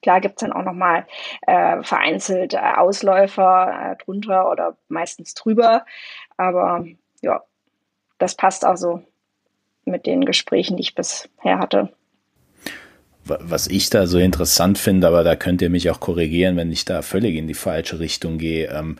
Klar 0.01 0.21
gibt's 0.21 0.41
dann 0.41 0.53
auch 0.53 0.63
nochmal 0.63 1.05
äh, 1.45 1.83
vereinzelt 1.83 2.55
äh, 2.55 2.57
Ausläufer 2.57 3.91
äh, 3.91 4.03
drunter 4.03 4.49
oder 4.49 4.75
meistens 4.87 5.35
drüber. 5.35 5.85
Aber 6.37 6.85
ja, 7.21 7.43
das 8.17 8.35
passt 8.35 8.65
also 8.65 9.03
mit 9.85 10.07
den 10.07 10.25
Gesprächen, 10.25 10.77
die 10.77 10.81
ich 10.81 10.95
bisher 10.95 11.59
hatte 11.59 11.93
was 13.25 13.67
ich 13.67 13.89
da 13.89 14.07
so 14.07 14.17
interessant 14.17 14.77
finde, 14.77 15.07
aber 15.07 15.23
da 15.23 15.35
könnt 15.35 15.61
ihr 15.61 15.69
mich 15.69 15.89
auch 15.89 15.99
korrigieren, 15.99 16.57
wenn 16.57 16.71
ich 16.71 16.85
da 16.85 17.01
völlig 17.01 17.35
in 17.35 17.47
die 17.47 17.53
falsche 17.53 17.99
Richtung 17.99 18.37
gehe. 18.37 18.69
Ähm, 18.69 18.97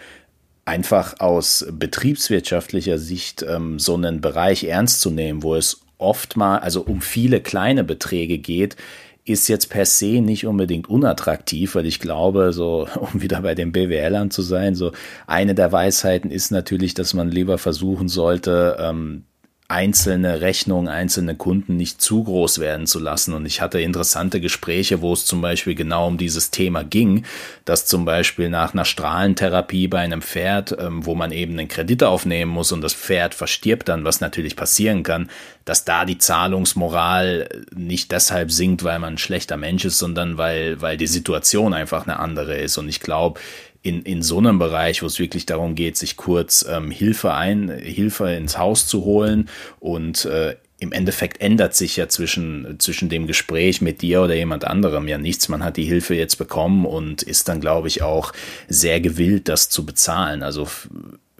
einfach 0.66 1.20
aus 1.20 1.66
betriebswirtschaftlicher 1.72 2.98
Sicht 2.98 3.44
ähm, 3.48 3.80
so 3.80 3.96
einen 3.96 4.22
Bereich 4.22 4.64
ernst 4.64 5.02
zu 5.02 5.10
nehmen, 5.10 5.44
wo 5.44 5.56
es 5.56 5.82
oft 5.98 6.38
mal, 6.38 6.60
also 6.60 6.82
um 6.82 7.02
viele 7.02 7.42
kleine 7.42 7.84
Beträge 7.84 8.38
geht, 8.38 8.76
ist 9.24 9.48
jetzt 9.48 9.70
per 9.70 9.86
se 9.86 10.22
nicht 10.22 10.48
unbedingt 10.48 10.90
unattraktiv, 10.90 11.76
weil 11.76 11.86
ich 11.86 12.00
glaube, 12.00 12.54
so, 12.54 12.88
um 13.00 13.22
wieder 13.22 13.42
bei 13.42 13.56
den 13.56 13.72
BWLern 13.72 14.32
zu 14.32 14.42
sein, 14.42 14.76
so 14.76 14.92
eine 15.28 15.56
der 15.56 15.72
Weisheiten 15.72 16.32
ist 16.32 16.52
natürlich, 16.52 16.94
dass 16.94 17.14
man 17.14 17.30
lieber 17.30 17.58
versuchen 17.58 18.08
sollte, 18.08 18.78
ähm, 18.80 19.26
einzelne 19.72 20.42
Rechnungen, 20.42 20.90
einzelne 20.90 21.36
Kunden 21.36 21.78
nicht 21.78 22.02
zu 22.02 22.26
groß 22.26 22.60
werden 22.60 22.88
zu 22.88 23.00
lassen. 23.00 23.34
Und 23.34 23.46
ich 23.46 23.62
hatte 23.62 23.80
interessante 23.80 24.42
Gespräche, 24.42 25.02
wo 25.02 25.14
es 25.14 25.26
zum 25.26 25.40
Beispiel 25.40 25.76
genau 25.76 26.08
um 26.08 26.18
dieses 26.18 26.52
Thema 26.52 26.84
ging, 26.84 27.24
dass 27.64 27.86
zum 27.86 28.04
Beispiel 28.04 28.50
nach 28.50 28.74
einer 28.74 28.84
Strahlentherapie 28.84 29.88
bei 29.88 30.00
einem 30.00 30.22
Pferd, 30.22 30.76
ähm, 30.78 31.06
wo 31.06 31.16
man 31.16 31.32
eben 31.32 31.54
einen 31.54 31.70
Kredit 31.70 32.04
aufnehmen 32.04 32.52
muss 32.52 32.74
und 32.74 32.82
das 32.82 32.94
Pferd 32.94 33.34
verstirbt 33.34 33.88
dann, 33.88 34.04
was 34.04 34.20
natürlich 34.20 34.58
passieren 34.58 35.04
kann, 35.04 35.30
dass 35.64 35.86
da 35.86 36.04
die 36.04 36.18
Zahlungsmoral 36.18 37.48
nicht 37.74 38.12
deshalb 38.12 38.52
sinkt, 38.52 38.84
weil 38.84 39.00
man 39.00 39.14
ein 39.14 39.20
schlechter 39.20 39.56
Mensch 39.56 39.86
ist, 39.86 40.00
sondern 40.00 40.38
weil, 40.38 40.82
weil 40.82 40.98
die 40.98 41.08
Situation 41.08 41.74
einfach 41.74 42.06
eine 42.06 42.20
andere 42.20 42.58
ist. 42.58 42.78
Und 42.78 42.90
ich 42.90 43.00
glaube, 43.00 43.40
in, 43.84 44.04
in 44.04 44.22
so 44.22 44.38
einem 44.38 44.60
Bereich, 44.60 45.02
wo 45.02 45.08
es 45.08 45.20
wirklich 45.20 45.46
darum 45.46 45.76
geht, 45.76 45.98
sich 45.98 46.18
kurz 46.18 46.66
ähm, 46.70 46.92
Hilfe 46.92 47.34
ein, 47.34 47.70
Hilfe 47.70 48.32
ins 48.32 48.58
Haus 48.58 48.88
zu 48.88 49.06
holen 49.06 49.50
und 49.80 50.26
äh, 50.26 50.56
im 50.82 50.92
Endeffekt 50.92 51.42
ändert 51.42 51.76
sich 51.76 51.96
ja 51.96 52.08
zwischen, 52.08 52.80
zwischen 52.80 53.08
dem 53.08 53.28
Gespräch 53.28 53.82
mit 53.82 54.02
dir 54.02 54.24
oder 54.24 54.34
jemand 54.34 54.66
anderem 54.66 55.08
ja 55.08 55.20
nichts. 55.20 55.48
Man 55.48 55.64
hat 55.64 55.78
die 55.78 55.84
Hilfe 55.84 56.16
jetzt 56.16 56.38
bekommen 56.38 56.86
und 56.88 57.22
ist 57.22 57.48
dann, 57.48 57.62
glaube 57.62 57.88
ich, 57.88 58.02
auch 58.02 58.34
sehr 58.68 59.00
gewillt, 59.00 59.48
das 59.48 59.70
zu 59.70 59.86
bezahlen. 59.86 60.42
Also 60.42 60.68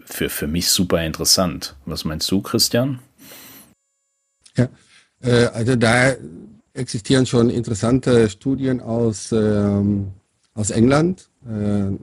für, 0.04 0.28
für 0.28 0.46
mich 0.46 0.68
super 0.68 1.04
interessant. 1.04 1.74
Was 1.86 2.04
meinst 2.04 2.30
du, 2.30 2.40
Christian? 2.40 3.00
Ja, 4.56 4.68
äh, 5.22 5.46
also 5.46 5.74
da 5.74 6.14
existieren 6.74 7.26
schon 7.26 7.50
interessante 7.50 8.30
Studien 8.30 8.80
aus, 8.80 9.32
ähm, 9.32 10.12
aus 10.54 10.70
England. 10.70 11.28
Äh, 11.44 11.96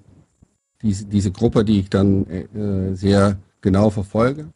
diese, 0.81 1.05
diese 1.05 1.31
Gruppe, 1.31 1.65
die 1.65 1.81
ich 1.81 1.89
dann 1.89 2.25
äh, 2.27 2.95
sehr 2.95 3.37
genau 3.61 3.89
verfolge, 3.89 4.47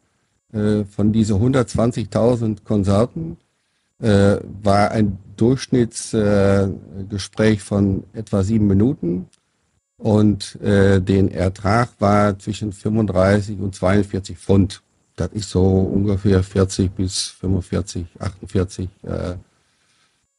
äh, 0.53 0.85
von 0.85 1.11
diesen 1.11 1.35
120.000 1.37 2.63
Konzerten 2.63 3.35
äh, 3.99 4.37
war 4.61 4.91
ein 4.91 5.17
Durchschnittsgespräch 5.35 7.61
von 7.61 8.03
etwa 8.13 8.43
sieben 8.43 8.67
Minuten 8.67 9.27
und 9.97 10.61
äh, 10.61 11.01
den 11.01 11.31
Ertrag 11.31 11.89
war 11.99 12.37
zwischen 12.37 12.71
35 12.73 13.59
und 13.59 13.73
42 13.73 14.37
Pfund. 14.37 14.83
Das 15.15 15.31
ist 15.31 15.49
so 15.49 15.65
ungefähr 15.65 16.43
40 16.43 16.91
bis 16.91 17.29
45, 17.39 18.05
48 18.19 18.87
äh, 19.03 19.35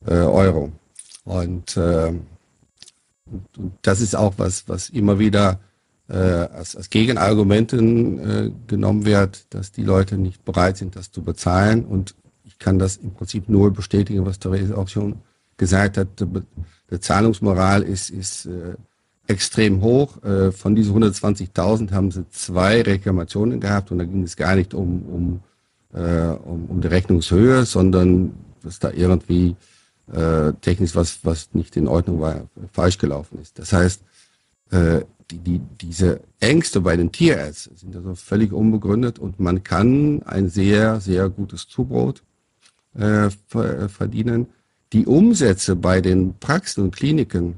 äh, 0.07 0.15
Euro. 0.15 0.71
Und, 1.25 1.77
äh, 1.77 2.13
und 3.57 3.73
das 3.83 4.01
ist 4.01 4.15
auch 4.15 4.35
was, 4.37 4.69
was 4.69 4.91
immer 4.91 5.19
wieder 5.19 5.59
äh, 6.09 6.17
als, 6.17 6.77
als 6.77 6.91
Gegenargumenten 6.91 8.19
äh, 8.19 8.51
genommen 8.67 9.07
wird, 9.07 9.47
dass 9.51 9.73
die 9.73 9.83
Leute 9.83 10.19
nicht 10.19 10.45
bereit 10.45 10.77
sind, 10.77 10.97
das 10.97 11.11
zu 11.11 11.23
bezahlen. 11.23 11.85
Und 11.85 12.15
ich 12.45 12.59
kann 12.59 12.79
das 12.79 12.97
im 12.97 13.13
Prinzip 13.13 13.49
nur 13.49 13.73
bestätigen, 13.73 14.27
was 14.27 14.39
Therese 14.39 14.77
auch 14.77 14.89
schon 14.89 15.17
gesagt 15.57 15.97
hat. 15.97 16.09
Die 16.91 17.01
Zahlungsmoral 17.01 17.83
ist, 17.83 18.11
ist 18.11 18.47
äh, 18.47 18.75
extrem 19.27 19.81
hoch. 19.81 20.23
Äh, 20.23 20.53
von 20.53 20.75
diesen 20.75 20.95
120.000 21.03 21.93
haben 21.93 22.11
sie 22.11 22.29
zwei 22.31 22.83
Reklamationen 22.83 23.61
gehabt 23.61 23.91
und 23.91 23.99
da 23.99 24.05
ging 24.05 24.23
es 24.23 24.37
gar 24.37 24.55
nicht 24.57 24.75
um, 24.75 25.41
um, 25.95 25.99
äh, 25.99 26.29
um, 26.45 26.67
um 26.67 26.81
die 26.81 26.89
Rechnungshöhe, 26.89 27.65
sondern 27.65 28.35
dass 28.63 28.79
da 28.79 28.91
irgendwie 28.91 29.57
äh, 30.13 30.53
technisch 30.61 30.95
was, 30.95 31.21
was 31.25 31.55
nicht 31.55 31.77
in 31.77 31.89
Ordnung 31.89 32.21
war, 32.21 32.43
falsch 32.73 32.99
gelaufen 32.99 33.39
ist. 33.41 33.59
Das 33.59 33.73
heißt, 33.73 34.03
äh, 34.71 35.01
die, 35.31 35.39
die, 35.39 35.61
diese 35.81 36.21
Ängste 36.41 36.81
bei 36.81 36.97
den 36.97 37.13
Tierärzten 37.13 37.77
sind 37.77 37.97
also 37.97 38.15
völlig 38.15 38.53
unbegründet 38.53 39.19
und 39.19 39.41
man 39.41 39.63
kann 39.63 40.23
ein 40.25 40.49
sehr, 40.49 41.01
sehr 41.01 41.29
gutes 41.29 41.69
Zubrot 41.69 42.23
äh, 42.95 43.31
verdienen. 43.89 44.47
Die 44.93 45.07
Umsätze 45.07 45.77
bei 45.77 46.01
den 46.01 46.35
Praxen 46.39 46.85
und 46.85 46.95
Kliniken, 46.95 47.55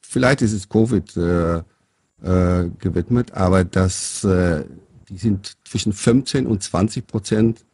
vielleicht 0.00 0.42
ist 0.42 0.52
es 0.52 0.68
Covid 0.68 1.16
äh, 1.16 1.56
äh, 1.58 2.70
gewidmet, 2.78 3.32
aber 3.32 3.64
das, 3.64 4.24
äh, 4.24 4.64
die 5.08 5.18
sind 5.18 5.56
zwischen 5.64 5.92
15 5.92 6.46
und 6.46 6.62
20 6.62 7.06
Prozent 7.06 7.64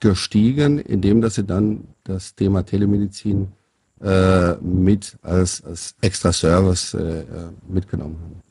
gestiegen, 0.00 0.78
indem 0.78 1.20
dass 1.20 1.36
sie 1.36 1.44
dann 1.44 1.88
das 2.04 2.34
Thema 2.34 2.64
Telemedizin 2.64 3.48
äh, 4.02 4.54
mit 4.56 5.16
als, 5.22 5.64
als 5.64 5.94
extra 6.00 6.32
Service 6.32 6.94
äh, 6.94 7.20
äh 7.20 7.24
mitgenommen 7.68 8.18
haben. 8.22 8.43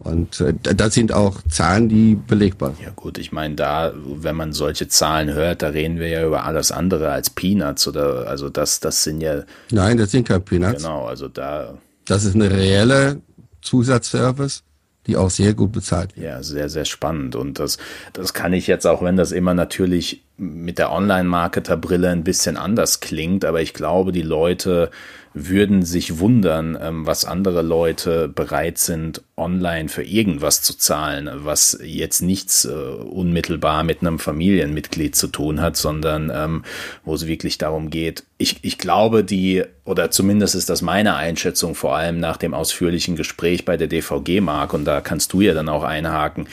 Und 0.00 0.40
äh, 0.40 0.54
das 0.62 0.94
sind 0.94 1.12
auch 1.12 1.42
Zahlen, 1.48 1.88
die 1.88 2.14
belegbar 2.14 2.74
sind. 2.74 2.84
Ja 2.84 2.92
gut, 2.96 3.18
ich 3.18 3.32
meine, 3.32 3.54
da, 3.54 3.92
wenn 3.94 4.34
man 4.34 4.52
solche 4.52 4.88
Zahlen 4.88 5.32
hört, 5.32 5.62
da 5.62 5.68
reden 5.68 5.98
wir 5.98 6.08
ja 6.08 6.26
über 6.26 6.44
alles 6.44 6.72
andere 6.72 7.10
als 7.12 7.28
Peanuts 7.30 7.86
oder 7.86 8.26
also 8.26 8.48
das, 8.48 8.80
das 8.80 9.04
sind 9.04 9.20
ja. 9.20 9.42
Nein, 9.70 9.98
das 9.98 10.10
sind 10.10 10.26
keine 10.26 10.40
Peanuts. 10.40 10.82
Genau, 10.82 11.04
also 11.04 11.28
da. 11.28 11.74
Das 12.06 12.24
ist 12.24 12.34
eine 12.34 12.50
reelle 12.50 13.20
Zusatzservice 13.60 14.62
die 15.06 15.16
auch 15.16 15.30
sehr 15.30 15.54
gut 15.54 15.72
bezahlt 15.72 16.16
wird. 16.16 16.26
Ja, 16.26 16.42
sehr, 16.42 16.68
sehr 16.68 16.84
spannend. 16.84 17.34
Und 17.34 17.58
das, 17.58 17.78
das 18.12 18.34
kann 18.34 18.52
ich 18.52 18.66
jetzt, 18.66 18.86
auch 18.86 19.02
wenn 19.02 19.16
das 19.16 19.32
immer 19.32 19.54
natürlich 19.54 20.22
mit 20.36 20.78
der 20.78 20.92
Online-Marketer-Brille 20.92 22.10
ein 22.10 22.24
bisschen 22.24 22.56
anders 22.56 23.00
klingt, 23.00 23.44
aber 23.44 23.60
ich 23.60 23.74
glaube, 23.74 24.12
die 24.12 24.22
Leute 24.22 24.90
würden 25.32 25.84
sich 25.84 26.18
wundern, 26.18 26.76
ähm, 26.80 27.06
was 27.06 27.24
andere 27.24 27.62
Leute 27.62 28.28
bereit 28.28 28.78
sind, 28.78 29.22
online 29.36 29.88
für 29.88 30.02
irgendwas 30.02 30.62
zu 30.62 30.76
zahlen, 30.76 31.30
was 31.32 31.78
jetzt 31.82 32.20
nichts 32.20 32.64
äh, 32.64 32.70
unmittelbar 32.70 33.84
mit 33.84 34.00
einem 34.00 34.18
Familienmitglied 34.18 35.14
zu 35.14 35.28
tun 35.28 35.60
hat, 35.60 35.76
sondern 35.76 36.32
ähm, 36.34 36.64
wo 37.04 37.14
es 37.14 37.26
wirklich 37.26 37.58
darum 37.58 37.90
geht. 37.90 38.24
Ich, 38.38 38.58
ich 38.62 38.78
glaube, 38.78 39.22
die, 39.22 39.62
oder 39.84 40.10
zumindest 40.10 40.56
ist 40.56 40.68
das 40.68 40.82
meine 40.82 41.14
Einschätzung, 41.14 41.76
vor 41.76 41.96
allem 41.96 42.18
nach 42.18 42.36
dem 42.36 42.52
ausführlichen 42.52 43.14
Gespräch 43.14 43.64
bei 43.64 43.76
der 43.76 43.86
DVG, 43.86 44.40
Mark, 44.40 44.74
und 44.74 44.84
da 44.84 45.00
kannst 45.00 45.32
du 45.32 45.40
ja 45.42 45.54
dann 45.54 45.68
auch 45.68 45.84
einhaken. 45.84 46.48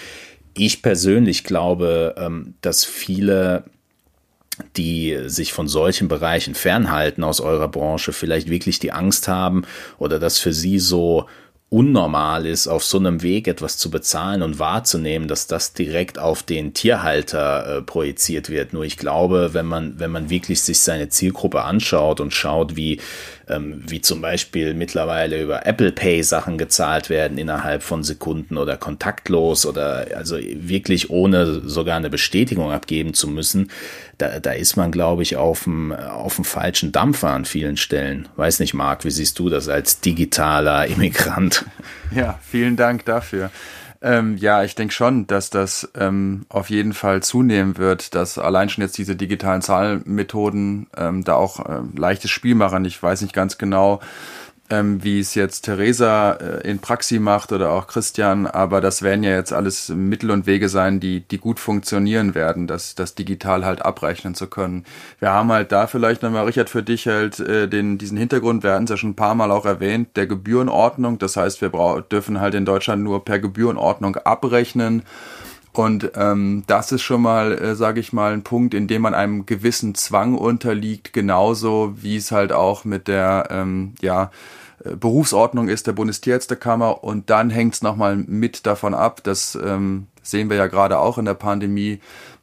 Ich 0.54 0.82
persönlich 0.84 1.44
glaube, 1.44 2.16
ähm, 2.18 2.56
dass 2.62 2.86
viele 2.86 3.66
die 4.76 5.18
sich 5.28 5.54
von 5.54 5.68
solchen 5.68 6.08
Bereichen 6.08 6.56
fernhalten 6.56 7.24
aus 7.24 7.42
eurer 7.42 7.68
Branche, 7.68 8.14
vielleicht 8.14 8.50
wirklich 8.50 8.80
die 8.80 8.92
Angst 8.92 9.28
haben 9.28 9.64
oder 10.00 10.20
das 10.20 10.40
für 10.40 10.54
sie 10.54 10.80
so 10.80 11.28
unnormal 11.70 12.46
ist, 12.46 12.68
auf 12.68 12.84
so 12.84 12.98
einem 12.98 13.22
Weg 13.22 13.48
etwas 13.48 13.78
zu 13.78 13.92
bezahlen 13.92 14.42
und 14.42 14.58
wahrzunehmen, 14.58 15.28
dass 15.28 15.48
das 15.48 15.74
direkt 15.74 16.18
auf 16.18 16.42
den 16.42 16.74
Tierhalter 16.74 17.78
äh, 17.78 17.82
projiziert 17.82 18.50
wird. 18.50 18.72
Nur 18.72 18.84
ich 18.84 18.96
glaube, 18.96 19.54
wenn 19.54 19.66
man, 19.66 20.00
wenn 20.00 20.12
man 20.12 20.30
wirklich 20.30 20.62
sich 20.62 20.80
seine 20.80 21.10
Zielgruppe 21.10 21.64
anschaut 21.64 22.22
und 22.22 22.34
schaut, 22.34 22.78
wie 22.78 23.02
ähm, 23.50 23.84
wie 23.88 24.02
zum 24.02 24.22
Beispiel 24.22 24.74
mittlerweile 24.74 25.42
über 25.42 25.66
Apple 25.66 25.92
Pay 25.92 26.24
Sachen 26.24 26.58
gezahlt 26.58 27.10
werden 27.10 27.38
innerhalb 27.38 27.84
von 27.84 28.04
Sekunden 28.04 28.58
oder 28.58 28.78
kontaktlos 28.78 29.66
oder 29.66 30.08
also 30.16 30.38
wirklich 30.38 31.10
ohne 31.10 31.62
sogar 31.68 31.98
eine 31.98 32.10
Bestätigung 32.10 32.72
abgeben 32.72 33.14
zu 33.14 33.28
müssen, 33.28 33.72
da, 34.18 34.40
da 34.40 34.52
ist 34.52 34.76
man, 34.76 34.92
glaube 34.92 35.24
ich, 35.24 35.36
auf 35.36 35.64
dem, 35.64 35.92
auf 35.92 36.36
dem 36.36 36.46
falschen 36.46 36.92
Dampfer 36.92 37.30
an 37.30 37.46
vielen 37.46 37.78
Stellen. 37.78 38.28
Weiß 38.36 38.60
nicht, 38.60 38.74
Marc, 38.74 39.06
wie 39.06 39.12
siehst 39.12 39.38
du 39.40 39.50
das 39.50 39.70
als 39.70 40.00
digitaler 40.02 40.86
Immigrant? 40.88 41.66
Ja, 42.16 42.40
vielen 42.50 42.76
Dank 42.76 43.06
dafür. 43.06 43.52
Ähm, 44.02 44.38
ja, 44.38 44.64
ich 44.64 44.76
denke 44.76 44.94
schon, 44.94 45.26
dass 45.28 45.50
das 45.50 45.90
ähm, 45.96 46.46
auf 46.50 46.70
jeden 46.70 46.94
Fall 46.94 47.24
zunehmen 47.24 47.78
wird, 47.78 48.14
dass 48.14 48.38
allein 48.38 48.70
schon 48.70 48.84
jetzt 48.84 48.98
diese 48.98 49.16
digitalen 49.16 49.62
Zahlmethoden 49.62 50.88
ähm, 50.96 51.24
da 51.24 51.36
auch 51.36 51.66
äh, 51.66 51.82
leichtes 51.96 52.30
Spiel 52.30 52.56
machen. 52.56 52.86
Ich 52.86 53.02
weiß 53.02 53.22
nicht 53.22 53.34
ganz 53.34 53.58
genau, 53.58 54.00
ähm, 54.70 55.04
wie 55.04 55.20
es 55.20 55.36
jetzt 55.36 55.62
Theresa 55.62 56.34
äh, 56.34 56.70
in 56.70 56.80
Praxi 56.80 57.20
macht 57.20 57.52
oder 57.52 57.72
auch 57.72 57.88
Christian, 57.88 58.48
aber 58.48 58.82
das 58.82 59.02
werden 59.02 59.24
ja 59.24 59.32
jetzt 59.32 59.54
alles 59.54 59.90
Mittel 59.90 60.32
und 60.32 60.46
Wege 60.46 60.70
sein, 60.70 61.00
die, 61.00 61.22
die 61.22 61.38
gut 61.38 61.60
funktionieren 61.60 62.36
werden, 62.36 62.68
das, 62.68 62.96
das 62.96 63.16
digital 63.16 63.66
halt 63.66 63.82
abrechnen 63.82 64.36
zu 64.36 64.48
können. 64.48 64.86
Wir 65.20 65.32
haben 65.32 65.52
halt 65.52 65.72
da 65.72 65.88
vielleicht 65.88 66.22
nochmal, 66.22 66.46
Richard, 66.46 66.70
für 66.70 66.84
dich 66.84 67.08
halt 67.08 67.40
äh, 67.40 67.68
den, 67.68 67.98
diesen 67.98 68.18
Hintergrund, 68.18 68.64
wir 68.64 68.74
hatten 68.74 68.86
es 68.86 68.90
ja 68.90 68.98
schon 68.98 69.12
ein 69.12 69.16
paar 69.16 69.36
Mal 69.36 69.52
auch 69.52 69.66
erwähnt, 69.66 70.18
der 70.18 70.28
Gebührenordnung. 70.28 71.18
Das 71.18 71.38
heißt, 71.38 71.62
wir 71.62 71.72
dürfen 72.12 72.42
halt 72.42 72.54
in 72.54 72.66
Deutschland 72.66 73.04
nur 73.04 73.24
per 73.24 73.40
Gebührenordnung 73.40 74.18
abrechnen. 74.18 75.04
Und 75.78 76.12
ähm, 76.16 76.64
das 76.66 76.92
ist 76.92 77.04
schon 77.04 77.22
mal, 77.22 77.52
äh, 77.52 77.76
sage 77.76 78.00
ich 78.00 78.12
mal, 78.12 78.34
ein 78.34 78.42
Punkt, 78.42 78.74
in 78.74 78.88
dem 78.88 79.04
man 79.04 79.14
einem 79.14 79.46
gewissen 79.46 79.94
Zwang 79.94 80.34
unterliegt, 80.34 81.14
genauso 81.14 81.94
wie 82.02 82.16
es 82.16 82.32
halt 82.32 82.52
auch 82.52 82.84
mit 82.84 83.08
der 83.08 83.50
ähm, 83.52 83.94
ja, 84.02 84.32
äh, 84.84 84.96
Berufsordnung 84.96 85.68
ist 85.70 85.86
der 85.86 85.92
Bundestierärztekammer. 85.94 87.04
Und 87.04 87.30
dann 87.30 87.52
hängt 87.52 87.76
es 87.76 87.84
nochmal 87.84 88.16
mit 88.16 88.66
davon 88.66 88.96
ab, 88.96 89.22
das 89.24 89.54
ähm, 89.54 90.08
sehen 90.24 90.50
wir 90.50 90.58
ja 90.58 90.66
gerade 90.66 90.98
auch 90.98 91.20
in 91.20 91.26
der 91.26 91.36
Pandemie, 91.36 92.00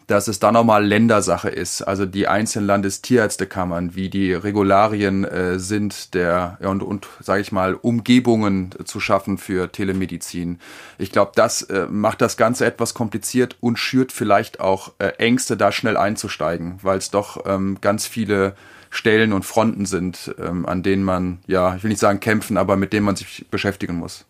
dass 0.06 0.28
es 0.28 0.38
dann 0.38 0.54
nochmal 0.54 0.84
Ländersache 0.84 1.48
ist, 1.48 1.82
also 1.82 2.04
die 2.04 2.28
einzelnen 2.28 2.66
Landestierärztekammern, 2.66 3.94
wie 3.94 4.10
die 4.10 4.34
Regularien 4.34 5.24
äh, 5.24 5.58
sind 5.58 6.14
der 6.14 6.58
und, 6.60 6.82
und 6.82 7.06
sage 7.20 7.40
ich 7.40 7.52
mal 7.52 7.74
Umgebungen 7.74 8.70
zu 8.84 9.00
schaffen 9.00 9.38
für 9.38 9.72
Telemedizin. 9.72 10.58
Ich 10.98 11.10
glaube, 11.10 11.32
das 11.34 11.62
äh, 11.62 11.86
macht 11.90 12.20
das 12.20 12.36
Ganze 12.36 12.66
etwas 12.66 12.92
kompliziert 12.94 13.56
und 13.60 13.78
schürt 13.78 14.12
vielleicht 14.12 14.60
auch 14.60 14.92
äh, 14.98 15.08
Ängste, 15.18 15.56
da 15.56 15.72
schnell 15.72 15.96
einzusteigen, 15.96 16.78
weil 16.82 16.98
es 16.98 17.10
doch 17.10 17.44
ähm, 17.46 17.78
ganz 17.80 18.06
viele 18.06 18.54
Stellen 18.90 19.32
und 19.32 19.44
Fronten 19.44 19.86
sind, 19.86 20.34
ähm, 20.38 20.66
an 20.66 20.82
denen 20.82 21.02
man, 21.02 21.38
ja, 21.46 21.74
ich 21.74 21.82
will 21.82 21.88
nicht 21.88 22.00
sagen 22.00 22.20
kämpfen, 22.20 22.56
aber 22.56 22.76
mit 22.76 22.92
denen 22.92 23.06
man 23.06 23.16
sich 23.16 23.46
beschäftigen 23.50 23.96
muss. 23.96 24.24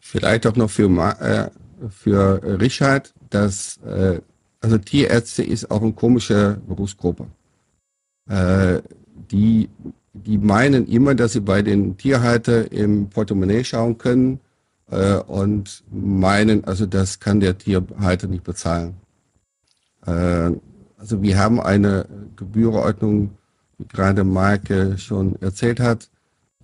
Vielleicht 0.00 0.46
auch 0.46 0.56
noch 0.56 0.70
für, 0.70 0.88
äh, 1.20 1.50
für 1.90 2.40
Richard, 2.60 3.12
dass 3.28 3.76
äh, 3.78 4.20
also 4.60 4.78
Tierärzte 4.78 5.42
ist 5.42 5.70
auch 5.70 5.82
eine 5.82 5.92
komische 5.92 6.60
Berufsgruppe. 6.66 7.26
Äh, 8.28 8.82
die, 9.30 9.68
die 10.12 10.38
meinen 10.38 10.86
immer, 10.86 11.14
dass 11.14 11.32
sie 11.32 11.40
bei 11.40 11.62
den 11.62 11.96
Tierhalter 11.96 12.70
im 12.72 13.08
Portemonnaie 13.08 13.64
schauen 13.64 13.98
können 13.98 14.40
äh, 14.90 15.16
und 15.16 15.84
meinen, 15.90 16.64
also 16.64 16.86
das 16.86 17.20
kann 17.20 17.40
der 17.40 17.56
Tierhalter 17.56 18.26
nicht 18.26 18.44
bezahlen. 18.44 18.96
Äh, 20.06 20.50
also 20.96 21.22
wir 21.22 21.38
haben 21.38 21.60
eine 21.60 22.06
Gebührenordnung, 22.36 23.30
wie 23.78 23.86
gerade 23.86 24.24
Marke 24.24 24.98
schon 24.98 25.40
erzählt 25.40 25.78
hat. 25.78 26.10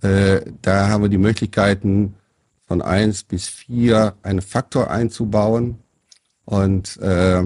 Äh, 0.01 0.41
da 0.61 0.89
haben 0.89 1.03
wir 1.03 1.09
die 1.09 1.17
Möglichkeiten 1.17 2.15
von 2.67 2.81
eins 2.81 3.23
bis 3.23 3.47
vier 3.47 4.15
einen 4.23 4.41
Faktor 4.41 4.91
einzubauen. 4.91 5.77
Und 6.43 6.97
äh, 6.97 7.43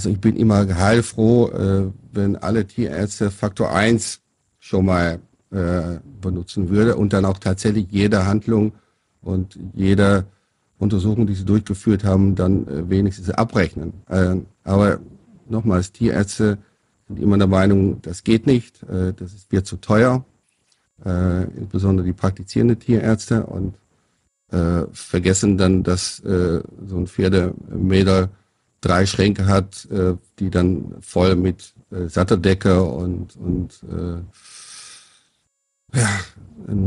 also 0.00 0.08
ich 0.08 0.20
bin 0.20 0.34
immer 0.36 0.66
heilfroh, 0.66 1.48
äh, 1.48 1.92
wenn 2.10 2.34
alle 2.36 2.66
Tierärzte 2.66 3.30
Faktor 3.30 3.70
1 3.70 4.22
schon 4.58 4.86
mal 4.86 5.18
äh, 5.50 5.98
benutzen 6.22 6.70
würde 6.70 6.96
und 6.96 7.12
dann 7.12 7.26
auch 7.26 7.36
tatsächlich 7.36 7.88
jede 7.90 8.24
Handlung 8.24 8.72
und 9.20 9.58
jede 9.74 10.24
Untersuchung, 10.78 11.26
die 11.26 11.34
sie 11.34 11.44
durchgeführt 11.44 12.02
haben, 12.02 12.34
dann 12.34 12.66
äh, 12.66 12.88
wenigstens 12.88 13.28
abrechnen. 13.28 13.92
Äh, 14.08 14.36
aber 14.64 15.00
nochmals, 15.50 15.92
Tierärzte 15.92 16.56
sind 17.06 17.20
immer 17.20 17.36
der 17.36 17.46
Meinung, 17.46 18.00
das 18.00 18.24
geht 18.24 18.46
nicht, 18.46 18.82
äh, 18.84 19.12
das 19.12 19.34
ist, 19.34 19.52
wird 19.52 19.66
zu 19.66 19.76
teuer, 19.76 20.24
äh, 21.04 21.42
insbesondere 21.58 22.06
die 22.06 22.14
praktizierenden 22.14 22.78
Tierärzte 22.78 23.44
und 23.44 23.74
äh, 24.50 24.86
vergessen 24.92 25.58
dann, 25.58 25.82
dass 25.82 26.16
so 26.16 26.96
ein 26.96 27.06
Pferdemäder 27.06 28.30
drei 28.80 29.06
Schränke 29.06 29.46
hat, 29.46 29.86
äh, 29.90 30.14
die 30.38 30.50
dann 30.50 30.96
voll 31.00 31.36
mit 31.36 31.74
äh, 31.90 32.06
Satteldecke 32.08 32.82
und, 32.82 33.36
und 33.36 33.80
äh, 33.90 34.22
ja, 35.98 36.08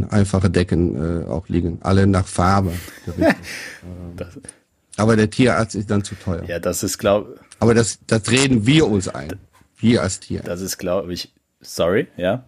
einfache 0.09 0.49
Decken 0.49 1.23
äh, 1.23 1.25
auch 1.27 1.47
liegen, 1.49 1.79
alle 1.81 2.07
nach 2.07 2.27
Farbe. 2.27 2.73
das, 4.15 4.39
aber 4.97 5.15
der 5.15 5.29
Tierarzt 5.29 5.75
ist 5.75 5.89
dann 5.89 6.03
zu 6.03 6.15
teuer. 6.15 6.43
Ja, 6.45 6.59
das 6.59 6.83
ist, 6.83 6.97
glaube 6.97 7.39
Aber 7.59 7.73
das, 7.73 7.99
das 8.07 8.29
reden 8.29 8.65
wir 8.65 8.87
uns 8.87 9.07
ein. 9.07 9.39
Wir 9.77 10.01
als 10.01 10.19
Tier. 10.19 10.41
Das 10.41 10.61
ist, 10.61 10.77
glaube 10.77 11.13
ich, 11.13 11.33
sorry, 11.61 12.07
ja. 12.15 12.43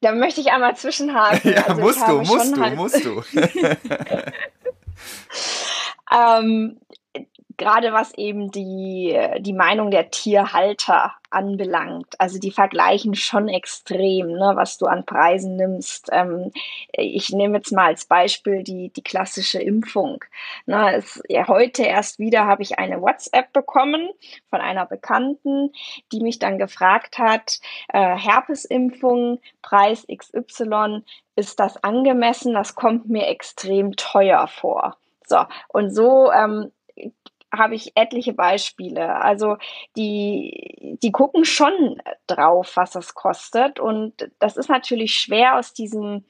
Da 0.00 0.12
möchte 0.12 0.40
ich 0.40 0.50
einmal 0.50 0.76
zwischenhaken. 0.76 1.52
ja, 1.54 1.66
also 1.66 1.80
musst, 1.80 2.00
du, 2.00 2.18
musst 2.22 2.56
du, 2.56 2.60
halt 2.60 2.76
musst 2.76 3.04
du, 3.04 3.14
musst 3.14 3.34
du. 3.34 3.40
ähm, 6.10 6.78
gerade 7.60 7.92
was 7.92 8.14
eben 8.14 8.50
die, 8.50 9.16
die 9.40 9.52
Meinung 9.52 9.90
der 9.90 10.10
Tierhalter 10.10 11.12
anbelangt. 11.28 12.14
Also 12.18 12.38
die 12.38 12.50
vergleichen 12.50 13.14
schon 13.14 13.48
extrem, 13.48 14.32
ne, 14.32 14.52
was 14.54 14.78
du 14.78 14.86
an 14.86 15.04
Preisen 15.04 15.56
nimmst. 15.56 16.08
Ähm, 16.10 16.50
ich 16.92 17.30
nehme 17.30 17.58
jetzt 17.58 17.70
mal 17.70 17.86
als 17.86 18.06
Beispiel 18.06 18.62
die, 18.64 18.88
die 18.88 19.02
klassische 19.02 19.60
Impfung. 19.60 20.24
Na, 20.64 20.92
es, 20.92 21.22
ja, 21.28 21.46
heute 21.48 21.84
erst 21.84 22.18
wieder 22.18 22.46
habe 22.46 22.62
ich 22.62 22.78
eine 22.78 23.00
WhatsApp 23.00 23.52
bekommen 23.52 24.08
von 24.48 24.60
einer 24.60 24.86
Bekannten, 24.86 25.70
die 26.12 26.20
mich 26.20 26.38
dann 26.38 26.58
gefragt 26.58 27.18
hat, 27.18 27.60
äh, 27.88 28.16
Herpesimpfung, 28.16 29.40
Preis 29.62 30.06
XY, 30.10 31.02
ist 31.36 31.60
das 31.60 31.82
angemessen? 31.84 32.54
Das 32.54 32.74
kommt 32.74 33.08
mir 33.08 33.26
extrem 33.28 33.96
teuer 33.96 34.46
vor. 34.48 34.96
So, 35.26 35.44
und 35.68 35.94
so 35.94 36.32
ähm, 36.32 36.72
habe 37.52 37.74
ich 37.74 37.92
etliche 37.96 38.32
Beispiele. 38.32 39.16
Also 39.16 39.56
die, 39.96 40.98
die 41.02 41.12
gucken 41.12 41.44
schon 41.44 42.00
drauf, 42.26 42.76
was 42.76 42.92
das 42.92 43.14
kostet. 43.14 43.80
Und 43.80 44.30
das 44.38 44.56
ist 44.56 44.68
natürlich 44.68 45.14
schwer 45.14 45.56
aus 45.56 45.72
diesem 45.72 46.24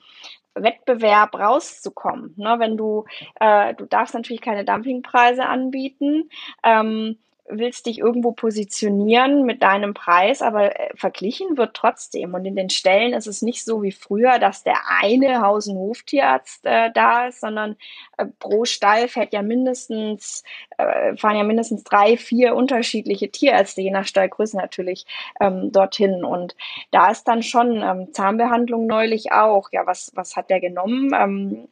Wettbewerb 0.55 1.35
rauszukommen. 1.35 2.35
Ne? 2.37 2.57
Wenn 2.59 2.77
du, 2.77 3.05
äh, 3.39 3.75
du 3.75 3.87
darfst 3.87 4.15
natürlich 4.15 4.41
keine 4.43 4.65
Dumpingpreise 4.65 5.47
anbieten. 5.47 6.31
Ähm, 6.65 7.19
willst 7.51 7.87
dich 7.87 7.99
irgendwo 7.99 8.33
positionieren 8.33 9.45
mit 9.45 9.63
deinem 9.63 9.95
Preis, 9.95 10.43
aber 10.43 10.79
äh, 10.79 10.91
verglichen 10.97 11.57
wird 11.57 11.75
trotzdem. 11.75 12.35
Und 12.35 12.45
in 12.45 12.57
den 12.57 12.71
Stellen 12.71 13.13
ist 13.13 13.27
es 13.27 13.43
nicht 13.43 13.65
so 13.65 13.83
wie 13.83 13.93
früher, 13.93 14.39
dass 14.39 14.63
der 14.63 14.77
eine 15.01 15.43
Haus- 15.43 15.69
und 15.69 15.77
Hoftierarzt 15.77 16.65
äh, 16.65 16.91
da 16.93 17.27
ist, 17.27 17.41
sondern 17.41 17.77
äh, 18.17 18.27
pro 18.39 18.65
Stall 18.65 19.09
fährt 19.09 19.33
ja 19.33 19.43
mindestens, 19.43 20.45
äh, 20.79 21.17
fahren 21.17 21.37
ja 21.37 21.45
mindestens 21.45 21.85
drei, 21.85 22.17
vier 22.17 22.55
unterschiedliche 22.55 23.31
Tierärzte, 23.31 23.83
je 23.83 23.91
nach 23.91 24.07
Stallgröße 24.07 24.57
natürlich, 24.57 25.07
ähm, 25.41 25.73
dorthin. 25.73 26.25
Und 26.25 26.57
da 26.91 27.11
ist 27.11 27.25
dann 27.25 27.43
schon 27.43 27.83
ähm, 27.83 28.13
Zahnbehandlung 28.13 28.87
neulich 28.87 29.33
auch. 29.33 29.69
Ja, 29.73 29.87
was, 29.87 30.13
was 30.15 30.37
hat 30.37 30.51
der 30.51 30.61
genommen? 30.61 31.13
Ähm, 31.15 31.69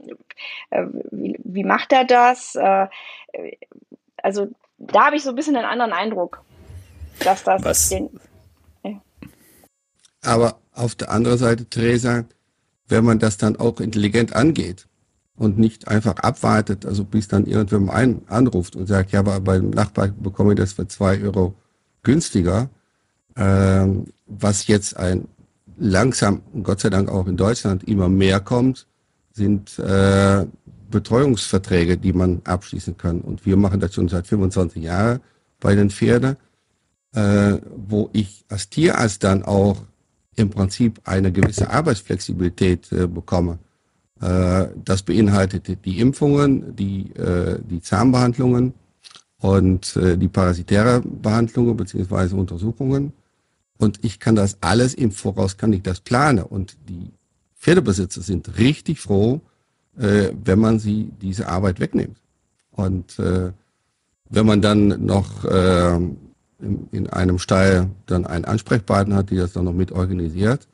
äh, 0.70 0.84
wie, 1.10 1.38
wie 1.42 1.64
macht 1.64 1.92
er 1.92 2.04
das? 2.04 2.54
Äh, 2.54 2.86
also 4.22 4.48
da 4.78 5.06
habe 5.06 5.16
ich 5.16 5.22
so 5.22 5.30
ein 5.30 5.34
bisschen 5.34 5.56
einen 5.56 5.66
anderen 5.66 5.92
Eindruck, 5.92 6.42
dass 7.20 7.44
das 7.44 7.64
Was? 7.64 7.88
den. 7.88 8.08
Ja. 8.84 9.00
Aber 10.22 10.58
auf 10.72 10.94
der 10.94 11.10
anderen 11.10 11.38
Seite, 11.38 11.66
Theresa, 11.66 12.24
wenn 12.88 13.04
man 13.04 13.18
das 13.18 13.36
dann 13.36 13.56
auch 13.56 13.80
intelligent 13.80 14.34
angeht 14.34 14.86
und 15.36 15.58
nicht 15.58 15.88
einfach 15.88 16.16
abwartet, 16.16 16.86
also 16.86 17.04
bis 17.04 17.28
dann 17.28 17.46
irgendjemand 17.46 17.90
einen 17.90 18.22
anruft 18.28 18.76
und 18.76 18.86
sagt, 18.86 19.12
ja, 19.12 19.20
aber 19.20 19.40
beim 19.40 19.70
Nachbar 19.70 20.08
bekomme 20.08 20.52
ich 20.52 20.58
das 20.58 20.72
für 20.72 20.88
zwei 20.88 21.20
Euro 21.22 21.54
günstiger, 22.02 22.70
ähm, 23.36 24.06
was 24.26 24.66
jetzt 24.66 24.96
ein 24.96 25.28
langsam, 25.76 26.42
Gott 26.62 26.80
sei 26.80 26.90
Dank 26.90 27.08
auch 27.08 27.26
in 27.26 27.36
Deutschland 27.36 27.84
immer 27.84 28.08
mehr 28.08 28.40
kommt, 28.40 28.86
sind 29.32 29.78
äh, 29.78 30.46
Betreuungsverträge, 30.90 31.96
die 31.96 32.12
man 32.12 32.40
abschließen 32.44 32.96
kann. 32.96 33.20
Und 33.20 33.46
wir 33.46 33.56
machen 33.56 33.80
das 33.80 33.94
schon 33.94 34.08
seit 34.08 34.26
25 34.26 34.82
Jahren 34.82 35.20
bei 35.60 35.74
den 35.74 35.90
Pferden, 35.90 36.36
äh, 37.14 37.58
wo 37.76 38.10
ich 38.12 38.44
als 38.48 38.68
Tierarzt 38.68 39.24
dann 39.24 39.42
auch 39.42 39.82
im 40.36 40.50
Prinzip 40.50 41.00
eine 41.04 41.32
gewisse 41.32 41.70
Arbeitsflexibilität 41.70 42.92
äh, 42.92 43.06
bekomme. 43.06 43.58
Äh, 44.20 44.68
das 44.84 45.02
beinhaltet 45.02 45.84
die 45.84 46.00
Impfungen, 46.00 46.74
die, 46.76 47.12
äh, 47.14 47.58
die 47.62 47.80
Zahnbehandlungen 47.80 48.74
und 49.40 49.96
äh, 49.96 50.16
die 50.16 50.28
parasitäre 50.28 51.00
Behandlungen 51.00 51.76
beziehungsweise 51.76 52.36
Untersuchungen. 52.36 53.12
Und 53.78 54.04
ich 54.04 54.18
kann 54.18 54.34
das 54.34 54.58
alles 54.60 54.94
im 54.94 55.12
Voraus, 55.12 55.56
kann 55.56 55.72
ich 55.72 55.82
das 55.82 56.00
planen. 56.00 56.44
Und 56.44 56.76
die 56.88 57.12
Pferdebesitzer 57.56 58.22
sind 58.22 58.58
richtig 58.58 59.00
froh, 59.00 59.40
äh, 59.98 60.32
wenn 60.44 60.58
man 60.58 60.78
sie 60.78 61.10
diese 61.20 61.48
Arbeit 61.48 61.80
wegnimmt. 61.80 62.16
Und 62.72 63.18
äh, 63.18 63.52
wenn 64.30 64.46
man 64.46 64.62
dann 64.62 65.04
noch 65.04 65.44
äh, 65.44 65.96
in, 65.96 66.88
in 66.92 67.06
einem 67.08 67.38
Stall 67.38 67.90
dann 68.06 68.26
einen 68.26 68.44
Ansprechpartner 68.44 69.16
hat, 69.16 69.30
die 69.30 69.36
das 69.36 69.52
dann 69.52 69.64
noch 69.64 69.72
mit 69.72 69.92
organisiert, 69.92 70.68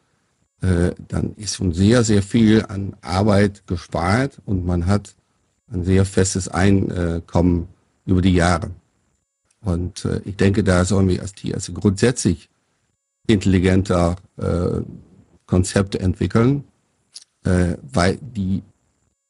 äh, 0.60 0.92
dann 1.08 1.34
ist 1.36 1.56
schon 1.56 1.72
sehr, 1.72 2.04
sehr 2.04 2.22
viel 2.22 2.64
an 2.68 2.94
Arbeit 3.00 3.66
gespart 3.66 4.40
und 4.44 4.64
man 4.64 4.86
hat 4.86 5.14
ein 5.72 5.84
sehr 5.84 6.04
festes 6.04 6.48
Einkommen 6.48 7.68
über 8.06 8.22
die 8.22 8.34
Jahre. 8.34 8.70
Und 9.62 10.04
äh, 10.04 10.20
ich 10.24 10.36
denke, 10.36 10.62
da 10.62 10.84
sollen 10.84 11.08
wir 11.08 11.22
als 11.22 11.32
Tierärzte 11.32 11.72
grundsätzlich 11.72 12.48
intelligenter 13.26 14.16
äh, 14.36 14.82
Konzepte 15.46 16.00
entwickeln, 16.00 16.64
äh, 17.44 17.76
weil 17.92 18.18
die 18.20 18.62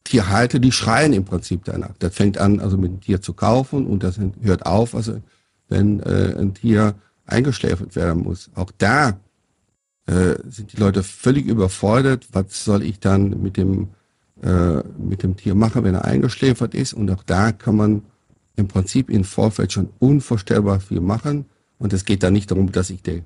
Tierhalter, 0.04 0.58
die 0.58 0.72
schreien 0.72 1.12
im 1.12 1.24
Prinzip 1.24 1.64
danach. 1.64 1.94
Das 1.98 2.14
fängt 2.14 2.38
an, 2.38 2.60
also 2.60 2.76
mit 2.76 2.92
dem 2.92 3.00
Tier 3.00 3.22
zu 3.22 3.32
kaufen 3.32 3.86
und 3.86 4.02
das 4.02 4.20
hört 4.42 4.66
auf, 4.66 4.94
also 4.94 5.20
wenn 5.68 6.00
äh, 6.00 6.34
ein 6.38 6.54
Tier 6.54 6.94
eingeschläfert 7.26 7.96
werden 7.96 8.22
muss. 8.22 8.50
Auch 8.54 8.70
da 8.76 9.18
äh, 10.06 10.34
sind 10.46 10.72
die 10.72 10.76
Leute 10.76 11.02
völlig 11.02 11.46
überfordert. 11.46 12.28
Was 12.32 12.64
soll 12.64 12.82
ich 12.82 13.00
dann 13.00 13.42
mit 13.42 13.56
dem 13.56 13.88
äh, 14.42 14.82
mit 14.98 15.22
dem 15.22 15.36
Tier 15.36 15.54
machen, 15.54 15.84
wenn 15.84 15.94
er 15.94 16.04
eingeschläfert 16.04 16.74
ist? 16.74 16.92
Und 16.92 17.10
auch 17.10 17.22
da 17.22 17.52
kann 17.52 17.76
man 17.76 18.02
im 18.56 18.68
Prinzip 18.68 19.10
im 19.10 19.24
Vorfeld 19.24 19.72
schon 19.72 19.88
unvorstellbar 19.98 20.80
viel 20.80 21.00
machen. 21.00 21.46
Und 21.78 21.92
es 21.92 22.04
geht 22.04 22.22
da 22.22 22.30
nicht 22.30 22.50
darum, 22.50 22.70
dass 22.70 22.90
ich 22.90 23.02
der 23.02 23.22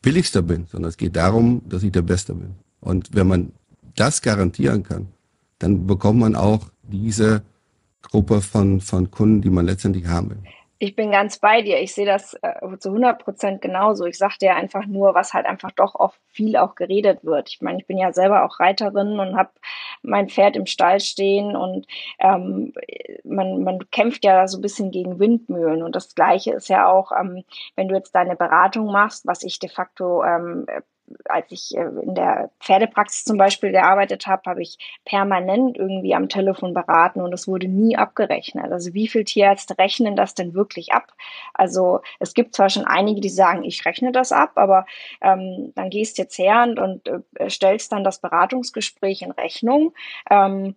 billigste 0.00 0.42
bin, 0.42 0.66
sondern 0.70 0.88
es 0.88 0.96
geht 0.96 1.16
darum, 1.16 1.62
dass 1.68 1.82
ich 1.82 1.92
der 1.92 2.02
Beste 2.02 2.34
bin. 2.34 2.54
Und 2.80 3.14
wenn 3.14 3.26
man 3.26 3.52
das 3.96 4.22
garantieren 4.22 4.84
kann, 4.84 5.08
dann 5.60 5.86
bekommt 5.86 6.18
man 6.18 6.34
auch 6.34 6.60
diese 6.82 7.42
Gruppe 8.02 8.40
von, 8.40 8.80
von 8.80 9.10
Kunden, 9.10 9.40
die 9.40 9.50
man 9.50 9.66
letztendlich 9.66 10.06
haben 10.06 10.30
will. 10.30 10.42
Ich 10.82 10.96
bin 10.96 11.10
ganz 11.10 11.38
bei 11.38 11.60
dir. 11.60 11.78
Ich 11.78 11.94
sehe 11.94 12.06
das 12.06 12.32
äh, 12.40 12.78
zu 12.78 12.88
100 12.88 13.22
Prozent 13.22 13.60
genauso. 13.60 14.06
Ich 14.06 14.16
sagte 14.16 14.46
ja 14.46 14.56
einfach 14.56 14.86
nur, 14.86 15.14
was 15.14 15.34
halt 15.34 15.44
einfach 15.44 15.70
doch 15.72 15.94
oft 15.94 16.18
viel 16.28 16.56
auch 16.56 16.74
geredet 16.74 17.22
wird. 17.22 17.50
Ich 17.50 17.60
meine, 17.60 17.80
ich 17.80 17.86
bin 17.86 17.98
ja 17.98 18.14
selber 18.14 18.46
auch 18.46 18.60
Reiterin 18.60 19.20
und 19.20 19.36
habe 19.36 19.50
mein 20.02 20.30
Pferd 20.30 20.56
im 20.56 20.64
Stall 20.64 21.00
stehen 21.00 21.54
und 21.54 21.86
ähm, 22.18 22.72
man, 23.24 23.62
man 23.62 23.90
kämpft 23.90 24.24
ja 24.24 24.48
so 24.48 24.56
ein 24.56 24.62
bisschen 24.62 24.90
gegen 24.90 25.18
Windmühlen. 25.18 25.82
Und 25.82 25.94
das 25.94 26.14
Gleiche 26.14 26.52
ist 26.54 26.70
ja 26.70 26.88
auch, 26.88 27.12
ähm, 27.12 27.44
wenn 27.76 27.88
du 27.88 27.94
jetzt 27.94 28.14
deine 28.14 28.34
Beratung 28.34 28.90
machst, 28.90 29.26
was 29.26 29.42
ich 29.42 29.58
de 29.58 29.68
facto 29.68 30.24
ähm, 30.24 30.64
als 31.24 31.50
ich 31.50 31.76
äh, 31.76 31.82
in 32.02 32.14
der 32.14 32.50
Pferdepraxis 32.60 33.24
zum 33.24 33.38
Beispiel 33.38 33.72
gearbeitet 33.72 34.26
habe, 34.26 34.42
habe 34.46 34.62
ich 34.62 34.78
permanent 35.04 35.76
irgendwie 35.76 36.14
am 36.14 36.28
Telefon 36.28 36.74
beraten 36.74 37.20
und 37.20 37.32
es 37.32 37.48
wurde 37.48 37.68
nie 37.68 37.96
abgerechnet. 37.96 38.70
Also 38.72 38.94
wie 38.94 39.08
viel 39.08 39.24
Tierärzte 39.24 39.78
rechnen 39.78 40.16
das 40.16 40.34
denn 40.34 40.54
wirklich 40.54 40.92
ab? 40.92 41.12
Also 41.54 42.00
es 42.18 42.34
gibt 42.34 42.54
zwar 42.54 42.70
schon 42.70 42.84
einige, 42.84 43.20
die 43.20 43.28
sagen, 43.28 43.64
ich 43.64 43.84
rechne 43.84 44.12
das 44.12 44.32
ab, 44.32 44.52
aber 44.56 44.86
ähm, 45.20 45.72
dann 45.74 45.90
gehst 45.90 46.18
jetzt 46.18 46.38
her 46.38 46.62
und, 46.62 46.78
und 46.78 47.08
äh, 47.34 47.50
stellst 47.50 47.92
dann 47.92 48.04
das 48.04 48.20
Beratungsgespräch 48.20 49.22
in 49.22 49.30
Rechnung. 49.30 49.94
Ähm, 50.30 50.76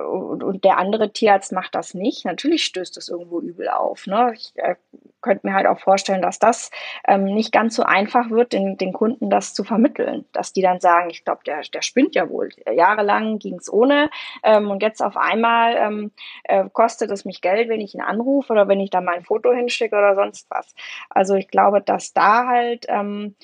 und, 0.00 0.42
und 0.42 0.64
der 0.64 0.78
andere 0.78 1.12
Tierarzt 1.12 1.52
macht 1.52 1.74
das 1.74 1.94
nicht. 1.94 2.24
Natürlich 2.24 2.64
stößt 2.64 2.96
das 2.96 3.08
irgendwo 3.08 3.40
übel 3.40 3.68
auf. 3.68 4.06
Ne? 4.06 4.32
Ich 4.34 4.52
äh, 4.56 4.76
könnte 5.22 5.46
mir 5.46 5.54
halt 5.54 5.66
auch 5.66 5.78
vorstellen, 5.78 6.20
dass 6.20 6.38
das 6.38 6.70
ähm, 7.06 7.24
nicht 7.24 7.52
ganz 7.52 7.76
so 7.76 7.84
einfach 7.84 8.30
wird, 8.30 8.52
den, 8.52 8.76
den 8.76 8.92
Kunden 8.92 9.30
das 9.30 9.54
zu 9.54 9.64
vermitteln. 9.64 10.24
Dass 10.32 10.52
die 10.52 10.62
dann 10.62 10.80
sagen, 10.80 11.10
ich 11.10 11.24
glaube, 11.24 11.42
der, 11.46 11.62
der 11.72 11.82
spinnt 11.82 12.14
ja 12.14 12.28
wohl. 12.28 12.50
Jahrelang 12.70 13.38
ging 13.38 13.54
es 13.54 13.72
ohne 13.72 14.10
ähm, 14.42 14.70
und 14.70 14.82
jetzt 14.82 15.02
auf 15.02 15.16
einmal 15.16 15.76
ähm, 15.76 16.10
äh, 16.44 16.64
kostet 16.72 17.10
es 17.10 17.24
mich 17.24 17.40
Geld, 17.40 17.68
wenn 17.68 17.80
ich 17.80 17.94
ihn 17.94 18.00
anrufe 18.00 18.52
oder 18.52 18.68
wenn 18.68 18.80
ich 18.80 18.90
da 18.90 19.00
mein 19.00 19.24
Foto 19.24 19.52
hinschicke 19.52 19.96
oder 19.96 20.14
sonst 20.14 20.50
was. 20.50 20.74
Also 21.08 21.34
ich 21.34 21.48
glaube, 21.48 21.80
dass 21.80 22.12
da 22.12 22.46
halt 22.46 22.86
ähm, 22.88 23.36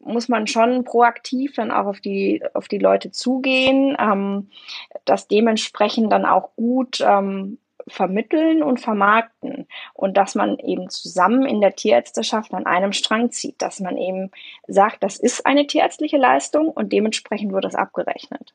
muss 0.00 0.28
man 0.28 0.46
schon 0.46 0.84
proaktiv 0.84 1.54
dann 1.54 1.70
auch 1.70 1.86
auf 1.86 2.00
die, 2.00 2.42
auf 2.54 2.68
die 2.68 2.78
Leute 2.78 3.12
zugehen, 3.12 3.96
ähm, 3.98 4.50
dass 5.04 5.28
dementsprechend 5.28 5.65
dann 5.72 6.24
auch 6.24 6.54
gut 6.56 7.00
ähm, 7.00 7.58
vermitteln 7.88 8.62
und 8.62 8.80
vermarkten. 8.80 9.66
und 9.94 10.16
dass 10.16 10.34
man 10.34 10.58
eben 10.58 10.90
zusammen 10.90 11.46
in 11.46 11.60
der 11.60 11.76
Tierärzteschaft 11.76 12.52
an 12.52 12.66
einem 12.66 12.92
Strang 12.92 13.30
zieht, 13.30 13.62
dass 13.62 13.80
man 13.80 13.96
eben 13.96 14.30
sagt, 14.66 15.02
das 15.02 15.18
ist 15.18 15.46
eine 15.46 15.66
tierärztliche 15.66 16.16
Leistung 16.16 16.68
und 16.68 16.92
dementsprechend 16.92 17.52
wird 17.52 17.64
das 17.64 17.74
abgerechnet. 17.74 18.54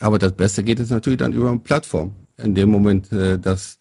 Aber 0.00 0.18
das 0.18 0.32
Beste 0.32 0.62
geht 0.62 0.80
es 0.80 0.90
natürlich 0.90 1.18
dann 1.18 1.32
über 1.32 1.48
eine 1.48 1.58
Plattform. 1.58 2.14
In 2.36 2.54
dem 2.54 2.70
Moment, 2.70 3.10
äh, 3.12 3.38
dass, 3.38 3.78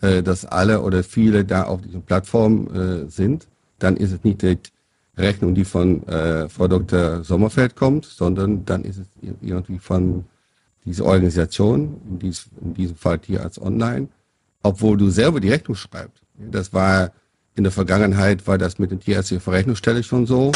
äh, 0.00 0.22
dass 0.22 0.44
alle 0.44 0.80
oder 0.80 1.04
viele 1.04 1.44
da 1.44 1.64
auf 1.64 1.82
dieser 1.82 2.00
Plattform 2.00 2.68
äh, 2.74 3.10
sind, 3.10 3.46
dann 3.78 3.96
ist 3.96 4.12
es 4.12 4.24
nicht 4.24 4.42
die 4.42 4.58
Rechnung, 5.16 5.54
die 5.54 5.64
von 5.64 6.02
Frau 6.48 6.68
Dr. 6.68 7.24
Sommerfeld 7.24 7.76
kommt, 7.76 8.04
sondern 8.04 8.64
dann 8.64 8.84
ist 8.84 8.98
es 8.98 9.06
irgendwie 9.42 9.78
von 9.78 10.24
dieser 10.84 11.04
Organisation, 11.04 12.00
in, 12.08 12.18
dies, 12.18 12.46
in 12.60 12.74
diesem 12.74 12.96
Fall 12.96 13.18
Tierarzt 13.18 13.60
Online, 13.60 14.08
obwohl 14.62 14.96
du 14.96 15.10
selber 15.10 15.40
die 15.40 15.50
Rechnung 15.50 15.74
schreibst. 15.74 16.22
Das 16.38 16.72
war 16.72 17.12
in 17.54 17.64
der 17.64 17.72
Vergangenheit 17.72 18.46
war 18.46 18.58
das 18.58 18.78
mit 18.78 18.90
der 18.90 19.00
Tierärztlichen 19.00 19.42
Verrechnungsstelle 19.42 20.02
schon 20.02 20.26
so. 20.26 20.52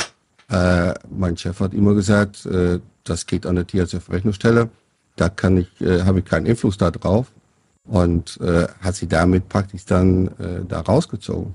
Äh, 0.49 0.95
mein 1.11 1.37
Chef 1.37 1.61
hat 1.61 1.75
immer 1.75 1.95
gesagt, 1.95 2.47
äh, 2.47 2.81
das 3.03 3.27
geht 3.27 3.47
an 3.47 3.57
der 3.57 3.67
Tierärztlichen 3.67 4.05
Verrechnungsstelle 4.05 4.71
da 5.17 5.29
kann 5.29 5.57
ich, 5.57 5.81
äh, 5.81 6.03
habe 6.03 6.21
ich 6.21 6.25
keinen 6.25 6.47
Einfluss 6.47 6.77
da 6.77 6.91
drauf 6.91 7.33
und 7.85 8.41
äh, 8.41 8.67
hat 8.81 8.97
sie 8.97 9.07
damit 9.07 9.49
praktisch 9.49 9.85
dann 9.85 10.29
äh, 10.39 10.65
da 10.67 10.81
rausgezogen. 10.81 11.55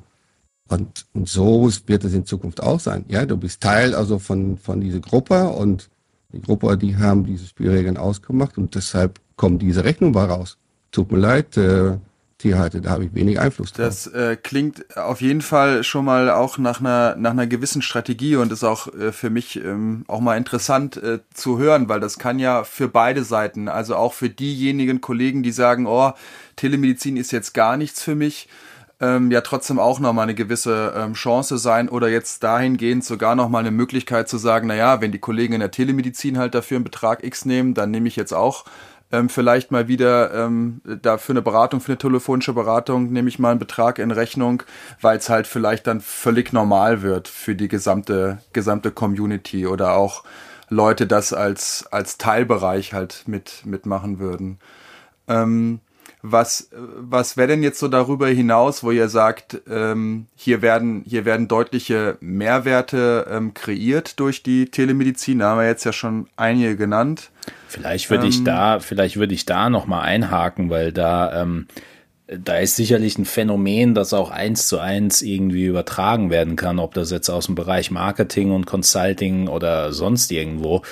Und, 0.68 1.06
und 1.14 1.28
so 1.28 1.70
wird 1.88 2.04
es 2.04 2.14
in 2.14 2.26
Zukunft 2.26 2.62
auch 2.62 2.80
sein. 2.80 3.06
Ja, 3.08 3.26
du 3.26 3.38
bist 3.38 3.62
Teil 3.62 3.96
also 3.96 4.20
von, 4.20 4.58
von 4.58 4.82
dieser 4.82 5.00
Gruppe 5.00 5.50
und 5.50 5.90
die 6.32 6.42
Gruppe, 6.42 6.78
die 6.78 6.98
haben 6.98 7.24
diese 7.24 7.46
Spielregeln 7.46 7.98
ausgemacht 7.98 8.58
und 8.58 8.76
deshalb 8.76 9.20
kommt 9.36 9.62
diese 9.62 9.84
Rechnung 9.84 10.12
mal 10.12 10.26
raus. 10.26 10.58
Tut 10.92 11.12
mir 11.12 11.18
leid, 11.20 11.58
äh, 11.58 11.98
Tierhalter, 12.40 12.80
da 12.80 12.92
habe 12.92 13.04
ich 13.04 13.14
wenig 13.14 13.38
Einfluss 13.38 13.74
drauf. 13.74 13.86
Das 13.86 14.08
äh, 14.08 14.38
klingt 14.42 14.96
auf 14.98 15.20
jeden 15.20 15.42
Fall 15.42 15.84
schon 15.84 16.06
mal 16.06 16.30
auch 16.30 16.58
nach 16.58 16.80
einer 16.80 17.16
nach 17.18 17.32
einer 17.32 17.48
gewissen 17.48 17.82
Strategie 17.82 18.38
und 18.38 18.52
ist 18.54 18.64
auch 18.64 18.88
äh, 18.94 19.12
für 19.12 19.30
mich 19.30 19.58
ähm, 19.58 20.06
auch 20.08 20.22
mal 20.22 20.38
interessant 20.38 20.96
äh, 20.96 21.20
zu 21.34 21.58
hören, 21.58 21.90
weil 21.90 22.00
das 22.00 22.18
kann 22.18 22.40
ja 22.40 22.64
für 22.64 22.88
beide 22.88 23.26
Seiten, 23.26 23.68
also 23.68 23.98
auch 23.98 24.14
für 24.14 24.30
diejenigen 24.30 25.02
Kollegen, 25.02 25.44
die 25.44 25.52
sagen, 25.52 25.86
oh, 25.86 26.14
Telemedizin 26.56 27.18
ist 27.18 27.32
jetzt 27.32 27.54
gar 27.54 27.76
nichts 27.76 28.02
für 28.02 28.16
mich, 28.16 28.48
ähm, 29.02 29.32
ja 29.32 29.42
trotzdem 29.42 29.80
auch 29.80 30.00
nochmal 30.00 30.24
eine 30.24 30.36
gewisse 30.36 30.94
ähm, 30.96 31.14
Chance 31.14 31.58
sein 31.58 31.90
oder 31.90 32.10
jetzt 32.10 32.44
dahingehend 32.44 33.06
sogar 33.06 33.36
nochmal 33.36 33.62
eine 33.62 33.72
Möglichkeit 33.72 34.28
zu 34.28 34.38
sagen, 34.38 34.68
naja, 34.68 35.02
wenn 35.02 35.12
die 35.12 35.20
Kollegen 35.20 35.54
in 35.54 35.62
der 35.62 35.72
Telemedizin 35.72 36.38
halt 36.38 36.54
dafür 36.54 36.76
einen 36.78 36.84
Betrag 36.84 37.24
X 37.24 37.46
nehmen, 37.46 37.74
dann 37.74 37.92
nehme 37.92 38.08
ich 38.08 38.16
jetzt 38.16 38.34
auch 38.34 38.66
ähm, 39.12 39.30
vielleicht 39.30 39.72
mal 39.72 39.88
wieder 39.88 40.34
ähm, 40.34 40.82
da 41.02 41.18
für 41.18 41.34
eine 41.34 41.42
Beratung, 41.42 41.80
für 41.82 41.94
eine 41.94 41.98
telefonische 41.98 42.54
Beratung 42.54 43.12
nehme 43.12 43.30
ich 43.30 43.40
mal 43.40 43.52
einen 43.52 43.60
Betrag 43.60 44.00
in 44.00 44.12
Rechnung, 44.12 44.64
weil 45.02 45.18
es 45.18 45.30
halt 45.30 45.48
vielleicht 45.48 45.88
dann 45.88 46.02
völlig 46.02 46.54
normal 46.54 47.02
wird 47.02 47.28
für 47.28 47.56
die 47.56 47.68
gesamte, 47.68 48.40
gesamte 48.54 48.92
Community 48.92 49.66
oder 49.66 49.96
auch 49.96 50.24
Leute 50.70 51.08
das 51.08 51.34
als, 51.34 51.88
als 51.90 52.18
Teilbereich 52.20 52.94
halt 52.94 53.24
mit, 53.26 53.66
mitmachen 53.66 54.20
würden. 54.20 54.60
Ähm, 55.28 55.80
was, 56.22 56.70
was 56.74 57.38
wäre 57.38 57.48
denn 57.48 57.64
jetzt 57.64 57.80
so 57.80 57.88
darüber 57.88 58.28
hinaus, 58.28 58.84
wo 58.84 58.92
ihr 58.92 59.08
sagt, 59.08 59.62
ähm, 59.70 60.26
hier 60.36 60.62
werden, 60.62 61.04
hier 61.08 61.24
werden 61.24 61.48
deutliche 61.48 62.18
Mehrwerte 62.20 63.28
ähm, 63.32 63.54
kreiert 63.54 64.20
durch 64.20 64.44
die 64.44 64.66
Telemedizin? 64.66 65.40
Da 65.40 65.50
haben 65.50 65.60
wir 65.60 65.68
jetzt 65.68 65.86
ja 65.86 65.94
schon 65.94 66.28
einige 66.36 66.76
genannt. 66.76 67.32
Vielleicht 67.68 68.10
würde 68.10 68.24
ähm, 68.24 68.30
ich 68.30 68.44
da, 68.44 68.80
vielleicht 68.80 69.18
würde 69.18 69.34
ich 69.34 69.46
da 69.46 69.70
noch 69.70 69.88
mal 69.88 70.02
einhaken, 70.02 70.70
weil 70.70 70.92
da, 70.92 71.42
ähm, 71.42 71.68
da 72.38 72.58
ist 72.58 72.76
sicherlich 72.76 73.18
ein 73.18 73.26
Phänomen, 73.26 73.96
das 73.96 74.14
auch 74.14 74.30
eins 74.30 74.68
zu 74.68 74.78
eins 74.78 75.22
irgendwie 75.22 75.66
übertragen 75.66 76.30
werden 76.30 76.56
kann, 76.56 76.78
ob 76.78 76.94
das 76.94 77.10
jetzt 77.10 77.30
aus 77.30 77.48
dem 77.48 77.56
Bereich 77.56 77.90
Marketing 77.90 78.52
und 78.52 78.68
Consulting 78.68 79.48
oder 79.48 79.92
sonst 79.94 80.32
irgendwo. 80.32 80.84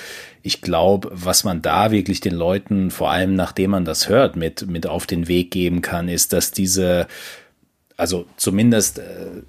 Ich 0.42 0.62
glaube, 0.62 1.10
was 1.12 1.44
man 1.44 1.62
da 1.62 1.92
wirklich 1.92 2.20
den 2.20 2.34
Leuten, 2.34 2.90
vor 2.90 3.10
allem 3.10 3.34
nachdem 3.34 3.70
man 3.70 3.84
das 3.84 4.08
hört, 4.08 4.34
mit, 4.34 4.66
mit 4.66 4.86
auf 4.86 5.06
den 5.06 5.28
Weg 5.28 5.52
geben 5.52 5.80
kann, 5.80 6.08
ist, 6.08 6.32
dass 6.32 6.50
diese, 6.50 7.06
also 7.96 8.26
zumindest 8.36 8.98
äh, 8.98 9.42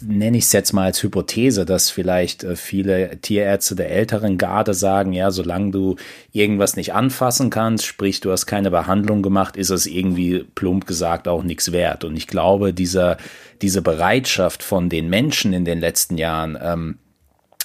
nenne 0.00 0.38
ich 0.38 0.44
es 0.44 0.52
jetzt 0.52 0.72
mal 0.72 0.84
als 0.84 1.02
Hypothese, 1.02 1.64
dass 1.64 1.90
vielleicht 1.90 2.44
äh, 2.44 2.56
viele 2.56 3.20
Tierärzte 3.20 3.74
der 3.74 3.90
älteren 3.90 4.38
Garde 4.38 4.74
sagen, 4.74 5.12
ja, 5.12 5.30
solange 5.30 5.70
du 5.70 5.96
irgendwas 6.32 6.76
nicht 6.76 6.94
anfassen 6.94 7.50
kannst, 7.50 7.86
sprich 7.86 8.20
du 8.20 8.30
hast 8.30 8.46
keine 8.46 8.70
Behandlung 8.70 9.22
gemacht, 9.22 9.56
ist 9.56 9.70
es 9.70 9.86
irgendwie 9.86 10.44
plump 10.54 10.86
gesagt 10.86 11.28
auch 11.28 11.42
nichts 11.42 11.72
wert. 11.72 12.04
Und 12.04 12.16
ich 12.16 12.26
glaube, 12.26 12.72
dieser, 12.72 13.16
diese 13.60 13.82
Bereitschaft 13.82 14.62
von 14.62 14.88
den 14.88 15.08
Menschen 15.08 15.52
in 15.52 15.64
den 15.64 15.80
letzten 15.80 16.18
Jahren, 16.18 16.58
ähm, 16.60 16.98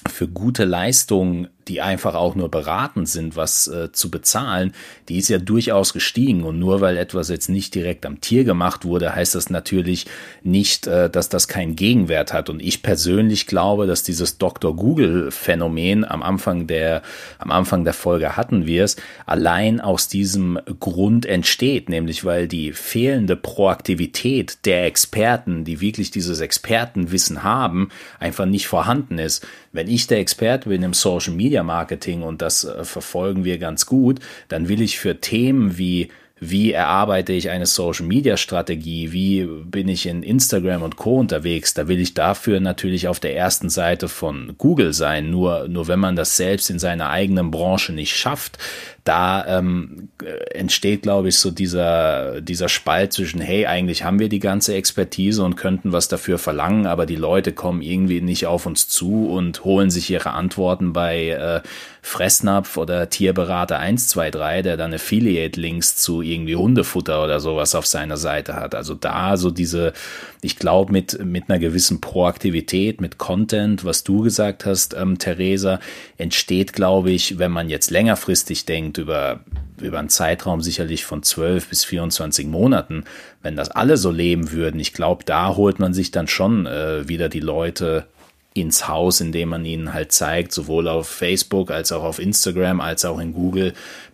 für 0.07 0.27
gute 0.27 0.65
Leistungen 0.65 1.47
die 1.67 1.81
einfach 1.81 2.15
auch 2.15 2.35
nur 2.35 2.49
beraten 2.49 3.05
sind, 3.05 3.35
was 3.35 3.67
äh, 3.67 3.91
zu 3.91 4.09
bezahlen, 4.09 4.73
die 5.09 5.17
ist 5.17 5.29
ja 5.29 5.37
durchaus 5.37 5.93
gestiegen. 5.93 6.43
Und 6.43 6.59
nur 6.59 6.81
weil 6.81 6.97
etwas 6.97 7.29
jetzt 7.29 7.49
nicht 7.49 7.75
direkt 7.75 8.05
am 8.05 8.21
Tier 8.21 8.43
gemacht 8.43 8.85
wurde, 8.85 9.15
heißt 9.15 9.35
das 9.35 9.49
natürlich 9.49 10.05
nicht, 10.43 10.87
äh, 10.87 11.09
dass 11.09 11.29
das 11.29 11.47
keinen 11.47 11.75
Gegenwert 11.75 12.33
hat. 12.33 12.49
Und 12.49 12.61
ich 12.61 12.83
persönlich 12.83 13.47
glaube, 13.47 13.87
dass 13.87 14.03
dieses 14.03 14.37
Dr. 14.37 14.75
Google-Phänomen 14.75 16.05
am 16.05 16.23
Anfang 16.23 16.67
der, 16.67 17.01
am 17.39 17.51
Anfang 17.51 17.83
der 17.83 17.93
Folge 17.93 18.37
hatten 18.37 18.65
wir 18.65 18.83
es, 18.83 18.95
allein 19.25 19.81
aus 19.81 20.07
diesem 20.07 20.59
Grund 20.79 21.25
entsteht, 21.25 21.89
nämlich 21.89 22.25
weil 22.25 22.47
die 22.47 22.71
fehlende 22.71 23.35
Proaktivität 23.35 24.65
der 24.65 24.85
Experten, 24.85 25.63
die 25.63 25.81
wirklich 25.81 26.11
dieses 26.11 26.39
Expertenwissen 26.39 27.43
haben, 27.43 27.89
einfach 28.19 28.45
nicht 28.45 28.67
vorhanden 28.67 29.19
ist. 29.19 29.45
Wenn 29.71 29.87
ich 29.87 30.07
der 30.07 30.19
Experte 30.19 30.69
bin 30.69 30.83
im 30.83 30.93
Social 30.93 31.33
Media, 31.33 31.56
Media 31.57 31.63
Marketing 31.63 32.21
und 32.23 32.41
das 32.41 32.63
äh, 32.63 32.83
verfolgen 32.83 33.43
wir 33.43 33.57
ganz 33.57 33.85
gut, 33.85 34.19
dann 34.47 34.67
will 34.69 34.81
ich 34.81 34.99
für 34.99 35.19
Themen 35.19 35.77
wie 35.77 36.09
wie 36.39 36.71
erarbeite 36.71 37.33
ich 37.33 37.49
eine 37.49 37.65
Social 37.65 38.05
Media 38.05 38.37
Strategie, 38.37 39.11
wie 39.11 39.43
bin 39.43 39.87
ich 39.87 40.05
in 40.05 40.21
Instagram 40.21 40.83
und 40.83 40.95
Co 40.95 41.17
unterwegs, 41.17 41.73
da 41.73 41.87
will 41.87 41.99
ich 41.99 42.13
dafür 42.13 42.59
natürlich 42.59 43.07
auf 43.07 43.19
der 43.19 43.35
ersten 43.35 43.71
Seite 43.71 44.07
von 44.07 44.53
Google 44.59 44.93
sein. 44.93 45.31
Nur, 45.31 45.67
nur 45.67 45.87
wenn 45.87 45.99
man 45.99 46.15
das 46.15 46.37
selbst 46.37 46.69
in 46.69 46.77
seiner 46.77 47.09
eigenen 47.09 47.49
Branche 47.49 47.91
nicht 47.91 48.15
schafft, 48.15 48.59
da 49.07 49.59
ähm, 49.59 50.09
entsteht, 50.53 51.03
glaube 51.03 51.29
ich, 51.29 51.37
so 51.37 51.49
dieser, 51.49 52.41
dieser 52.41 52.67
Spalt 52.67 53.13
zwischen, 53.13 53.39
hey, 53.39 53.65
eigentlich 53.65 54.03
haben 54.03 54.19
wir 54.19 54.27
die 54.27 54.39
ganze 54.39 54.75
Expertise 54.75 55.43
und 55.43 55.55
könnten 55.55 55.93
was 55.93 56.09
dafür 56.09 56.37
verlangen, 56.37 56.85
aber 56.87 57.05
die 57.05 57.15
Leute 57.15 57.53
kommen 57.53 57.81
irgendwie 57.81 58.21
nicht 58.21 58.47
auf 58.47 58.65
uns 58.65 58.89
zu 58.89 59.29
und 59.29 59.63
holen 59.63 59.89
sich 59.89 60.09
ihre 60.09 60.31
Antworten 60.31 60.91
bei 60.91 61.29
äh, 61.29 61.61
Fressnapf 62.01 62.77
oder 62.77 63.09
Tierberater 63.09 63.79
123, 63.79 64.63
der 64.63 64.77
dann 64.77 64.93
Affiliate-Links 64.93 65.97
zu 65.97 66.21
irgendwie 66.21 66.55
Hundefutter 66.55 67.23
oder 67.23 67.39
sowas 67.39 67.75
auf 67.75 67.85
seiner 67.85 68.17
Seite 68.17 68.55
hat. 68.55 68.75
Also 68.75 68.93
da 68.93 69.35
so 69.35 69.51
diese, 69.51 69.93
ich 70.41 70.57
glaube, 70.57 70.91
mit, 70.93 71.23
mit 71.23 71.49
einer 71.49 71.59
gewissen 71.59 71.99
Proaktivität, 71.99 73.01
mit 73.01 73.17
Content, 73.17 73.83
was 73.83 74.03
du 74.03 74.21
gesagt 74.21 74.65
hast, 74.65 74.93
ähm, 74.93 75.17
Theresa, 75.17 75.79
entsteht, 76.17 76.73
glaube 76.73 77.11
ich, 77.11 77.39
wenn 77.39 77.51
man 77.51 77.69
jetzt 77.69 77.91
längerfristig 77.91 78.65
denkt, 78.65 78.96
über, 78.97 79.41
über 79.79 79.99
einen 79.99 80.09
Zeitraum 80.09 80.61
sicherlich 80.61 81.05
von 81.05 81.23
12 81.23 81.67
bis 81.67 81.85
24 81.85 82.47
Monaten, 82.47 83.03
wenn 83.41 83.55
das 83.55 83.69
alle 83.69 83.97
so 83.97 84.11
leben 84.11 84.51
würden, 84.51 84.79
ich 84.79 84.93
glaube, 84.93 85.23
da 85.25 85.55
holt 85.55 85.79
man 85.79 85.93
sich 85.93 86.11
dann 86.11 86.27
schon 86.27 86.65
äh, 86.65 87.07
wieder 87.07 87.29
die 87.29 87.39
Leute 87.39 88.07
ins 88.53 88.87
Haus, 88.87 89.21
indem 89.21 89.49
man 89.49 89.65
ihnen 89.65 89.93
halt 89.93 90.11
zeigt, 90.11 90.51
sowohl 90.51 90.87
auf 90.87 91.07
Facebook 91.07 91.71
als 91.71 91.91
auch 91.91 92.03
auf 92.03 92.19
Instagram 92.19 92.81
als 92.81 93.05
auch 93.05 93.19
in 93.19 93.33
Google, 93.33 93.73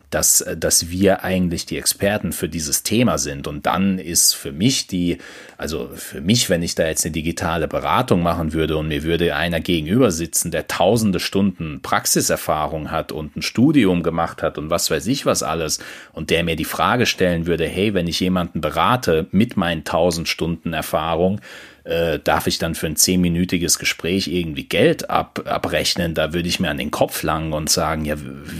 dass, 0.09 0.45
dass 0.57 0.89
wir 0.89 1.23
eigentlich 1.23 1.65
die 1.65 1.77
Experten 1.77 2.33
für 2.33 2.47
dieses 2.47 2.83
Thema 2.83 3.17
sind. 3.17 3.47
Und 3.47 3.65
dann 3.65 3.97
ist 3.97 4.35
für 4.35 4.51
mich 4.51 4.85
die, 4.85 5.17
also 5.63 5.91
für 5.95 6.19
mich, 6.19 6.49
wenn 6.49 6.61
ich 6.61 6.75
da 6.75 6.85
jetzt 6.85 7.05
eine 7.05 7.13
digitale 7.13 7.69
Beratung 7.69 8.21
machen 8.21 8.51
würde 8.51 8.75
und 8.75 8.89
mir 8.89 9.03
würde 9.03 9.33
einer 9.33 9.61
gegenüber 9.61 10.11
sitzen, 10.11 10.51
der 10.51 10.67
tausende 10.67 11.21
Stunden 11.21 11.79
Praxiserfahrung 11.81 12.91
hat 12.91 13.13
und 13.13 13.37
ein 13.37 13.41
Studium 13.41 14.03
gemacht 14.03 14.43
hat 14.43 14.57
und 14.57 14.69
was 14.69 14.91
weiß 14.91 15.07
ich 15.07 15.25
was 15.25 15.41
alles 15.41 15.79
und 16.11 16.31
der 16.31 16.43
mir 16.43 16.57
die 16.57 16.65
Frage 16.65 17.05
stellen 17.05 17.45
würde, 17.45 17.65
hey, 17.65 17.93
wenn 17.93 18.07
ich 18.07 18.19
jemanden 18.19 18.59
berate 18.59 19.27
mit 19.31 19.55
meinen 19.55 19.85
tausend 19.85 20.27
Stunden 20.27 20.73
Erfahrung, 20.73 21.39
äh, 21.85 22.19
darf 22.19 22.47
ich 22.47 22.57
dann 22.57 22.75
für 22.75 22.87
ein 22.87 22.97
zehnminütiges 22.97 23.79
Gespräch 23.79 24.27
irgendwie 24.27 24.65
Geld 24.65 25.09
ab, 25.09 25.43
abrechnen? 25.45 26.13
Da 26.13 26.33
würde 26.33 26.49
ich 26.49 26.59
mir 26.59 26.71
an 26.71 26.77
den 26.77 26.91
Kopf 26.91 27.23
langen 27.23 27.53
und 27.53 27.69
sagen, 27.69 28.03
ja, 28.03 28.15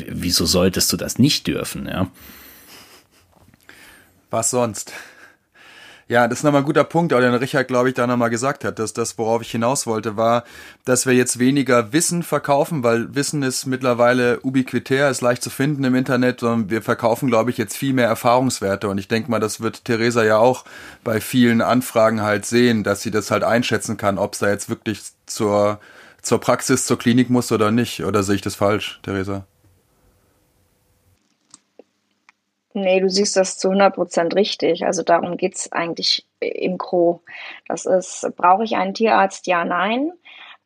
wieso 0.07 0.45
solltest 0.45 0.93
du 0.93 0.95
das 0.95 1.19
nicht 1.19 1.47
dürfen? 1.47 1.85
Ja? 1.85 2.09
Was 4.29 4.51
sonst? 4.51 4.93
Ja, 6.13 6.27
das 6.27 6.39
ist 6.39 6.43
nochmal 6.43 6.61
ein 6.61 6.65
guter 6.65 6.83
Punkt, 6.83 7.11
auch 7.11 7.19
den 7.21 7.33
Richard, 7.33 7.67
glaube 7.67 7.89
ich, 7.89 7.95
da 7.95 8.05
nochmal 8.05 8.29
gesagt 8.29 8.63
hat, 8.65 8.77
dass 8.77 8.93
das, 8.93 9.17
worauf 9.17 9.41
ich 9.41 9.49
hinaus 9.49 9.87
wollte, 9.87 10.15
war, 10.15 10.43
dass 10.85 11.07
wir 11.07 11.13
jetzt 11.13 11.39
weniger 11.39 11.91
Wissen 11.91 12.21
verkaufen, 12.21 12.83
weil 12.83 13.15
Wissen 13.15 13.41
ist 13.41 13.65
mittlerweile 13.65 14.39
ubiquitär, 14.41 15.09
ist 15.09 15.21
leicht 15.21 15.41
zu 15.41 15.49
finden 15.49 15.83
im 15.83 15.95
Internet, 15.95 16.41
sondern 16.41 16.69
wir 16.69 16.83
verkaufen, 16.83 17.29
glaube 17.29 17.49
ich, 17.49 17.57
jetzt 17.57 17.75
viel 17.75 17.93
mehr 17.93 18.05
Erfahrungswerte. 18.05 18.89
Und 18.89 18.99
ich 18.99 19.07
denke 19.07 19.31
mal, 19.31 19.39
das 19.39 19.59
wird 19.59 19.85
Theresa 19.85 20.23
ja 20.23 20.37
auch 20.37 20.65
bei 21.03 21.19
vielen 21.19 21.61
Anfragen 21.61 22.21
halt 22.21 22.45
sehen, 22.45 22.83
dass 22.83 23.01
sie 23.01 23.09
das 23.09 23.31
halt 23.31 23.43
einschätzen 23.43 23.97
kann, 23.97 24.19
ob 24.19 24.33
es 24.33 24.39
da 24.39 24.49
jetzt 24.49 24.69
wirklich 24.69 25.01
zur, 25.25 25.79
zur 26.21 26.39
Praxis, 26.39 26.85
zur 26.85 26.99
Klinik 26.99 27.31
muss 27.31 27.51
oder 27.51 27.71
nicht. 27.71 28.05
Oder 28.05 28.21
sehe 28.21 28.35
ich 28.35 28.41
das 28.43 28.53
falsch, 28.53 28.99
Theresa? 29.01 29.47
Nee, 32.73 32.99
du 32.99 33.09
siehst 33.09 33.35
das 33.35 33.57
zu 33.57 33.69
100 33.69 33.93
Prozent 33.93 34.35
richtig. 34.35 34.85
Also 34.85 35.03
darum 35.03 35.37
geht's 35.37 35.71
eigentlich 35.71 36.25
im 36.39 36.77
Gro. 36.77 37.21
Das 37.67 37.85
ist, 37.85 38.27
brauche 38.35 38.63
ich 38.63 38.75
einen 38.75 38.93
Tierarzt? 38.95 39.45
Ja, 39.47 39.63
nein. 39.63 40.11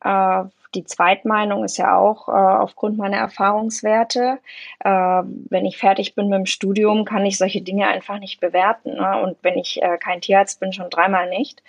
Äh, 0.02 0.44
die 0.74 0.84
Zweitmeinung 0.84 1.64
ist 1.64 1.78
ja 1.78 1.96
auch 1.96 2.28
äh, 2.28 2.32
aufgrund 2.32 2.98
meiner 2.98 3.16
Erfahrungswerte. 3.18 4.38
Äh, 4.80 4.90
wenn 4.90 5.66
ich 5.66 5.78
fertig 5.78 6.14
bin 6.14 6.28
mit 6.28 6.38
dem 6.38 6.46
Studium, 6.46 7.04
kann 7.04 7.26
ich 7.26 7.38
solche 7.38 7.62
Dinge 7.62 7.88
einfach 7.88 8.18
nicht 8.18 8.40
bewerten. 8.40 8.94
Ne? 8.94 9.20
Und 9.22 9.38
wenn 9.42 9.58
ich 9.58 9.82
äh, 9.82 9.98
kein 9.98 10.20
Tierarzt 10.20 10.60
bin, 10.60 10.72
schon 10.72 10.90
dreimal 10.90 11.28
nicht. 11.28 11.62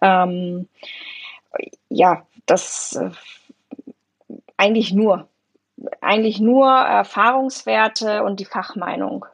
Ähm, 0.00 0.68
ja, 1.88 2.26
das 2.46 2.96
äh, 2.96 3.10
eigentlich 4.56 4.92
nur. 4.92 5.28
Eigentlich 6.00 6.38
nur 6.38 6.70
Erfahrungswerte 6.70 8.22
und 8.22 8.38
die 8.38 8.44
Fachmeinung 8.44 9.26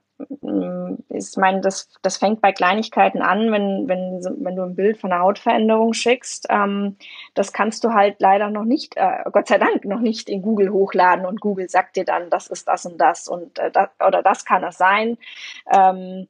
ich 1.10 1.36
meine, 1.36 1.60
das, 1.60 1.88
das 2.02 2.16
fängt 2.16 2.40
bei 2.40 2.52
Kleinigkeiten 2.52 3.22
an, 3.22 3.52
wenn, 3.52 3.88
wenn, 3.88 4.20
wenn 4.44 4.56
du 4.56 4.62
ein 4.62 4.74
Bild 4.74 4.98
von 4.98 5.12
einer 5.12 5.22
Hautveränderung 5.22 5.92
schickst. 5.92 6.46
Ähm, 6.50 6.96
das 7.34 7.52
kannst 7.52 7.84
du 7.84 7.92
halt 7.92 8.16
leider 8.18 8.50
noch 8.50 8.64
nicht, 8.64 8.96
äh, 8.96 9.24
Gott 9.30 9.48
sei 9.48 9.58
Dank, 9.58 9.84
noch 9.84 10.00
nicht 10.00 10.28
in 10.28 10.42
Google 10.42 10.70
hochladen 10.70 11.26
und 11.26 11.40
Google 11.40 11.68
sagt 11.68 11.96
dir 11.96 12.04
dann, 12.04 12.30
das 12.30 12.48
ist 12.48 12.66
das 12.66 12.86
und 12.86 12.98
das 12.98 13.28
und 13.28 13.58
äh, 13.58 13.70
das, 13.70 13.88
oder 14.04 14.22
das 14.22 14.44
kann 14.44 14.64
es 14.64 14.78
sein. 14.78 15.18
Ähm, 15.72 16.28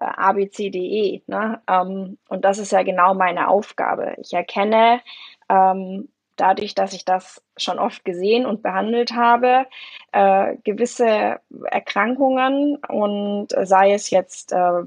äh, 0.00 0.04
ABCDE. 0.04 1.22
Ne? 1.26 1.60
Ähm, 1.68 2.18
und 2.28 2.44
das 2.44 2.58
ist 2.58 2.72
ja 2.72 2.82
genau 2.82 3.14
meine 3.14 3.48
Aufgabe. 3.48 4.14
Ich 4.18 4.32
erkenne 4.32 5.00
ähm, 5.48 6.08
dadurch, 6.36 6.74
dass 6.74 6.92
ich 6.92 7.04
das 7.04 7.42
schon 7.56 7.78
oft 7.78 8.04
gesehen 8.04 8.46
und 8.46 8.62
behandelt 8.62 9.12
habe, 9.14 9.66
äh, 10.12 10.56
gewisse 10.64 11.40
Erkrankungen 11.70 12.76
und 12.88 13.48
sei 13.62 13.92
es 13.92 14.10
jetzt 14.10 14.52
äh, 14.52 14.82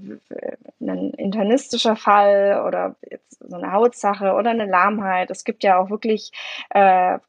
ein 0.82 1.12
internistischer 1.12 1.96
Fall 1.96 2.64
oder 2.68 2.96
jetzt 3.10 3.38
so 3.40 3.56
eine 3.56 3.72
Hautsache 3.72 4.34
oder 4.34 4.50
eine 4.50 4.66
Lahmheit. 4.66 5.32
Es 5.32 5.44
gibt 5.44 5.64
ja 5.64 5.80
auch 5.80 5.90
wirklich 5.90 6.32
äh, 6.70 7.20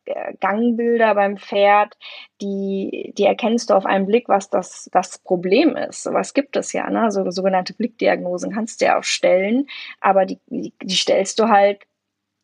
Gangbilder 0.40 1.14
beim 1.14 1.36
Pferd, 1.36 1.96
die, 2.40 3.12
die 3.16 3.24
erkennst 3.24 3.70
du 3.70 3.74
auf 3.74 3.86
einen 3.86 4.06
Blick, 4.06 4.28
was 4.28 4.50
das, 4.50 4.88
das 4.92 5.18
Problem 5.18 5.76
ist. 5.76 6.06
Was 6.12 6.34
gibt 6.34 6.56
es 6.56 6.72
ja, 6.72 6.88
ne? 6.90 7.10
So 7.10 7.30
sogenannte 7.30 7.74
Blickdiagnosen 7.74 8.52
kannst 8.52 8.80
du 8.80 8.86
ja 8.86 8.98
auch 8.98 9.04
stellen, 9.04 9.66
aber 10.00 10.26
die, 10.26 10.38
die, 10.46 10.72
die 10.82 10.96
stellst 10.96 11.38
du 11.38 11.48
halt 11.48 11.80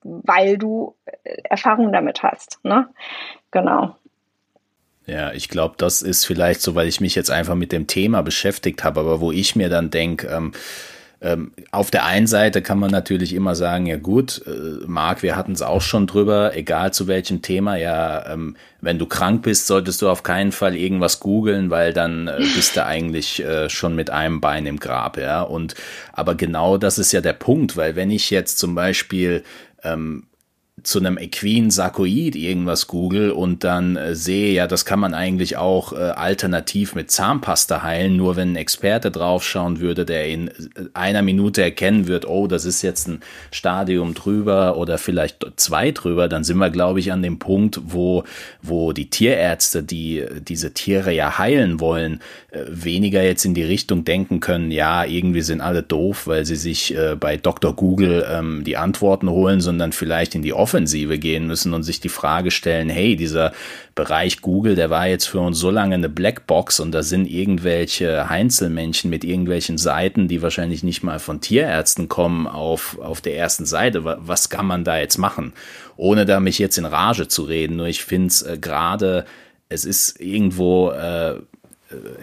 weil 0.05 0.59
du 0.59 0.95
äh, 1.07 1.37
Erfahrung 1.45 1.93
damit 1.93 2.23
hast. 2.23 2.61
Ne? 2.63 2.89
Genau. 3.51 3.97
Ja, 5.07 5.33
ich 5.33 5.49
glaube, 5.49 5.75
das 5.77 6.01
ist 6.01 6.25
vielleicht 6.25 6.63
so, 6.63 6.75
weil 6.75 6.89
ich 6.89 7.01
mich 7.01 7.15
jetzt 7.15 7.31
einfach 7.31 7.55
mit 7.55 7.73
dem 7.73 7.87
Thema 7.87 8.23
beschäftigt 8.23 8.85
habe, 8.85 9.01
aber 9.01 9.21
wo 9.21 9.33
ich 9.33 9.55
mir 9.55 9.69
dann 9.69 9.91
denke, 9.91 10.29
ähm, 10.29 10.53
ähm, 11.25 11.53
auf 11.71 11.91
der 11.91 12.05
einen 12.05 12.27
Seite 12.27 12.61
kann 12.61 12.79
man 12.79 12.91
natürlich 12.91 13.33
immer 13.35 13.55
sagen, 13.55 13.87
ja 13.87 13.97
gut, 13.97 14.43
äh, 14.47 14.85
Marc, 14.87 15.23
wir 15.23 15.37
hatten 15.37 15.53
es 15.53 15.63
auch 15.63 15.81
schon 15.81 16.07
drüber, 16.07 16.55
egal 16.55 16.93
zu 16.93 17.07
welchem 17.07 17.41
Thema, 17.41 17.77
ja, 17.77 18.31
ähm, 18.31 18.57
wenn 18.83 18.99
du 18.99 19.07
krank 19.07 19.43
bist, 19.43 19.67
solltest 19.67 20.03
du 20.03 20.11
auf 20.11 20.23
keinen 20.23 20.53
Fall 20.53 20.77
irgendwas 20.77 21.21
googeln, 21.21 21.71
weil 21.71 21.95
dann 21.95 22.29
äh, 22.29 22.39
bist 22.55 22.77
du 22.77 22.85
eigentlich 22.85 23.43
äh, 23.43 23.71
schon 23.71 23.95
mit 23.95 24.11
einem 24.11 24.43
Bein 24.43 24.67
im 24.67 24.79
Grab, 24.79 25.17
ja. 25.17 25.41
Und 25.41 25.75
aber 26.13 26.35
genau 26.35 26.77
das 26.77 26.99
ist 26.99 27.13
ja 27.13 27.23
der 27.23 27.33
Punkt, 27.33 27.77
weil 27.77 27.97
wenn 27.97 28.11
ich 28.11 28.29
jetzt 28.29 28.59
zum 28.59 28.75
Beispiel 28.75 29.45
ähm, 29.85 30.27
zu 30.83 30.99
einem 30.99 31.19
Equin 31.19 31.71
Sarkoid 31.71 32.35
irgendwas 32.35 32.89
google 32.89 33.31
und 33.31 33.63
dann 33.63 33.97
äh, 33.97 34.17
sehe, 34.17 34.53
ja, 34.53 34.67
das 34.67 34.85
kann 34.85 34.99
man 34.99 35.15
eigentlich 35.15 35.57
auch 35.57 35.93
äh, 35.93 35.97
alternativ 35.97 36.97
mit 36.97 37.13
Zahnpasta 37.13 37.83
heilen, 37.83 38.17
nur 38.17 38.35
wenn 38.35 38.53
ein 38.53 38.57
Experte 38.57 39.13
draufschauen 39.13 39.79
würde, 39.79 40.05
der 40.05 40.27
in 40.27 40.49
äh, 40.49 40.53
einer 40.93 41.23
Minute 41.23 41.63
erkennen 41.63 42.09
wird, 42.09 42.27
oh, 42.27 42.49
das 42.49 42.65
ist 42.65 42.83
jetzt 42.83 43.07
ein 43.07 43.21
Stadium 43.53 44.15
drüber 44.15 44.77
oder 44.77 44.99
vielleicht 44.99 45.47
zwei 45.57 45.93
drüber, 45.93 46.29
dann 46.29 46.43
sind 46.43 46.59
wir, 46.59 46.71
glaube 46.71 46.99
ich, 46.99 47.13
an 47.13 47.23
dem 47.23 47.39
Punkt, 47.39 47.81
wo, 47.85 48.25
wo 48.61 48.93
die 48.93 49.09
Tierärzte, 49.09 49.85
die 49.85 50.25
diese 50.41 50.75
Tiere 50.75 51.13
ja 51.13 51.39
heilen 51.39 51.79
wollen, 51.79 52.21
äh, 52.51 52.65
weniger 52.67 53.23
jetzt 53.23 53.45
in 53.45 53.55
die 53.55 53.65
Richtung 53.65 54.05
denken 54.05 54.41
können, 54.41 54.73
ja, 54.73 55.05
irgendwie 55.05 55.43
sind 55.43 55.61
alle 55.61 55.85
doof, 55.85 56.27
weil 56.27 56.45
sie 56.45 56.57
sich 56.57 56.97
äh, 56.97 57.15
bei 57.15 57.37
Dr. 57.37 57.77
Google 57.77 58.27
ähm, 58.29 58.65
die 58.65 58.77
Antworten 58.77 59.31
holen, 59.31 59.61
sondern 59.61 59.93
vielleicht 59.93 60.35
in 60.35 60.43
die 60.43 60.53
Offensive 60.65 61.19
gehen 61.19 61.47
müssen 61.47 61.75
und 61.75 61.83
sich 61.83 62.01
die 62.01 62.09
Frage 62.09 62.51
stellen, 62.51 62.89
hey, 62.89 63.17
dieser 63.17 63.53
Bereich 63.95 64.41
Google, 64.41 64.77
der 64.77 64.89
war 64.89 65.07
jetzt 65.07 65.27
für 65.27 65.41
uns 65.41 65.59
so 65.59 65.71
lange 65.71 65.95
eine 65.95 66.09
Blackbox 66.09 66.81
und 66.81 66.93
da 66.93 67.03
sind 67.03 67.27
irgendwelche 67.27 68.31
Heinzelmännchen 68.31 69.11
mit 69.11 69.25
irgendwelchen 69.25 69.77
Seiten, 69.77 70.27
die 70.27 70.41
wahrscheinlich 70.41 70.83
nicht 70.83 71.03
mal 71.03 71.19
von 71.19 71.43
Tierärzten 71.43 72.09
kommen, 72.09 72.47
auf, 72.47 72.99
auf 72.99 73.21
der 73.21 73.37
ersten 73.37 73.67
Seite. 73.67 74.05
Was 74.05 74.49
kann 74.49 74.65
man 74.65 74.85
da 74.85 74.97
jetzt 74.97 75.19
machen? 75.19 75.53
Ohne 75.99 76.25
da 76.25 76.41
mich 76.41 76.59
jetzt 76.59 76.79
in 76.79 76.87
Rage 76.87 77.29
zu 77.29 77.43
reden, 77.43 77.77
nur 77.77 77.89
ich 77.89 78.03
finde 78.03 78.29
es 78.29 78.41
äh, 78.41 78.57
gerade, 78.59 79.27
es 79.69 79.85
ist 79.85 80.19
irgendwo 80.19 80.93
äh, 80.93 81.41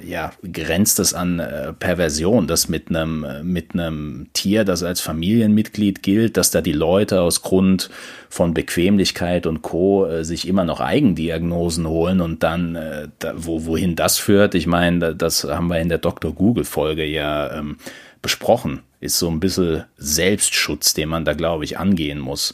ja, 0.06 0.32
grenzt 0.52 1.00
es 1.00 1.14
an 1.14 1.40
äh, 1.40 1.74
Perversion, 1.74 2.48
dass 2.48 2.70
mit 2.70 2.90
einem 2.90 3.26
mit 3.44 3.74
einem 3.74 4.28
Tier, 4.34 4.64
das 4.64 4.84
als 4.84 5.02
Familienmitglied 5.02 6.04
gilt, 6.04 6.38
dass 6.38 6.52
da 6.52 6.62
die 6.62 6.72
Leute 6.72 7.22
aus 7.22 7.42
Grund 7.42 7.90
von 8.30 8.54
Bequemlichkeit 8.54 9.46
und 9.46 9.62
Co. 9.62 10.06
Äh, 10.06 10.24
sich 10.24 10.48
immer 10.48 10.64
noch 10.64 10.80
Eigendiagnosen 10.80 11.88
holen 11.88 12.22
und 12.22 12.44
dann, 12.44 12.76
äh, 12.76 13.08
da, 13.20 13.34
wo, 13.36 13.66
wohin 13.66 13.96
das 13.96 14.18
führt, 14.18 14.56
ich 14.56 14.68
meine, 14.68 15.16
das 15.16 15.44
haben 15.44 15.68
wir 15.68 15.80
in 15.80 15.90
der 15.90 15.98
Dr. 15.98 16.34
Google-Folge 16.34 17.06
ja 17.06 17.52
ähm, 17.52 17.78
besprochen, 18.22 18.82
ist 19.00 19.20
so 19.20 19.30
ein 19.30 19.40
bisschen 19.40 19.84
Selbstschutz, 19.98 20.94
den 20.94 21.10
man 21.10 21.26
da, 21.26 21.34
glaube 21.34 21.66
ich, 21.66 21.78
angehen 21.78 22.20
muss. 22.20 22.54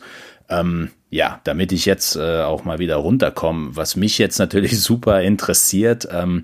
Ähm, 0.49 0.91
ja, 1.09 1.39
damit 1.43 1.71
ich 1.71 1.85
jetzt 1.85 2.15
äh, 2.15 2.41
auch 2.41 2.65
mal 2.65 2.79
wieder 2.79 2.97
runterkomme, 2.97 3.75
was 3.75 3.95
mich 3.95 4.17
jetzt 4.17 4.39
natürlich 4.39 4.79
super 4.81 5.21
interessiert, 5.21 6.07
ähm, 6.11 6.43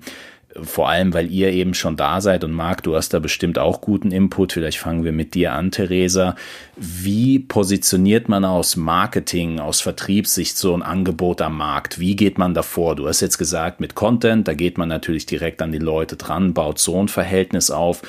vor 0.62 0.88
allem, 0.88 1.12
weil 1.14 1.30
ihr 1.30 1.50
eben 1.50 1.74
schon 1.74 1.96
da 1.96 2.20
seid 2.20 2.44
und 2.44 2.52
Marc, 2.52 2.82
du 2.82 2.94
hast 2.94 3.14
da 3.14 3.18
bestimmt 3.18 3.58
auch 3.58 3.80
guten 3.80 4.12
Input. 4.12 4.52
Vielleicht 4.52 4.78
fangen 4.78 5.04
wir 5.04 5.12
mit 5.12 5.34
dir 5.34 5.52
an, 5.52 5.70
Theresa. 5.70 6.36
Wie 6.76 7.38
positioniert 7.38 8.28
man 8.28 8.44
aus 8.44 8.76
Marketing, 8.76 9.58
aus 9.58 9.80
Vertriebssicht 9.80 10.56
so 10.56 10.74
ein 10.74 10.82
Angebot 10.82 11.42
am 11.42 11.56
Markt? 11.56 11.98
Wie 11.98 12.16
geht 12.16 12.38
man 12.38 12.54
davor? 12.54 12.94
Du 12.96 13.08
hast 13.08 13.20
jetzt 13.20 13.38
gesagt, 13.38 13.80
mit 13.80 13.94
Content, 13.94 14.46
da 14.46 14.54
geht 14.54 14.78
man 14.78 14.88
natürlich 14.88 15.26
direkt 15.26 15.60
an 15.62 15.72
die 15.72 15.78
Leute 15.78 16.16
dran, 16.16 16.54
baut 16.54 16.78
so 16.78 17.02
ein 17.02 17.08
Verhältnis 17.08 17.70
auf. 17.70 18.02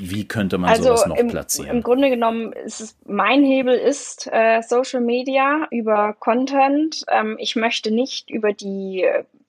Wie 0.00 0.26
könnte 0.26 0.58
man 0.58 0.70
also 0.70 0.84
sowas 0.84 1.06
noch 1.06 1.16
im, 1.16 1.28
platzieren? 1.28 1.76
Im 1.76 1.82
Grunde 1.82 2.10
genommen 2.10 2.52
ist 2.52 2.80
es, 2.80 2.96
mein 3.06 3.44
Hebel 3.44 3.74
ist 3.74 4.28
äh, 4.32 4.60
Social 4.62 5.00
Media 5.00 5.68
über 5.70 6.14
Content. 6.18 7.04
Ähm, 7.08 7.36
ich 7.38 7.54
möchte 7.54 7.92
nicht 7.92 8.28
über 8.30 8.52
die 8.52 9.06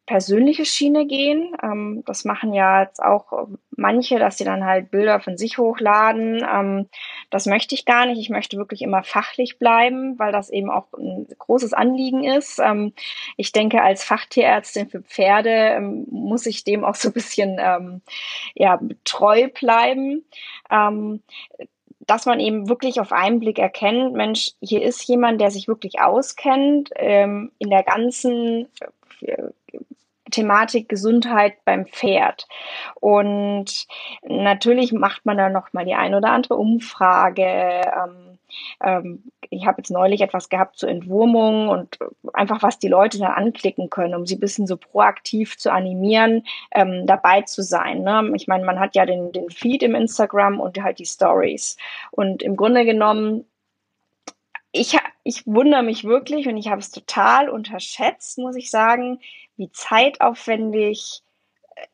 persönliche 0.10 0.66
Schiene 0.66 1.06
gehen. 1.06 1.56
Ähm, 1.62 2.02
das 2.08 2.26
machen 2.26 2.52
ja 2.52 2.82
jetzt 2.82 3.00
auch 3.00 3.48
manche, 3.78 4.18
dass 4.18 4.40
sie 4.40 4.44
dann 4.44 4.66
halt 4.66 4.90
Bilder 4.90 5.20
von 5.20 5.38
sich 5.38 5.60
hochladen. 5.60 6.44
Ähm, 6.52 6.90
das 7.30 7.46
möchte 7.46 7.76
ich 7.76 7.86
gar 7.86 8.08
nicht. 8.08 8.18
Ich 8.18 8.32
möchte 8.32 8.58
wirklich 8.58 8.82
immer 8.82 9.04
fachlich 9.04 9.60
bleiben, 9.60 10.18
weil 10.18 10.32
das 10.32 10.50
eben 10.50 10.72
auch 10.72 10.88
ein 10.98 11.28
großes 11.38 11.74
Anliegen 11.74 12.24
ist. 12.24 12.58
Ähm, 12.58 12.94
ich 13.38 13.52
denke, 13.52 13.84
als 13.84 14.04
Fachtierärztin 14.04 14.90
für 14.90 15.04
Pferde 15.04 15.52
ähm, 15.52 16.08
muss 16.10 16.48
ich 16.48 16.64
dem 16.64 16.84
auch 16.84 16.96
so 16.96 17.10
ein 17.10 17.14
bisschen 17.14 17.60
ähm, 17.60 18.02
ja, 18.56 18.80
treu 19.04 19.48
bleiben. 19.48 20.26
Ähm, 20.72 21.22
dass 22.00 22.26
man 22.26 22.40
eben 22.40 22.68
wirklich 22.68 23.00
auf 23.00 23.12
einen 23.12 23.40
Blick 23.40 23.60
erkennt, 23.60 24.16
Mensch, 24.16 24.54
hier 24.60 24.82
ist 24.82 25.08
jemand, 25.08 25.40
der 25.40 25.52
sich 25.52 25.68
wirklich 25.68 26.02
auskennt 26.02 26.90
ähm, 26.96 27.52
in 27.60 27.70
der 27.70 27.84
ganzen 27.84 28.68
Thematik 30.32 30.90
Gesundheit 30.90 31.56
beim 31.66 31.86
Pferd. 31.86 32.48
Und 32.96 33.88
natürlich 34.24 34.94
macht 34.94 35.26
man 35.26 35.38
da 35.38 35.50
noch 35.50 35.74
mal 35.74 35.86
die 35.86 35.96
ein 35.96 36.14
oder 36.16 36.32
andere 36.32 36.56
Umfrage. 36.56 37.44
Ähm, 37.44 38.40
ähm, 38.84 39.24
ich 39.50 39.66
habe 39.66 39.80
jetzt 39.80 39.90
neulich 39.90 40.22
etwas 40.22 40.50
gehabt 40.50 40.78
zur 40.78 40.90
Entwurmung 40.90 41.70
und 41.70 41.98
einfach, 42.34 42.62
was 42.62 42.80
die 42.80 42.88
Leute 42.88 43.20
dann 43.20 43.32
anklicken 43.32 43.90
können, 43.90 44.16
um 44.16 44.26
sie 44.26 44.36
ein 44.36 44.40
bisschen 44.40 44.68
so 44.68 44.78
proaktiv 44.78 45.58
zu 45.58 45.72
animieren, 45.72 46.44
ähm, 46.72 47.06
dabei 47.08 47.42
zu 47.42 47.64
sein. 47.64 48.04
Ne? 48.04 48.32
Ich 48.36 48.48
meine, 48.48 48.66
man 48.66 48.80
hat 48.80 48.96
ja 48.96 49.06
den, 49.06 49.32
den 49.32 49.50
Feed 49.50 49.84
im 49.84 49.96
Instagram 49.96 50.60
und 50.60 50.82
halt 50.82 51.00
die 51.00 51.06
Stories. 51.06 51.78
Und 52.12 52.44
im 52.44 52.56
Grunde 52.56 52.86
genommen 52.86 53.46
ich, 54.72 54.96
ich 55.24 55.48
wundere 55.48 55.82
mich 55.82 56.04
wirklich 56.04 56.48
und 56.48 56.58
ich 56.58 56.68
habe 56.68 56.80
es 56.80 56.92
total 56.92 57.50
unterschätzt, 57.50 58.38
muss 58.38 58.56
ich 58.56 58.70
sagen, 58.70 59.20
wie 59.60 59.70
zeitaufwendig 59.72 61.22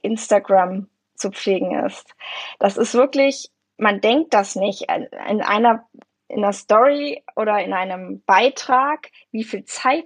Instagram 0.01 0.87
zu 1.15 1.31
pflegen 1.31 1.83
ist. 1.85 2.15
Das 2.59 2.77
ist 2.77 2.93
wirklich, 2.93 3.49
man 3.77 3.99
denkt 4.01 4.33
das 4.33 4.55
nicht. 4.55 4.83
In 4.83 5.41
einer, 5.41 5.87
in 6.27 6.37
einer 6.37 6.53
Story 6.53 7.23
oder 7.35 7.63
in 7.63 7.73
einem 7.73 8.23
Beitrag, 8.25 9.11
wie 9.31 9.43
viel 9.43 9.65
Zeit 9.65 10.05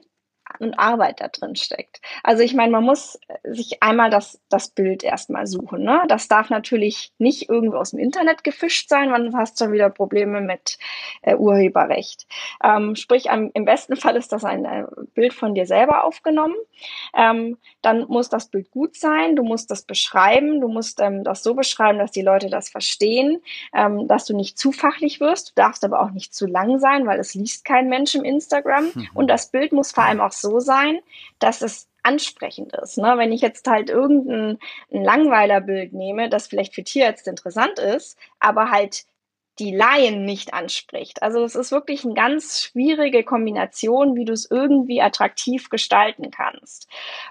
und 0.57 0.79
Arbeit 0.79 1.21
da 1.21 1.27
drin 1.27 1.55
steckt. 1.55 2.01
Also 2.23 2.43
ich 2.43 2.53
meine, 2.53 2.71
man 2.71 2.83
muss 2.83 3.19
sich 3.43 3.81
einmal 3.83 4.09
das, 4.09 4.39
das 4.49 4.69
Bild 4.69 5.03
erstmal 5.03 5.47
suchen. 5.47 5.83
Ne? 5.83 6.03
Das 6.07 6.27
darf 6.27 6.49
natürlich 6.49 7.11
nicht 7.17 7.49
irgendwo 7.49 7.77
aus 7.77 7.91
dem 7.91 7.99
Internet 7.99 8.43
gefischt 8.43 8.89
sein, 8.89 9.11
weil 9.11 9.29
du 9.29 9.37
hast 9.37 9.59
schon 9.59 9.71
wieder 9.71 9.89
Probleme 9.89 10.41
mit 10.41 10.77
äh, 11.21 11.35
Urheberrecht. 11.35 12.25
Ähm, 12.63 12.95
sprich, 12.95 13.29
am, 13.29 13.51
im 13.53 13.65
besten 13.65 13.95
Fall 13.95 14.15
ist 14.15 14.31
das 14.31 14.43
ein 14.43 14.65
äh, 14.65 14.85
Bild 15.13 15.33
von 15.33 15.53
dir 15.53 15.65
selber 15.65 16.03
aufgenommen. 16.03 16.55
Ähm, 17.15 17.57
dann 17.81 18.05
muss 18.07 18.29
das 18.29 18.47
Bild 18.47 18.71
gut 18.71 18.95
sein, 18.95 19.35
du 19.35 19.43
musst 19.43 19.69
das 19.69 19.83
beschreiben, 19.83 20.61
du 20.61 20.67
musst 20.67 20.99
ähm, 20.99 21.23
das 21.23 21.43
so 21.43 21.53
beschreiben, 21.53 21.99
dass 21.99 22.11
die 22.11 22.21
Leute 22.21 22.49
das 22.49 22.69
verstehen, 22.69 23.41
ähm, 23.73 24.07
dass 24.07 24.25
du 24.25 24.35
nicht 24.35 24.57
zu 24.57 24.71
fachlich 24.71 25.19
wirst, 25.19 25.49
du 25.49 25.53
darfst 25.55 25.83
aber 25.83 26.01
auch 26.01 26.11
nicht 26.11 26.33
zu 26.33 26.47
lang 26.47 26.79
sein, 26.79 27.05
weil 27.05 27.19
es 27.19 27.33
liest 27.33 27.65
kein 27.65 27.89
Mensch 27.89 28.15
im 28.15 28.23
Instagram. 28.23 28.85
Mhm. 28.93 29.09
Und 29.13 29.27
das 29.29 29.51
Bild 29.51 29.71
muss 29.71 29.91
vor 29.91 30.03
allem 30.03 30.21
auch 30.21 30.31
so 30.41 30.59
sein, 30.59 30.99
dass 31.39 31.61
es 31.61 31.87
ansprechend 32.03 32.73
ist. 32.73 32.97
Ne? 32.97 33.15
Wenn 33.17 33.31
ich 33.31 33.41
jetzt 33.41 33.67
halt 33.67 33.89
irgendein 33.89 34.57
ein 34.91 35.03
Langweilerbild 35.03 35.93
nehme, 35.93 36.29
das 36.29 36.47
vielleicht 36.47 36.73
für 36.73 36.83
Tierärzte 36.83 37.29
interessant 37.29 37.77
ist, 37.79 38.17
aber 38.39 38.71
halt 38.71 39.05
die 39.59 39.75
Laien 39.75 40.23
nicht 40.23 40.53
anspricht. 40.53 41.21
Also 41.21 41.43
es 41.43 41.55
ist 41.55 41.71
wirklich 41.71 42.05
eine 42.05 42.13
ganz 42.13 42.63
schwierige 42.63 43.23
Kombination, 43.23 44.15
wie 44.15 44.23
du 44.23 44.31
es 44.31 44.49
irgendwie 44.49 45.01
attraktiv 45.01 45.69
gestalten 45.69 46.31
kannst. 46.31 46.87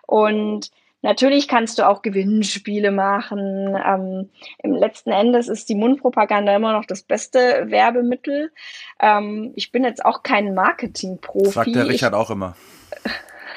Und 0.06 0.70
Natürlich 1.00 1.46
kannst 1.46 1.78
du 1.78 1.86
auch 1.86 2.02
Gewinnspiele 2.02 2.90
machen. 2.90 3.76
Ähm, 3.86 4.30
Im 4.62 4.72
letzten 4.72 5.10
Endes 5.10 5.46
ist 5.46 5.68
die 5.68 5.76
Mundpropaganda 5.76 6.56
immer 6.56 6.72
noch 6.72 6.86
das 6.86 7.02
beste 7.02 7.66
Werbemittel. 7.68 8.50
Ähm, 8.98 9.52
ich 9.54 9.70
bin 9.70 9.84
jetzt 9.84 10.04
auch 10.04 10.24
kein 10.24 10.54
Marketing-Profi. 10.54 11.50
Sagt 11.50 11.74
der 11.76 11.88
Richard 11.88 12.14
ich, 12.14 12.18
auch 12.18 12.30
immer. 12.30 12.56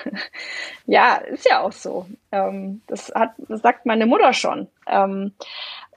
ja, 0.85 1.15
ist 1.15 1.45
ja 1.45 1.61
auch 1.61 1.71
so. 1.71 2.07
Ähm, 2.31 2.81
das, 2.87 3.11
hat, 3.13 3.33
das 3.37 3.61
sagt 3.61 3.85
meine 3.85 4.05
Mutter 4.05 4.33
schon. 4.33 4.67
Ähm, 4.87 5.33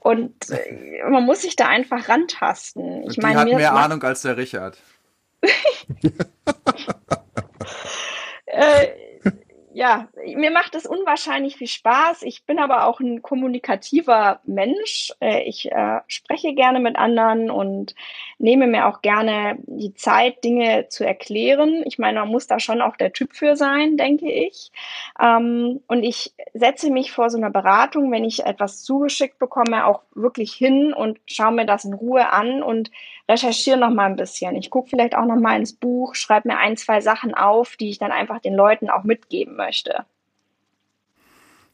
und 0.01 0.49
äh, 0.51 1.03
man 1.09 1.25
muss 1.25 1.41
sich 1.41 1.55
da 1.55 1.67
einfach 1.67 2.09
rantasten. 2.09 3.09
Ich 3.09 3.17
meine, 3.17 3.39
hat 3.39 3.47
mehr 3.47 3.73
Ahnung 3.73 4.03
als 4.03 4.21
der 4.21 4.37
Richard. 4.37 4.77
äh, 8.45 8.87
ja, 9.75 10.07
mir 10.35 10.51
macht 10.51 10.73
es 10.73 10.85
unwahrscheinlich 10.85 11.57
viel 11.57 11.67
Spaß. 11.67 12.23
Ich 12.23 12.45
bin 12.45 12.59
aber 12.59 12.85
auch 12.85 13.01
ein 13.01 13.21
kommunikativer 13.21 14.39
Mensch. 14.45 15.11
Äh, 15.19 15.43
ich 15.43 15.69
äh, 15.69 15.99
spreche 16.07 16.53
gerne 16.53 16.79
mit 16.79 16.95
anderen 16.95 17.51
und 17.51 17.93
nehme 18.37 18.67
mir 18.67 18.87
auch 18.87 19.01
gerne 19.01 19.57
die 19.67 19.93
Zeit, 19.93 20.45
Dinge 20.45 20.87
zu 20.87 21.05
erklären. 21.05 21.83
Ich 21.85 21.99
meine, 21.99 22.21
man 22.21 22.29
muss 22.29 22.47
da 22.47 22.57
schon 22.61 22.81
auch 22.81 22.95
der 22.95 23.11
Typ 23.11 23.35
für 23.35 23.57
sein, 23.57 23.97
denke 23.97 24.31
ich. 24.31 24.71
Ähm, 25.21 25.81
und 25.87 26.03
ich 26.03 26.33
setze 26.53 26.89
mich 26.89 27.11
vor 27.11 27.29
so 27.29 27.37
einer 27.37 27.51
Beratung, 27.51 28.13
wenn 28.13 28.23
ich 28.23 28.45
etwas 28.45 28.81
zugeschickt 28.81 29.39
bekomme, 29.39 29.85
auch 29.87 30.03
wirklich 30.13 30.53
hin 30.53 30.93
und 30.93 31.19
schaue 31.25 31.51
mir 31.51 31.65
das 31.65 31.83
in 31.83 31.93
Ruhe 31.93 32.29
an 32.29 32.63
und 32.63 32.91
recherchiere 33.27 33.77
noch 33.77 33.89
mal 33.89 34.05
ein 34.05 34.15
bisschen. 34.15 34.55
Ich 34.55 34.69
gucke 34.69 34.89
vielleicht 34.89 35.15
auch 35.15 35.25
noch 35.25 35.35
mal 35.39 35.57
ins 35.57 35.73
Buch, 35.73 36.15
schreibe 36.15 36.47
mir 36.47 36.57
ein, 36.57 36.77
zwei 36.77 37.01
Sachen 37.01 37.33
auf, 37.33 37.75
die 37.75 37.89
ich 37.89 37.97
dann 37.97 38.11
einfach 38.11 38.39
den 38.39 38.53
Leuten 38.53 38.89
auch 38.89 39.03
mitgeben 39.03 39.55
möchte. 39.55 39.64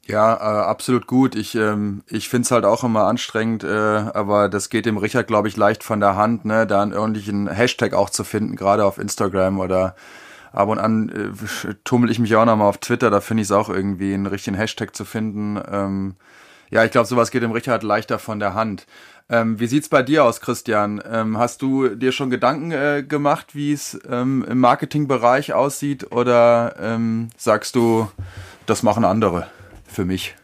Ja, 0.08 0.34
äh, 0.36 0.66
absolut 0.66 1.08
gut. 1.08 1.36
Ich, 1.36 1.56
ähm, 1.56 2.04
ich 2.08 2.28
finde 2.28 2.46
es 2.46 2.52
halt 2.52 2.66
auch 2.66 2.84
immer 2.84 3.06
anstrengend, 3.06 3.64
äh, 3.64 3.68
aber 3.70 4.50
das 4.50 4.70
geht 4.70 4.86
dem 4.86 4.98
Richard, 4.98 5.28
glaube 5.28 5.48
ich, 5.48 5.58
leicht 5.58 5.84
von 5.84 6.00
der 6.00 6.16
Hand, 6.16 6.44
ne, 6.44 6.66
da 6.66 6.82
einen 6.82 6.94
ordentlichen 6.94 7.48
Hashtag 7.48 7.94
auch 7.94 8.10
zu 8.10 8.24
finden, 8.24 8.56
gerade 8.56 8.84
auf 8.84 8.98
Instagram 8.98 9.60
oder 9.60 9.96
ab 10.52 10.70
und 10.70 10.80
an 10.80 11.10
äh, 11.10 11.74
tummel 11.84 12.10
ich 12.10 12.20
mich 12.20 12.36
auch 12.36 12.46
nochmal 12.46 12.68
auf 12.68 12.80
Twitter, 12.80 13.10
da 13.10 13.22
finde 13.22 13.42
ich 13.42 13.48
es 13.48 13.52
auch 13.52 13.70
irgendwie, 13.70 14.14
einen 14.14 14.26
richtigen 14.26 14.58
Hashtag 14.58 14.96
zu 14.96 15.06
finden. 15.06 15.62
Ähm, 15.72 16.16
ja, 16.72 16.86
ich 16.86 16.92
glaube, 16.92 17.08
sowas 17.08 17.32
geht 17.32 17.44
dem 17.44 17.52
Richard 17.52 17.84
leichter 17.84 18.18
von 18.18 18.40
der 18.40 18.54
Hand. 18.54 18.88
Ähm, 19.30 19.60
wie 19.60 19.68
sieht's 19.68 19.90
bei 19.90 20.04
dir 20.04 20.24
aus, 20.26 20.42
Christian? 20.42 21.02
Ähm, 21.10 21.38
hast 21.38 21.62
du 21.62 21.90
dir 21.90 22.12
schon 22.12 22.30
Gedanken 22.30 22.72
äh, 22.72 23.04
gemacht, 23.08 23.54
wie 23.56 23.74
es 23.74 24.00
ähm, 24.10 24.46
im 24.50 24.60
Marketingbereich 24.60 25.54
aussieht, 25.54 26.12
oder 26.12 26.76
ähm, 26.80 27.30
sagst 27.38 27.76
du, 27.76 28.10
das 28.66 28.84
machen 28.84 29.06
andere 29.06 29.48
für 29.86 30.06
mich? 30.06 30.36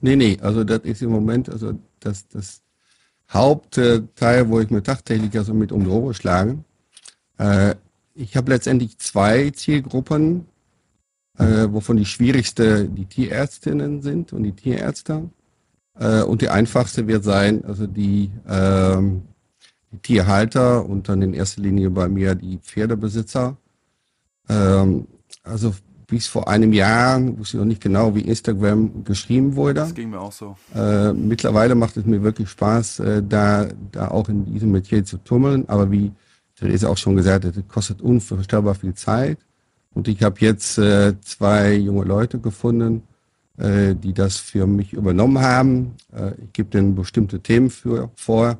Nee, 0.00 0.16
nee, 0.16 0.38
also 0.42 0.64
das 0.64 0.80
ist 0.80 1.00
im 1.00 1.10
Moment, 1.10 1.48
also 1.48 1.78
das, 2.00 2.28
das 2.28 2.60
Hauptteil, 3.32 4.48
wo 4.48 4.60
ich 4.60 4.70
mir 4.70 4.82
tagtäglich 4.82 5.36
also 5.38 5.54
mit 5.54 5.72
um 5.72 5.84
die 5.84 5.90
Ohren 5.90 6.14
schlage. 6.14 6.58
Äh, 7.38 7.74
ich 8.14 8.36
habe 8.36 8.52
letztendlich 8.52 8.98
zwei 8.98 9.50
Zielgruppen, 9.50 10.46
äh, 11.38 11.66
wovon 11.70 11.96
die 11.96 12.04
schwierigste 12.04 12.88
die 12.88 13.06
Tierärztinnen 13.06 14.02
sind 14.02 14.32
und 14.32 14.42
die 14.44 14.52
Tierärzte. 14.52 15.30
Äh, 15.98 16.22
und 16.22 16.42
die 16.42 16.48
einfachste 16.48 17.06
wird 17.06 17.24
sein, 17.24 17.64
also 17.64 17.86
die, 17.86 18.30
ähm, 18.48 19.22
die 19.92 19.98
Tierhalter 19.98 20.84
und 20.84 21.08
dann 21.08 21.22
in 21.22 21.34
erster 21.34 21.62
Linie 21.62 21.90
bei 21.90 22.08
mir 22.08 22.34
die 22.34 22.58
Pferdebesitzer. 22.58 23.56
Ähm, 24.48 25.06
also 25.42 25.74
bis 26.06 26.26
vor 26.26 26.48
einem 26.48 26.72
Jahr 26.72 27.20
wusste 27.38 27.56
ich 27.56 27.60
noch 27.60 27.66
nicht 27.66 27.82
genau, 27.82 28.14
wie 28.14 28.20
Instagram 28.20 29.04
geschrieben 29.04 29.56
wurde. 29.56 29.80
Das 29.80 29.94
ging 29.94 30.10
mir 30.10 30.20
auch 30.20 30.32
so. 30.32 30.56
Äh, 30.74 31.12
mittlerweile 31.12 31.74
macht 31.74 31.96
es 31.96 32.04
mir 32.04 32.22
wirklich 32.22 32.50
Spaß, 32.50 33.00
äh, 33.00 33.22
da, 33.26 33.68
da 33.90 34.08
auch 34.08 34.28
in 34.28 34.44
diesem 34.44 34.70
Metier 34.70 35.04
zu 35.04 35.18
tummeln. 35.18 35.64
Aber 35.68 35.90
wie 35.90 36.12
Therese 36.56 36.88
auch 36.88 36.98
schon 36.98 37.16
gesagt 37.16 37.44
hat, 37.44 37.56
es 37.56 37.68
kostet 37.68 38.02
unvorstellbar 38.02 38.74
viel 38.74 38.94
Zeit. 38.94 39.38
Und 39.94 40.08
ich 40.08 40.22
habe 40.22 40.40
jetzt 40.40 40.76
äh, 40.78 41.18
zwei 41.20 41.74
junge 41.74 42.04
Leute 42.04 42.38
gefunden, 42.38 43.02
äh, 43.56 43.94
die 43.94 44.12
das 44.12 44.36
für 44.36 44.66
mich 44.66 44.92
übernommen 44.92 45.38
haben. 45.38 45.92
Äh, 46.12 46.32
ich 46.42 46.52
gebe 46.52 46.70
denen 46.70 46.96
bestimmte 46.96 47.40
Themen 47.40 47.70
für, 47.70 48.10
vor. 48.16 48.58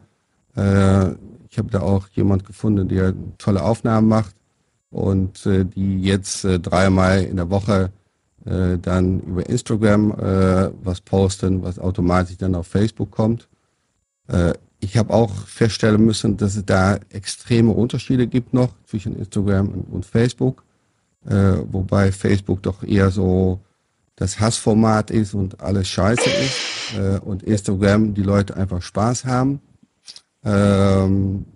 Äh, 0.57 1.11
ich 1.51 1.59
habe 1.59 1.71
da 1.71 1.81
auch 1.81 2.09
jemand 2.15 2.45
gefunden, 2.47 2.89
der 2.89 3.13
tolle 3.39 3.63
Aufnahmen 3.63 4.09
macht 4.09 4.37
und 4.91 5.45
äh, 5.47 5.65
die 5.65 6.01
jetzt 6.03 6.45
äh, 6.45 6.61
dreimal 6.61 7.23
in 7.25 7.37
der 7.37 7.51
Woche 7.51 7.91
dann 8.47 9.21
über 9.21 9.49
Instagram 9.49 10.13
was 10.83 11.01
posten, 11.01 11.63
was 11.63 11.79
automatisch 11.79 12.37
dann 12.37 12.55
auf 12.55 12.67
Facebook 12.67 13.11
kommt. 13.11 13.49
Ich 14.81 14.99
habe 14.99 15.15
auch 15.15 15.33
feststellen 15.47 16.05
müssen, 16.05 16.37
dass 16.37 16.55
es 16.55 16.67
da 16.67 16.99
extreme 17.09 17.73
Unterschiede 17.73 18.27
gibt 18.27 18.53
noch 18.53 18.75
zwischen 18.85 19.17
Instagram 19.17 19.69
und, 19.69 19.85
und 19.91 20.05
Facebook, 20.05 20.63
äh, 21.29 21.57
wobei 21.71 22.13
Facebook 22.13 22.63
doch 22.63 22.83
eher 22.83 23.11
so 23.11 23.61
das 24.17 24.39
Hassformat 24.39 25.11
ist 25.11 25.35
und 25.35 25.61
alles 25.61 25.89
scheiße 25.89 26.31
ist 26.31 26.99
äh, 26.99 27.19
und 27.19 27.43
Instagram 27.43 28.15
die 28.15 28.23
Leute 28.23 28.57
einfach 28.57 28.83
Spaß 28.83 29.25
haben, 29.25 29.61
ähm, 30.45 31.47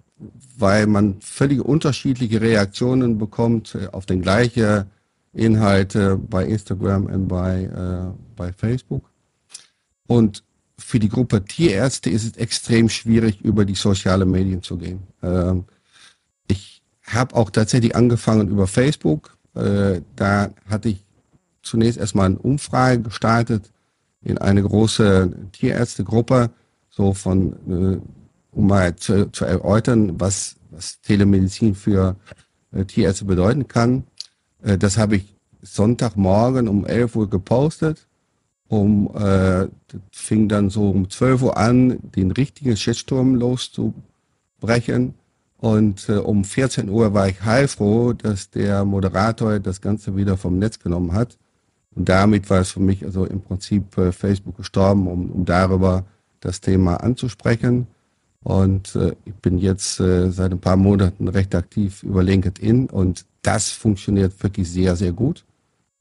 weil 0.57 0.87
man 0.87 1.21
völlig 1.21 1.61
unterschiedliche 1.61 2.41
Reaktionen 2.41 3.19
bekommt 3.19 3.79
auf 3.93 4.07
den 4.07 4.23
gleichen 4.23 4.87
Inhalte 5.33 6.17
bei 6.17 6.45
Instagram 6.47 7.07
und 7.07 7.29
bei, 7.29 7.65
äh, 7.65 8.13
bei 8.35 8.53
Facebook. 8.53 9.09
Und 10.07 10.43
für 10.79 10.99
die 10.99 11.09
Gruppe 11.09 11.45
Tierärzte 11.45 12.11
ist 12.11 12.25
es 12.25 12.37
extrem 12.37 12.89
schwierig, 12.89 13.41
über 13.43 13.65
die 13.65 13.75
sozialen 13.75 14.31
Medien 14.31 14.63
zu 14.63 14.79
gehen. 14.79 15.01
Ähm, 15.23 15.65
ich 16.47 16.83
habe 17.05 17.35
auch 17.37 17.51
tatsächlich 17.51 17.95
angefangen 17.95 18.49
über 18.49 18.67
Facebook. 18.67 19.37
Äh, 19.59 20.03
da 20.15 20.51
hatte 20.69 20.91
ich 20.91 21.05
zunächst 21.63 21.99
erstmal 21.99 22.27
eine 22.27 22.39
Umfrage 22.39 23.03
gestartet 23.03 23.73
in 24.23 24.39
eine 24.39 24.63
große 24.63 25.33
Tierärztegruppe, 25.53 26.51
so 26.89 27.13
von, 27.13 27.53
äh, 27.69 27.99
um 28.53 28.67
mal 28.67 28.95
zu, 28.97 29.31
zu 29.33 29.45
erläutern, 29.45 30.21
was, 30.21 30.57
was 30.71 31.01
Telemedizin 31.01 31.75
für 31.75 32.17
äh, 32.73 32.85
Tierärzte 32.85 33.25
bedeuten 33.25 33.69
kann. 33.69 34.05
Das 34.61 34.99
habe 34.99 35.17
ich 35.17 35.37
Sonntagmorgen 35.63 36.67
um 36.67 36.85
11 36.85 37.15
Uhr 37.15 37.31
gepostet. 37.31 38.07
Um, 38.67 39.09
äh, 39.17 39.69
fing 40.11 40.49
dann 40.49 40.69
so 40.69 40.91
um 40.91 41.09
12 41.09 41.43
Uhr 41.43 41.57
an, 41.57 41.99
den 42.03 42.33
richtigen 42.33 42.77
Shitstorm 42.77 43.37
loszubrechen. 43.37 45.15
Und 45.59 46.09
äh, 46.09 46.13
um 46.13 46.45
14 46.45 46.89
Uhr 46.89 47.15
war 47.15 47.29
ich 47.29 47.43
heilfroh, 47.43 48.13
dass 48.13 48.51
der 48.51 48.85
Moderator 48.85 49.59
das 49.59 49.81
Ganze 49.81 50.17
wieder 50.17 50.37
vom 50.37 50.59
Netz 50.59 50.79
genommen 50.79 51.13
hat. 51.13 51.37
Und 51.95 52.09
damit 52.09 52.49
war 52.49 52.61
es 52.61 52.71
für 52.71 52.81
mich 52.81 53.05
also 53.05 53.25
im 53.25 53.41
Prinzip 53.41 53.99
äh, 53.99 54.13
Facebook 54.13 54.57
gestorben, 54.57 55.09
um, 55.09 55.31
um 55.31 55.45
darüber 55.45 56.05
das 56.41 56.61
Thema 56.61 56.97
anzusprechen. 56.97 57.89
Und 58.45 58.95
äh, 58.95 59.17
ich 59.25 59.35
bin 59.35 59.59
jetzt 59.59 59.99
äh, 59.99 60.31
seit 60.31 60.53
ein 60.53 60.61
paar 60.61 60.77
Monaten 60.77 61.27
recht 61.27 61.55
aktiv 61.57 62.05
über 62.05 62.23
LinkedIn 62.23 62.87
und 62.87 63.25
das 63.43 63.71
funktioniert 63.71 64.41
wirklich 64.43 64.71
sehr, 64.71 64.95
sehr 64.95 65.13
gut, 65.13 65.45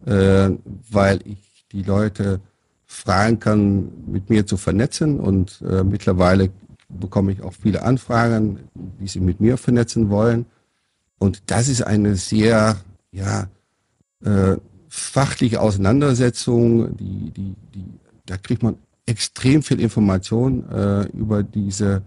äh, 0.05 0.49
weil 0.91 1.19
ich 1.25 1.65
die 1.71 1.81
Leute 1.81 2.39
fragen 2.85 3.39
kann, 3.39 3.89
mit 4.05 4.29
mir 4.29 4.45
zu 4.45 4.55
vernetzen 4.55 5.19
und 5.19 5.61
äh, 5.67 5.83
mittlerweile 5.83 6.49
bekomme 6.89 7.31
ich 7.31 7.41
auch 7.41 7.53
viele 7.53 7.83
Anfragen, 7.83 8.59
die 8.99 9.07
sie 9.07 9.19
mit 9.19 9.39
mir 9.39 9.57
vernetzen 9.57 10.09
wollen. 10.09 10.45
Und 11.19 11.43
das 11.47 11.67
ist 11.67 11.81
eine 11.81 12.15
sehr, 12.15 12.77
ja, 13.11 13.47
äh, 14.23 14.57
fachliche 14.89 15.61
Auseinandersetzung, 15.61 16.95
die, 16.97 17.31
die, 17.31 17.55
die, 17.73 17.85
da 18.25 18.37
kriegt 18.37 18.63
man 18.63 18.77
extrem 19.05 19.61
viel 19.63 19.79
Information 19.79 20.69
äh, 20.69 21.07
über 21.09 21.43
diese, 21.43 22.03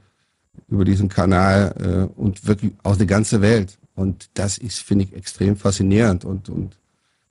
über 0.69 0.85
diesen 0.85 1.09
Kanal 1.09 1.75
äh, 2.17 2.21
und 2.21 2.47
wirklich 2.47 2.73
aus 2.83 2.99
der 2.99 3.07
ganzen 3.07 3.43
Welt. 3.43 3.79
Und 3.95 4.31
das 4.35 4.59
ist, 4.59 4.81
finde 4.81 5.05
ich, 5.05 5.15
extrem 5.15 5.57
faszinierend 5.57 6.25
und, 6.25 6.49
und 6.49 6.77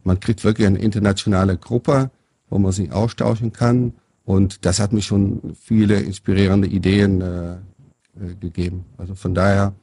man 0.03 0.19
kriegt 0.19 0.43
wirklich 0.43 0.67
eine 0.67 0.79
internationale 0.79 1.57
Gruppe, 1.57 2.09
wo 2.49 2.57
man 2.57 2.71
sich 2.71 2.91
austauschen 2.91 3.53
kann 3.53 3.93
und 4.29 4.63
das 4.63 4.79
hat 4.79 4.93
mir 4.93 5.01
schon 5.01 5.55
viele 5.59 5.99
inspirierende 6.01 6.67
Ideen 6.67 7.19
äh, 7.19 7.53
äh, 7.53 8.35
gegeben. 8.39 8.85
Also 8.95 9.15
von 9.15 9.33
daher 9.33 9.73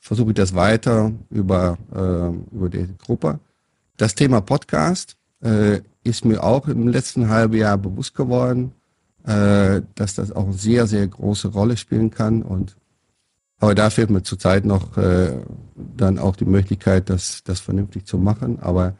versuche 0.00 0.30
ich 0.30 0.36
das 0.36 0.54
weiter 0.54 1.12
über, 1.28 1.76
äh, 1.94 2.54
über 2.56 2.70
die 2.70 2.88
Gruppe. 2.96 3.40
Das 3.98 4.14
Thema 4.14 4.40
Podcast 4.40 5.18
äh, 5.42 5.82
ist 6.02 6.24
mir 6.24 6.42
auch 6.42 6.66
im 6.66 6.88
letzten 6.88 7.28
halben 7.28 7.58
Jahr 7.58 7.76
bewusst 7.76 8.14
geworden, 8.14 8.72
äh, 9.26 9.82
dass 9.96 10.14
das 10.14 10.32
auch 10.32 10.44
eine 10.44 10.54
sehr, 10.54 10.86
sehr 10.86 11.06
große 11.06 11.48
Rolle 11.48 11.76
spielen 11.76 12.10
kann. 12.10 12.40
Und 12.40 12.76
aber 13.58 13.74
da 13.74 13.90
fehlt 13.90 14.08
mir 14.08 14.22
zurzeit 14.22 14.64
noch 14.64 14.96
äh, 14.96 15.42
dann 15.74 16.18
auch 16.18 16.36
die 16.36 16.46
Möglichkeit, 16.46 17.10
das, 17.10 17.42
das 17.44 17.60
vernünftig 17.60 18.06
zu 18.06 18.16
machen. 18.16 18.60
Aber 18.62 18.94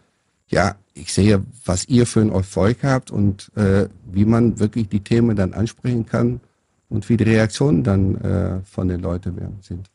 ja, 0.54 0.76
ich 0.94 1.12
sehe, 1.12 1.42
was 1.64 1.88
ihr 1.88 2.06
für 2.06 2.20
ein 2.20 2.30
Erfolg 2.30 2.84
habt 2.84 3.10
und 3.10 3.50
äh, 3.56 3.88
wie 4.06 4.24
man 4.24 4.60
wirklich 4.60 4.88
die 4.88 5.00
Themen 5.00 5.34
dann 5.34 5.52
ansprechen 5.52 6.06
kann 6.06 6.40
und 6.88 7.08
wie 7.08 7.16
die 7.16 7.24
Reaktionen 7.24 7.82
dann 7.82 8.14
äh, 8.20 8.60
von 8.64 8.86
den 8.86 9.00
Leuten 9.00 9.36
werden 9.36 9.58
sind. 9.62 9.90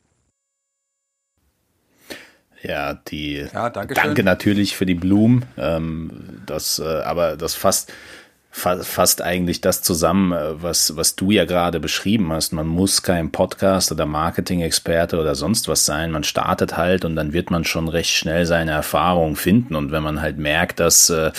Ja, 2.62 2.94
die 2.94 3.48
ja, 3.54 3.70
danke 3.70 4.22
natürlich 4.24 4.76
für 4.76 4.86
die 4.86 4.96
Blumen. 4.96 5.46
Ähm, 5.56 6.42
das, 6.46 6.80
äh, 6.80 6.84
aber 6.84 7.38
das 7.38 7.56
fasst 7.56 7.94
fasst 8.52 9.22
eigentlich 9.22 9.62
das 9.62 9.84
zusammen, 9.84 10.32
äh, 10.32 10.62
was, 10.62 10.96
was 10.96 11.16
du 11.16 11.30
ja 11.32 11.46
gerade 11.46 11.80
beschrieben 11.80 12.34
hast. 12.34 12.52
Man 12.52 12.68
muss 12.68 13.04
kein 13.04 13.32
Podcast 13.32 13.92
oder 13.92 14.06
Marketing-Experte 14.06 15.20
oder 15.20 15.36
sonst 15.36 15.68
was 15.68 15.86
sein. 15.86 16.12
Man 16.12 16.24
startet 16.24 16.76
halt 16.76 17.06
und 17.06 17.16
dann 17.16 17.32
wird 17.32 17.52
man 17.52 17.64
schon 17.64 17.88
recht 17.88 18.10
schnell 18.10 18.46
seine 18.48 18.72
Erfahrungen 18.72 19.36
finden. 19.36 19.76
Und 19.76 19.92
wenn 19.92 20.02
man 20.02 20.22
halt 20.22 20.40
merkt, 20.40 20.80
dass, 20.80 21.12
äh, 21.12 21.32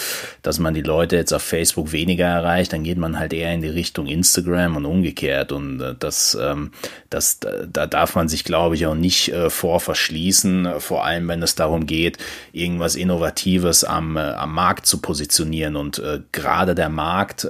dass 0.43 0.61
man 0.61 0.73
die 0.73 0.83
Leute 0.83 1.17
jetzt 1.17 1.33
auf 1.33 1.43
Facebook 1.43 1.91
weniger 1.91 2.27
erreicht, 2.27 2.73
dann 2.73 2.85
geht 2.85 2.99
man 2.99 3.19
halt 3.19 3.33
eher 3.33 3.53
in 3.53 3.63
die 3.63 3.69
Richtung 3.69 4.07
Instagram 4.07 4.77
und 4.77 4.87
umgekehrt. 4.87 5.51
Und 5.51 5.81
äh, 5.81 5.97
das, 5.99 6.39
ähm, 6.41 6.71
das, 7.11 7.41
da 7.41 7.87
darf 7.87 8.15
man 8.15 8.29
sich, 8.29 8.45
glaube 8.45 8.77
ich, 8.77 8.87
auch 8.87 8.95
nicht 8.95 9.33
vor 9.49 9.81
verschließen, 9.81 10.75
vor 10.79 11.05
allem 11.05 11.27
wenn 11.27 11.43
es 11.43 11.57
darum 11.57 11.87
geht, 11.87 12.19
irgendwas 12.53 12.95
Innovatives 12.95 13.83
am, 13.83 14.17
am 14.17 14.55
Markt 14.55 14.87
zu 14.87 14.99
positionieren. 14.99 15.75
Und 15.75 16.01
gerade 16.31 16.75
der 16.77 16.89
Markt 16.89 17.00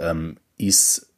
ähm, 0.01 0.37
ist 0.59 1.11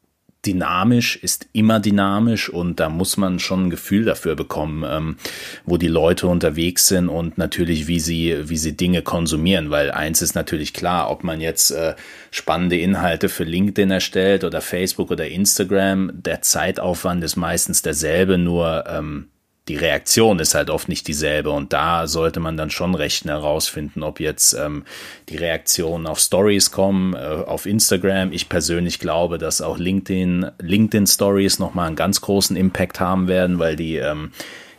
dynamisch, 0.45 1.17
ist 1.17 1.47
immer 1.53 1.79
dynamisch 1.79 2.49
und 2.49 2.81
da 2.81 2.89
muss 2.89 3.17
man 3.17 3.39
schon 3.39 3.67
ein 3.67 3.71
Gefühl 3.71 4.05
dafür 4.05 4.35
bekommen, 4.35 4.85
ähm, 4.89 5.17
wo 5.65 5.77
die 5.77 5.89
Leute 5.89 6.27
unterwegs 6.27 6.89
sind 6.89 7.09
und 7.09 7.39
natürlich, 7.39 7.87
wie 7.87 8.01
sie, 8.01 8.49
wie 8.49 8.57
sie 8.57 8.77
Dinge 8.77 9.03
konsumieren, 9.03 9.71
weil 9.71 9.93
eins 9.93 10.21
ist 10.21 10.35
natürlich 10.35 10.75
klar, 10.75 11.11
ob 11.11 11.23
man 11.23 11.41
jetzt 11.41 11.71
äh, 11.71 11.95
spannende 12.33 12.77
Inhalte 12.77 13.29
für 13.29 13.45
LinkedIn 13.45 13.91
erstellt 13.91 14.43
oder 14.43 14.61
Facebook 14.61 15.13
oder 15.13 15.29
Instagram, 15.29 16.11
der 16.13 16.43
Zeitaufwand 16.43 17.23
ist 17.23 17.37
meistens 17.37 17.83
derselbe, 17.83 18.37
nur 18.37 18.85
ähm, 18.89 19.29
die 19.69 19.77
Reaktion 19.77 20.41
ist 20.41 20.55
halt 20.55 20.71
oft 20.71 20.89
nicht 20.89 21.07
dieselbe 21.07 21.51
und 21.51 21.73
da 21.73 22.09
sollte 22.09 22.41
man 22.41 22.57
dann 22.57 22.71
schon 22.71 22.95
recht 22.95 23.25
herausfinden, 23.25 24.03
ob 24.03 24.19
jetzt 24.19 24.55
ähm, 24.55 24.85
die 25.29 25.37
Reaktionen 25.37 26.07
auf 26.07 26.19
Stories 26.19 26.73
kommen, 26.73 27.15
äh, 27.15 27.19
auf 27.19 27.67
Instagram. 27.67 28.33
Ich 28.33 28.49
persönlich 28.49 28.99
glaube, 28.99 29.39
dass 29.39 29.63
auch 29.63 29.79
LinkedIn, 29.79 30.51
LinkedIn 30.59 31.07
Stories 31.07 31.61
nochmal 31.61 31.87
einen 31.87 31.97
ganz 31.97 32.21
großen 32.21 32.57
Impact 32.57 32.99
haben 32.99 33.29
werden, 33.29 33.61
weil 33.61 33.77
die 33.77 33.97
ähm, 33.97 34.33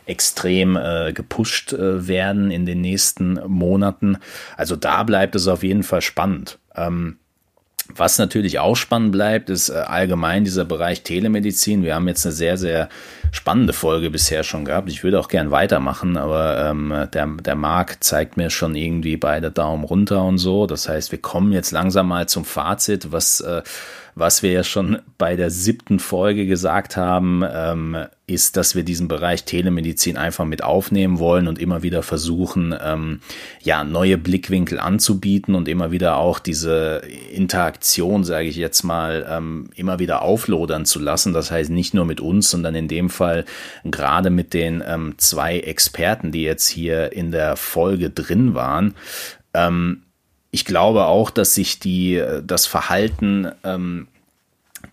extrem 0.04 0.76
äh, 0.76 1.14
gepusht 1.14 1.72
äh, 1.72 2.06
werden 2.06 2.50
in 2.50 2.66
den 2.66 2.82
nächsten 2.82 3.40
Monaten. 3.46 4.18
Also 4.56 4.76
da 4.76 5.02
bleibt 5.02 5.34
es 5.34 5.48
auf 5.48 5.62
jeden 5.62 5.82
Fall 5.82 6.02
spannend. 6.02 6.58
Ähm, 6.76 7.16
was 7.92 8.18
natürlich 8.18 8.58
auch 8.58 8.76
spannend 8.76 9.12
bleibt, 9.12 9.50
ist 9.50 9.68
äh, 9.68 9.74
allgemein 9.74 10.44
dieser 10.44 10.64
Bereich 10.64 11.02
Telemedizin. 11.02 11.82
Wir 11.82 11.94
haben 11.94 12.08
jetzt 12.08 12.24
eine 12.24 12.32
sehr, 12.32 12.56
sehr 12.56 12.88
spannende 13.30 13.72
Folge 13.72 14.10
bisher 14.10 14.42
schon 14.42 14.64
gehabt. 14.64 14.88
Ich 14.88 15.04
würde 15.04 15.20
auch 15.20 15.28
gern 15.28 15.50
weitermachen, 15.50 16.16
aber 16.16 16.70
ähm, 16.70 17.08
der, 17.12 17.26
der 17.26 17.54
Markt 17.54 18.02
zeigt 18.04 18.36
mir 18.36 18.48
schon 18.48 18.74
irgendwie 18.74 19.16
beide 19.16 19.50
Daumen 19.50 19.84
runter 19.84 20.24
und 20.24 20.38
so. 20.38 20.66
Das 20.66 20.88
heißt, 20.88 21.12
wir 21.12 21.20
kommen 21.20 21.52
jetzt 21.52 21.72
langsam 21.72 22.08
mal 22.08 22.28
zum 22.28 22.44
Fazit, 22.44 23.12
was 23.12 23.40
äh, 23.40 23.62
was 24.14 24.42
wir 24.42 24.52
ja 24.52 24.62
schon 24.62 24.98
bei 25.18 25.36
der 25.36 25.50
siebten 25.50 25.98
Folge 25.98 26.46
gesagt 26.46 26.96
haben, 26.96 27.42
ähm, 27.50 27.96
ist, 28.26 28.56
dass 28.56 28.74
wir 28.74 28.84
diesen 28.84 29.08
Bereich 29.08 29.44
Telemedizin 29.44 30.16
einfach 30.16 30.44
mit 30.44 30.62
aufnehmen 30.62 31.18
wollen 31.18 31.48
und 31.48 31.58
immer 31.58 31.82
wieder 31.82 32.02
versuchen, 32.02 32.74
ähm, 32.80 33.20
ja, 33.60 33.84
neue 33.84 34.16
Blickwinkel 34.16 34.78
anzubieten 34.78 35.54
und 35.54 35.68
immer 35.68 35.90
wieder 35.90 36.16
auch 36.16 36.38
diese 36.38 37.02
Interaktion, 37.32 38.24
sage 38.24 38.48
ich 38.48 38.56
jetzt 38.56 38.82
mal, 38.82 39.26
ähm, 39.28 39.70
immer 39.74 39.98
wieder 39.98 40.22
auflodern 40.22 40.86
zu 40.86 41.00
lassen. 41.00 41.32
Das 41.32 41.50
heißt 41.50 41.70
nicht 41.70 41.92
nur 41.92 42.04
mit 42.04 42.20
uns, 42.20 42.50
sondern 42.50 42.74
in 42.74 42.88
dem 42.88 43.10
Fall 43.10 43.44
gerade 43.84 44.30
mit 44.30 44.54
den 44.54 44.82
ähm, 44.86 45.14
zwei 45.18 45.58
Experten, 45.58 46.32
die 46.32 46.42
jetzt 46.42 46.68
hier 46.68 47.12
in 47.12 47.30
der 47.30 47.56
Folge 47.56 48.10
drin 48.10 48.54
waren. 48.54 48.94
Ähm, 49.52 50.02
ich 50.54 50.64
glaube 50.64 51.06
auch, 51.06 51.30
dass 51.30 51.54
sich 51.54 51.80
die, 51.80 52.22
das 52.46 52.64
Verhalten 52.66 53.50
ähm, 53.64 54.06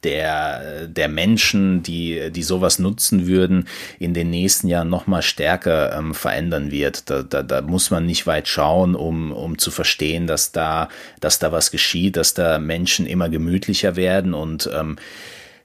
der, 0.03 0.87
der 0.87 1.07
Menschen, 1.07 1.83
die, 1.83 2.31
die 2.31 2.41
sowas 2.41 2.79
nutzen 2.79 3.27
würden, 3.27 3.67
in 3.99 4.15
den 4.15 4.31
nächsten 4.31 4.67
Jahren 4.67 4.89
noch 4.89 5.05
mal 5.05 5.21
stärker 5.21 5.95
ähm, 5.95 6.15
verändern 6.15 6.71
wird. 6.71 7.11
Da, 7.11 7.21
da, 7.21 7.43
da 7.43 7.61
muss 7.61 7.91
man 7.91 8.07
nicht 8.07 8.25
weit 8.25 8.47
schauen, 8.47 8.95
um, 8.95 9.31
um 9.31 9.59
zu 9.59 9.69
verstehen, 9.69 10.25
dass 10.25 10.51
da, 10.51 10.89
dass 11.19 11.37
da 11.37 11.51
was 11.51 11.69
geschieht, 11.69 12.17
dass 12.17 12.33
da 12.33 12.57
Menschen 12.57 13.05
immer 13.05 13.29
gemütlicher 13.29 13.95
werden 13.95 14.33
und 14.33 14.67
ähm, 14.73 14.97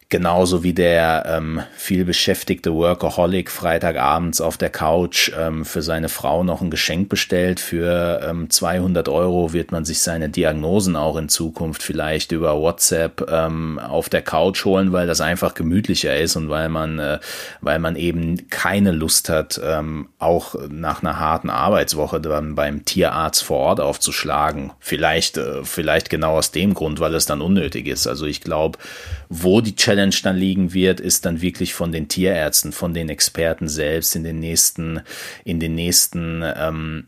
Genauso 0.09 0.63
wie 0.63 0.73
der 0.73 1.25
ähm, 1.27 1.63
viel 1.75 2.05
beschäftigte 2.05 2.73
Workaholic 2.73 3.51
Freitagabends 3.51 4.41
auf 4.41 4.57
der 4.57 4.71
Couch 4.71 5.33
ähm, 5.37 5.65
für 5.65 5.83
seine 5.83 6.09
Frau 6.09 6.45
noch 6.45 6.61
ein 6.61 6.71
Geschenk 6.71 7.09
bestellt. 7.09 7.59
Für 7.59 8.21
ähm, 8.25 8.49
200 8.49 9.09
Euro 9.09 9.53
wird 9.53 9.73
man 9.73 9.85
sich 9.85 9.99
seine 9.99 10.29
Diagnosen 10.29 10.95
auch 10.95 11.17
in 11.17 11.29
Zukunft 11.29 11.83
vielleicht 11.83 12.31
über 12.31 12.57
WhatsApp 12.57 13.29
ähm, 13.29 13.81
auf 13.81 14.09
der 14.09 14.23
Couch 14.23 14.65
holen, 14.65 14.93
weil 14.93 15.09
das 15.09 15.21
einfach 15.21 15.55
gemütlicher 15.55 16.17
ist 16.17 16.37
und 16.37 16.51
weil 16.51 16.69
man, 16.69 17.01
äh, 17.01 17.19
weil 17.61 17.81
man 17.81 17.97
eben 17.97 18.49
keine 18.49 18.93
Lust 18.93 19.29
hat, 19.29 19.61
ähm, 19.61 20.09
auch 20.21 20.55
nach 20.69 21.03
einer 21.03 21.19
harten 21.19 21.51
Arbeitswoche 21.51 22.21
dann 22.21 22.55
beim 22.55 22.85
Tierarzt 22.85 23.43
vor 23.43 23.59
Ort 23.59 23.81
aufzuschlagen. 23.81 24.71
Vielleicht, 24.79 25.37
äh, 25.37 25.65
vielleicht 25.65 26.11
genau 26.11 26.39
aus 26.39 26.53
dem 26.53 26.75
Grund, 26.75 27.01
weil 27.01 27.17
es 27.17 27.27
dann 27.27 27.41
unnötig 27.41 27.89
ist. 27.89 28.07
Also 28.07 28.25
ich 28.27 28.41
glaube, 28.41 28.79
wo 29.29 29.61
die 29.61 29.75
Challenge 29.75 29.96
dann 29.97 30.37
liegen 30.37 30.73
wird, 30.73 31.01
ist 31.01 31.27
dann 31.27 31.41
wirklich 31.41 31.75
von 31.75 31.93
den 31.93 32.09
Tierärzten, 32.09 32.73
von 32.73 32.95
den 32.95 33.09
Experten 33.09 33.69
selbst 33.69 34.17
in 34.17 34.25
den 34.25 34.41
nächsten, 34.41 35.01
in 35.45 35.61
den 35.61 35.75
nächsten 35.75 36.43
ähm, 36.45 37.07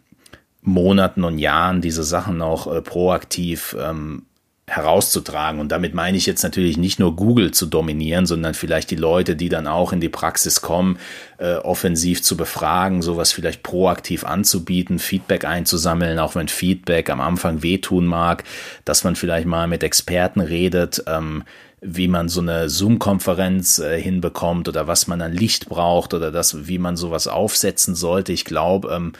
Monaten 0.62 1.24
und 1.24 1.38
Jahren 1.38 1.80
diese 1.80 2.02
Sachen 2.02 2.42
auch 2.42 2.72
äh, 2.72 2.82
proaktiv 2.82 3.76
ähm, 3.80 4.22
herauszutragen. 4.68 5.60
Und 5.60 5.72
damit 5.72 5.94
meine 5.94 6.16
ich 6.16 6.26
jetzt 6.26 6.42
natürlich 6.42 6.76
nicht 6.76 6.98
nur 6.98 7.16
Google 7.16 7.52
zu 7.52 7.66
dominieren, 7.66 8.26
sondern 8.26 8.54
vielleicht 8.54 8.90
die 8.90 8.96
Leute, 8.96 9.34
die 9.34 9.48
dann 9.48 9.66
auch 9.66 9.92
in 9.92 10.00
die 10.00 10.08
Praxis 10.08 10.60
kommen, 10.60 10.98
äh, 11.38 11.54
offensiv 11.54 12.22
zu 12.22 12.36
befragen, 12.36 13.02
sowas 13.02 13.32
vielleicht 13.32 13.62
proaktiv 13.62 14.24
anzubieten, 14.24 14.98
Feedback 14.98 15.44
einzusammeln, 15.44 16.18
auch 16.18 16.34
wenn 16.34 16.48
Feedback 16.48 17.10
am 17.10 17.20
Anfang 17.20 17.62
wehtun 17.62 18.06
mag, 18.06 18.44
dass 18.84 19.04
man 19.04 19.16
vielleicht 19.16 19.46
mal 19.46 19.66
mit 19.66 19.82
Experten 19.82 20.40
redet, 20.40 21.02
ähm, 21.06 21.44
wie 21.80 22.08
man 22.08 22.28
so 22.28 22.40
eine 22.40 22.68
Zoom-Konferenz 22.68 23.78
äh, 23.78 24.00
hinbekommt 24.00 24.68
oder 24.68 24.86
was 24.86 25.06
man 25.06 25.22
an 25.22 25.32
Licht 25.32 25.68
braucht 25.68 26.14
oder 26.14 26.30
das, 26.30 26.66
wie 26.66 26.78
man 26.78 26.96
sowas 26.96 27.28
aufsetzen 27.28 27.94
sollte. 27.94 28.32
Ich 28.32 28.44
glaube, 28.44 28.88
ähm, 28.92 29.12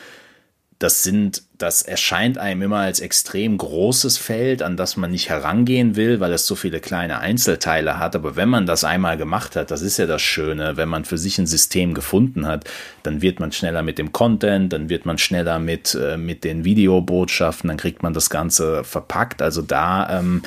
das 0.79 1.03
sind, 1.03 1.43
das 1.57 1.83
erscheint 1.83 2.39
einem 2.39 2.63
immer 2.63 2.79
als 2.79 3.01
extrem 3.01 3.59
großes 3.59 4.17
Feld, 4.17 4.63
an 4.63 4.77
das 4.77 4.97
man 4.97 5.11
nicht 5.11 5.29
herangehen 5.29 5.97
will, 5.97 6.21
weil 6.21 6.33
es 6.33 6.47
so 6.47 6.55
viele 6.55 6.79
kleine 6.79 7.19
Einzelteile 7.19 7.99
hat. 7.99 8.15
Aber 8.15 8.37
wenn 8.37 8.49
man 8.49 8.65
das 8.65 8.85
einmal 8.85 9.17
gemacht 9.17 9.57
hat, 9.57 9.73
das 9.73 9.83
ist 9.83 9.99
ja 9.99 10.07
das 10.07 10.23
Schöne, 10.23 10.77
wenn 10.77 10.89
man 10.89 11.05
für 11.05 11.19
sich 11.19 11.39
ein 11.39 11.49
System 11.49 11.95
gefunden 11.95 12.47
hat, 12.47 12.65
dann 13.03 13.23
wird 13.23 13.41
man 13.41 13.51
schneller 13.51 13.83
mit 13.83 13.99
dem 13.99 14.13
Content, 14.13 14.73
dann 14.73 14.89
wird 14.89 15.05
man 15.05 15.19
schneller 15.19 15.59
mit, 15.59 15.97
äh, 15.97 16.17
mit 16.17 16.45
den 16.45 16.65
Videobotschaften, 16.65 17.67
dann 17.67 17.77
kriegt 17.77 18.05
man 18.05 18.15
das 18.15 18.31
Ganze 18.31 18.85
verpackt. 18.85 19.43
Also 19.43 19.63
da, 19.63 20.21
ähm, 20.21 20.43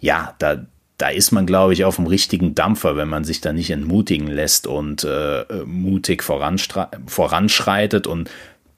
ja, 0.00 0.34
da, 0.38 0.64
da 0.98 1.08
ist 1.08 1.32
man, 1.32 1.46
glaube 1.46 1.72
ich, 1.72 1.84
auf 1.84 1.96
dem 1.96 2.06
richtigen 2.06 2.54
Dampfer, 2.54 2.96
wenn 2.96 3.08
man 3.08 3.24
sich 3.24 3.40
da 3.40 3.52
nicht 3.52 3.70
entmutigen 3.70 4.28
lässt 4.28 4.66
und 4.66 5.04
äh, 5.04 5.44
mutig 5.64 6.22
voranschreitet 6.22 8.06
und 8.06 8.30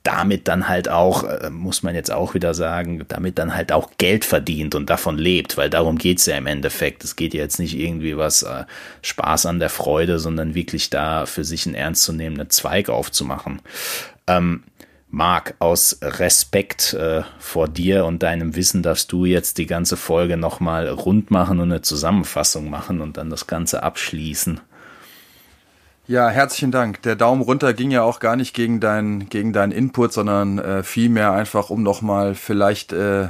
damit 0.07 0.47
dann 0.47 0.69
halt 0.69 0.89
auch, 0.89 1.25
äh, 1.25 1.51
muss 1.51 1.83
man 1.83 1.95
jetzt 1.95 2.13
auch 2.13 2.35
wieder 2.35 2.55
sagen, 2.55 3.05
damit 3.09 3.39
dann 3.39 3.55
halt 3.55 3.73
auch 3.73 3.91
Geld 3.99 4.25
verdient 4.25 4.77
und 4.77 4.89
davon 4.89 5.19
lebt, 5.19 5.57
weil 5.57 5.69
darum 5.69 5.99
geht's 5.99 6.27
ja 6.27 6.37
im 6.37 6.47
Endeffekt. 6.47 7.03
Es 7.03 7.17
geht 7.17 7.35
ja 7.35 7.41
jetzt 7.41 7.59
nicht 7.59 7.77
irgendwie 7.77 8.17
was 8.17 8.45
äh, 8.45 8.65
Spaß 9.03 9.47
an 9.47 9.59
der 9.59 9.69
Freude, 9.69 10.21
sondern 10.21 10.55
wirklich 10.55 10.91
da 10.91 11.27
für 11.27 11.45
sich 11.45 11.67
einen 11.67 11.75
ernstzunehmenden 11.75 12.51
Zweig 12.51 12.89
aufzumachen. 12.89 13.61
Ähm, 14.29 14.63
Marc, 15.09 15.55
aus 15.61 15.99
Respekt 16.03 16.93
äh, 16.95 17.23
vor 17.39 17.69
dir 17.69 18.05
und 18.05 18.23
deinem 18.23 18.57
Wissen 18.57 18.83
darfst 18.83 19.13
du 19.13 19.25
jetzt 19.25 19.59
die 19.59 19.67
ganze 19.67 19.97
Folge 19.97 20.37
nochmal 20.37 20.89
rund 20.89 21.31
machen 21.31 21.61
und 21.61 21.71
eine 21.71 21.81
Zusammenfassung 21.81 22.69
machen 22.69 23.01
und 23.01 23.17
dann 23.17 23.31
das 23.31 23.47
Ganze 23.47 23.83
abschließen. 23.83 24.61
Ja, 26.09 26.29
herzlichen 26.29 26.71
Dank. 26.71 27.03
Der 27.03 27.17
Daumen 27.17 27.43
runter 27.43 27.73
ging 27.73 27.91
ja 27.91 28.03
auch 28.03 28.21
gar 28.21 28.37
nicht 28.37 28.55
gegen 28.55 28.79
deinen 28.79 29.29
gegen 29.29 29.53
deinen 29.53 29.73
Input, 29.73 30.13
sondern 30.13 30.59
äh, 30.59 30.83
vielmehr 30.83 31.33
einfach, 31.33 31.71
um 31.71 31.83
nochmal 31.83 32.35
vielleicht 32.35 32.93
äh, 32.93 33.29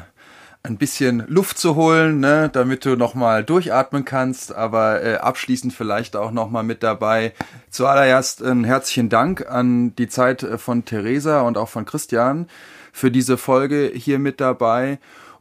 ein 0.69 0.79
bisschen 0.79 1.25
Luft 1.29 1.59
zu 1.59 1.75
holen, 1.75 2.21
ne, 2.21 2.51
damit 2.53 2.85
du 2.85 2.97
nochmal 2.97 3.45
durchatmen 3.45 4.05
kannst, 4.05 4.55
aber 4.55 5.03
äh, 5.03 5.17
abschließend 5.17 5.73
vielleicht 5.73 6.17
auch 6.17 6.31
nochmal 6.31 6.63
mit 6.63 6.83
dabei. 6.83 7.33
Zuallererst 7.71 8.43
ein 8.43 8.65
herzlichen 8.65 9.09
Dank 9.09 9.47
an 9.51 9.95
die 9.97 10.09
Zeit 10.09 10.43
äh, 10.43 10.59
von 10.59 10.85
Theresa 10.85 11.43
und 11.43 11.59
auch 11.59 11.69
von 11.69 11.85
Christian 11.85 12.49
für 12.93 13.11
diese 13.11 13.37
Folge 13.37 13.93
hier 13.95 14.19
mit 14.19 14.41
dabei. 14.41 14.99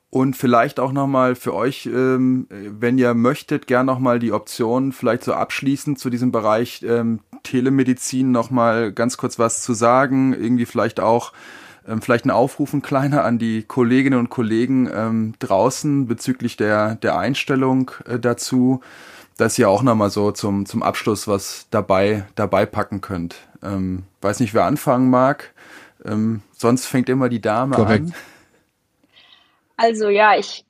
Und 0.09 0.37
vielleicht 0.37 0.79
auch 0.79 0.93
nochmal 0.93 1.35
für 1.35 1.53
euch, 1.53 1.87
ähm, 1.87 2.47
wenn 2.49 2.97
ihr 2.97 3.13
möchtet, 3.13 3.67
gern 3.67 3.85
nochmal 3.85 4.19
die 4.19 4.31
Option, 4.31 4.93
vielleicht 4.93 5.25
so 5.25 5.33
abschließend 5.33 5.99
zu 5.99 6.09
diesem 6.09 6.31
Bereich 6.31 6.83
ähm, 6.87 7.19
Telemedizin 7.43 8.31
nochmal 8.31 8.93
ganz 8.93 9.17
kurz 9.17 9.39
was 9.39 9.61
zu 9.61 9.73
sagen. 9.73 10.33
Irgendwie 10.33 10.65
vielleicht 10.65 11.01
auch, 11.01 11.33
ähm, 11.87 12.01
vielleicht 12.01 12.25
ein 12.25 12.31
Aufruf, 12.31 12.73
ein 12.73 12.81
kleiner 12.81 13.23
an 13.23 13.37
die 13.37 13.63
Kolleginnen 13.63 14.19
und 14.19 14.29
Kollegen 14.29 14.89
ähm, 14.93 15.33
draußen 15.39 16.07
bezüglich 16.07 16.57
der, 16.57 16.95
der 16.95 17.17
Einstellung 17.17 17.91
äh, 18.05 18.19
dazu, 18.19 18.81
dass 19.37 19.59
ihr 19.59 19.69
auch 19.69 19.83
nochmal 19.83 20.09
so 20.09 20.31
zum, 20.31 20.65
zum 20.65 20.81
Abschluss 20.81 21.27
was 21.27 21.67
dabei, 21.69 22.25
dabei 22.35 22.65
packen 22.65 23.01
könnt. 23.01 23.35
Ähm, 23.61 24.03
weiß 24.21 24.39
nicht, 24.39 24.53
wer 24.53 24.65
anfangen 24.65 25.09
mag. 25.09 25.53
Ähm, 26.05 26.41
sonst 26.51 26.85
fängt 26.85 27.09
immer 27.09 27.29
die 27.29 27.41
Dame 27.41 27.75
Korrekt. 27.75 28.05
an. 28.05 28.13
Also 29.77 30.07
ja, 30.09 30.37
ich 30.37 30.65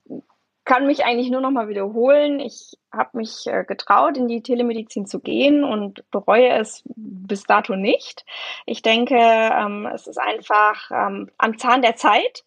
kann 0.65 0.87
mich 0.87 1.05
eigentlich 1.05 1.29
nur 1.29 1.41
noch 1.41 1.51
mal 1.51 1.69
wiederholen. 1.69 2.39
Ich 2.39 2.77
habe 2.91 3.17
mich 3.17 3.45
äh, 3.45 3.63
getraut, 3.63 4.17
in 4.17 4.27
die 4.27 4.41
Telemedizin 4.41 5.05
zu 5.05 5.19
gehen 5.19 5.63
und 5.63 6.09
bereue 6.11 6.49
es 6.49 6.83
bis 6.95 7.43
dato 7.43 7.75
nicht. 7.75 8.25
Ich 8.65 8.81
denke, 8.81 9.15
ähm, 9.15 9.87
es 9.93 10.07
ist 10.07 10.17
einfach 10.19 10.89
ähm, 10.91 11.29
am 11.37 11.57
Zahn 11.57 11.81
der 11.81 11.95
Zeit 11.95 12.43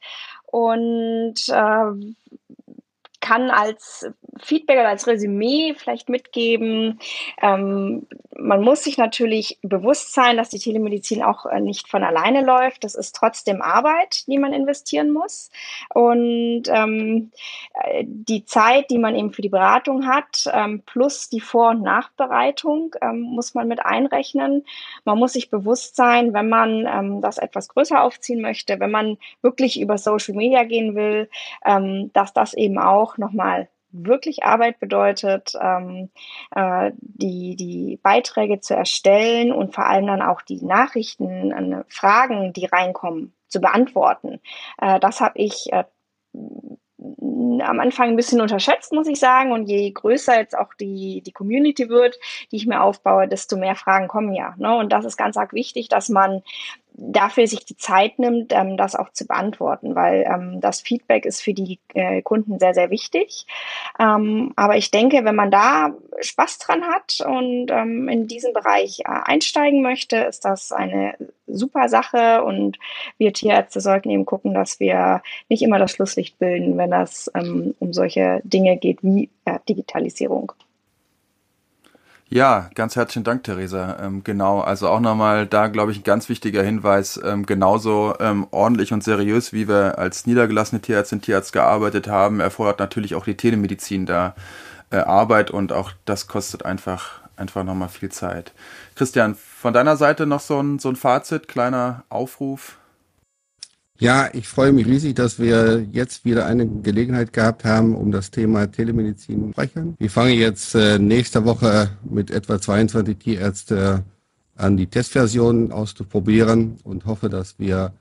und 0.46 1.48
äh, 1.48 2.14
kann 3.28 3.50
als 3.50 4.10
Feedback 4.40 4.78
oder 4.78 4.88
als 4.88 5.06
Resümee 5.06 5.74
vielleicht 5.76 6.08
mitgeben. 6.08 6.98
Ähm, 7.42 8.06
man 8.38 8.62
muss 8.62 8.84
sich 8.84 8.96
natürlich 8.96 9.58
bewusst 9.62 10.14
sein, 10.14 10.36
dass 10.36 10.48
die 10.48 10.60
Telemedizin 10.60 11.22
auch 11.22 11.44
äh, 11.44 11.60
nicht 11.60 11.88
von 11.88 12.04
alleine 12.04 12.42
läuft. 12.42 12.84
Das 12.84 12.94
ist 12.94 13.14
trotzdem 13.14 13.60
Arbeit, 13.60 14.26
die 14.28 14.38
man 14.38 14.52
investieren 14.52 15.10
muss. 15.10 15.50
Und 15.92 16.62
ähm, 16.68 17.32
äh, 17.74 18.04
die 18.06 18.44
Zeit, 18.44 18.90
die 18.90 18.98
man 18.98 19.14
eben 19.14 19.32
für 19.32 19.42
die 19.42 19.48
Beratung 19.48 20.06
hat, 20.06 20.44
ähm, 20.52 20.82
plus 20.86 21.28
die 21.28 21.40
Vor- 21.40 21.70
und 21.70 21.82
Nachbereitung, 21.82 22.94
ähm, 23.02 23.20
muss 23.20 23.54
man 23.54 23.68
mit 23.68 23.84
einrechnen. 23.84 24.64
Man 25.04 25.18
muss 25.18 25.34
sich 25.34 25.50
bewusst 25.50 25.96
sein, 25.96 26.32
wenn 26.32 26.48
man 26.48 26.86
ähm, 26.86 27.20
das 27.20 27.38
etwas 27.38 27.68
größer 27.68 28.02
aufziehen 28.02 28.40
möchte, 28.40 28.80
wenn 28.80 28.90
man 28.90 29.18
wirklich 29.42 29.80
über 29.80 29.98
Social 29.98 30.34
Media 30.34 30.64
gehen 30.64 30.94
will, 30.94 31.28
ähm, 31.66 32.10
dass 32.14 32.32
das 32.32 32.54
eben 32.54 32.78
auch 32.78 33.17
nochmal 33.18 33.68
wirklich 33.90 34.44
Arbeit 34.44 34.80
bedeutet, 34.80 35.52
ähm, 35.60 36.10
äh, 36.54 36.92
die, 37.00 37.56
die 37.56 37.98
Beiträge 38.02 38.60
zu 38.60 38.74
erstellen 38.74 39.52
und 39.52 39.74
vor 39.74 39.86
allem 39.86 40.06
dann 40.06 40.22
auch 40.22 40.42
die 40.42 40.62
Nachrichten, 40.62 41.52
äh, 41.52 41.84
Fragen, 41.88 42.52
die 42.52 42.66
reinkommen, 42.66 43.32
zu 43.48 43.60
beantworten. 43.60 44.40
Äh, 44.80 45.00
das 45.00 45.20
habe 45.20 45.38
ich 45.38 45.72
äh, 45.72 45.84
am 46.98 47.80
Anfang 47.80 48.10
ein 48.10 48.16
bisschen 48.16 48.40
unterschätzt, 48.40 48.92
muss 48.92 49.06
ich 49.06 49.18
sagen. 49.18 49.52
Und 49.52 49.66
je 49.66 49.90
größer 49.90 50.38
jetzt 50.38 50.56
auch 50.56 50.74
die, 50.74 51.22
die 51.24 51.32
Community 51.32 51.88
wird, 51.88 52.18
die 52.50 52.56
ich 52.56 52.66
mir 52.66 52.82
aufbaue, 52.82 53.28
desto 53.28 53.56
mehr 53.56 53.76
Fragen 53.76 54.08
kommen 54.08 54.34
ja. 54.34 54.54
Ne? 54.58 54.76
Und 54.76 54.92
das 54.92 55.04
ist 55.04 55.16
ganz 55.16 55.36
arg 55.36 55.52
wichtig, 55.52 55.88
dass 55.88 56.08
man 56.08 56.42
dafür 56.98 57.46
sich 57.46 57.64
die 57.64 57.76
Zeit 57.76 58.18
nimmt, 58.18 58.52
ähm, 58.52 58.76
das 58.76 58.96
auch 58.96 59.12
zu 59.12 59.26
beantworten, 59.26 59.94
weil 59.94 60.26
ähm, 60.28 60.60
das 60.60 60.80
Feedback 60.80 61.24
ist 61.24 61.40
für 61.40 61.54
die 61.54 61.78
äh, 61.94 62.22
Kunden 62.22 62.58
sehr, 62.58 62.74
sehr 62.74 62.90
wichtig. 62.90 63.46
Ähm, 63.98 64.52
aber 64.56 64.76
ich 64.76 64.90
denke, 64.90 65.24
wenn 65.24 65.36
man 65.36 65.50
da 65.50 65.94
Spaß 66.20 66.58
dran 66.58 66.84
hat 66.84 67.20
und 67.24 67.70
ähm, 67.70 68.08
in 68.08 68.26
diesen 68.26 68.52
Bereich 68.52 69.00
äh, 69.00 69.04
einsteigen 69.06 69.80
möchte, 69.80 70.16
ist 70.16 70.44
das 70.44 70.72
eine 70.72 71.14
super 71.46 71.88
Sache 71.88 72.42
und 72.42 72.78
wir 73.16 73.32
Tierärzte 73.32 73.80
sollten 73.80 74.10
eben 74.10 74.26
gucken, 74.26 74.52
dass 74.52 74.80
wir 74.80 75.22
nicht 75.48 75.62
immer 75.62 75.78
das 75.78 75.92
Schlusslicht 75.92 76.38
bilden, 76.38 76.76
wenn 76.76 76.92
es 76.92 77.30
ähm, 77.34 77.74
um 77.78 77.92
solche 77.92 78.40
Dinge 78.44 78.76
geht 78.76 78.98
wie 79.02 79.30
äh, 79.44 79.58
Digitalisierung. 79.68 80.52
Ja, 82.30 82.68
ganz 82.74 82.94
herzlichen 82.94 83.24
Dank, 83.24 83.44
Theresa. 83.44 83.96
Ähm, 84.02 84.22
genau, 84.22 84.60
also 84.60 84.88
auch 84.88 85.00
nochmal 85.00 85.46
da, 85.46 85.68
glaube 85.68 85.92
ich, 85.92 86.00
ein 86.00 86.04
ganz 86.04 86.28
wichtiger 86.28 86.62
Hinweis. 86.62 87.18
Ähm, 87.24 87.46
genauso 87.46 88.14
ähm, 88.20 88.46
ordentlich 88.50 88.92
und 88.92 89.02
seriös, 89.02 89.54
wie 89.54 89.66
wir 89.66 89.98
als 89.98 90.26
niedergelassene 90.26 90.82
Tierärztin, 90.82 91.22
Tierarzt 91.22 91.54
gearbeitet 91.54 92.06
haben, 92.06 92.40
erfordert 92.40 92.80
natürlich 92.80 93.14
auch 93.14 93.24
die 93.24 93.36
Telemedizin 93.36 94.04
da 94.04 94.34
äh, 94.90 94.98
Arbeit 94.98 95.50
und 95.50 95.72
auch 95.72 95.92
das 96.04 96.26
kostet 96.26 96.66
einfach, 96.66 97.20
einfach 97.36 97.64
nochmal 97.64 97.88
viel 97.88 98.10
Zeit. 98.10 98.52
Christian, 98.94 99.34
von 99.34 99.72
deiner 99.72 99.96
Seite 99.96 100.26
noch 100.26 100.40
so 100.40 100.60
ein, 100.60 100.78
so 100.78 100.90
ein 100.90 100.96
Fazit, 100.96 101.48
kleiner 101.48 102.04
Aufruf? 102.10 102.76
Ja, 104.00 104.28
ich 104.32 104.46
freue 104.46 104.72
mich 104.72 104.86
riesig, 104.86 105.16
dass 105.16 105.40
wir 105.40 105.84
jetzt 105.90 106.24
wieder 106.24 106.46
eine 106.46 106.68
Gelegenheit 106.68 107.32
gehabt 107.32 107.64
haben, 107.64 107.96
um 107.96 108.12
das 108.12 108.30
Thema 108.30 108.70
Telemedizin 108.70 109.46
zu 109.46 109.52
sprechen. 109.52 109.96
Wir 109.98 110.10
fangen 110.10 110.38
jetzt 110.38 110.76
äh, 110.76 111.00
nächste 111.00 111.44
Woche 111.44 111.90
mit 112.08 112.30
etwa 112.30 112.60
22 112.60 113.18
Tierärzte 113.18 114.04
an, 114.54 114.76
die 114.76 114.86
Testversion 114.86 115.72
auszuprobieren 115.72 116.76
und 116.84 117.06
hoffe, 117.06 117.28
dass 117.28 117.58
wir 117.58 117.92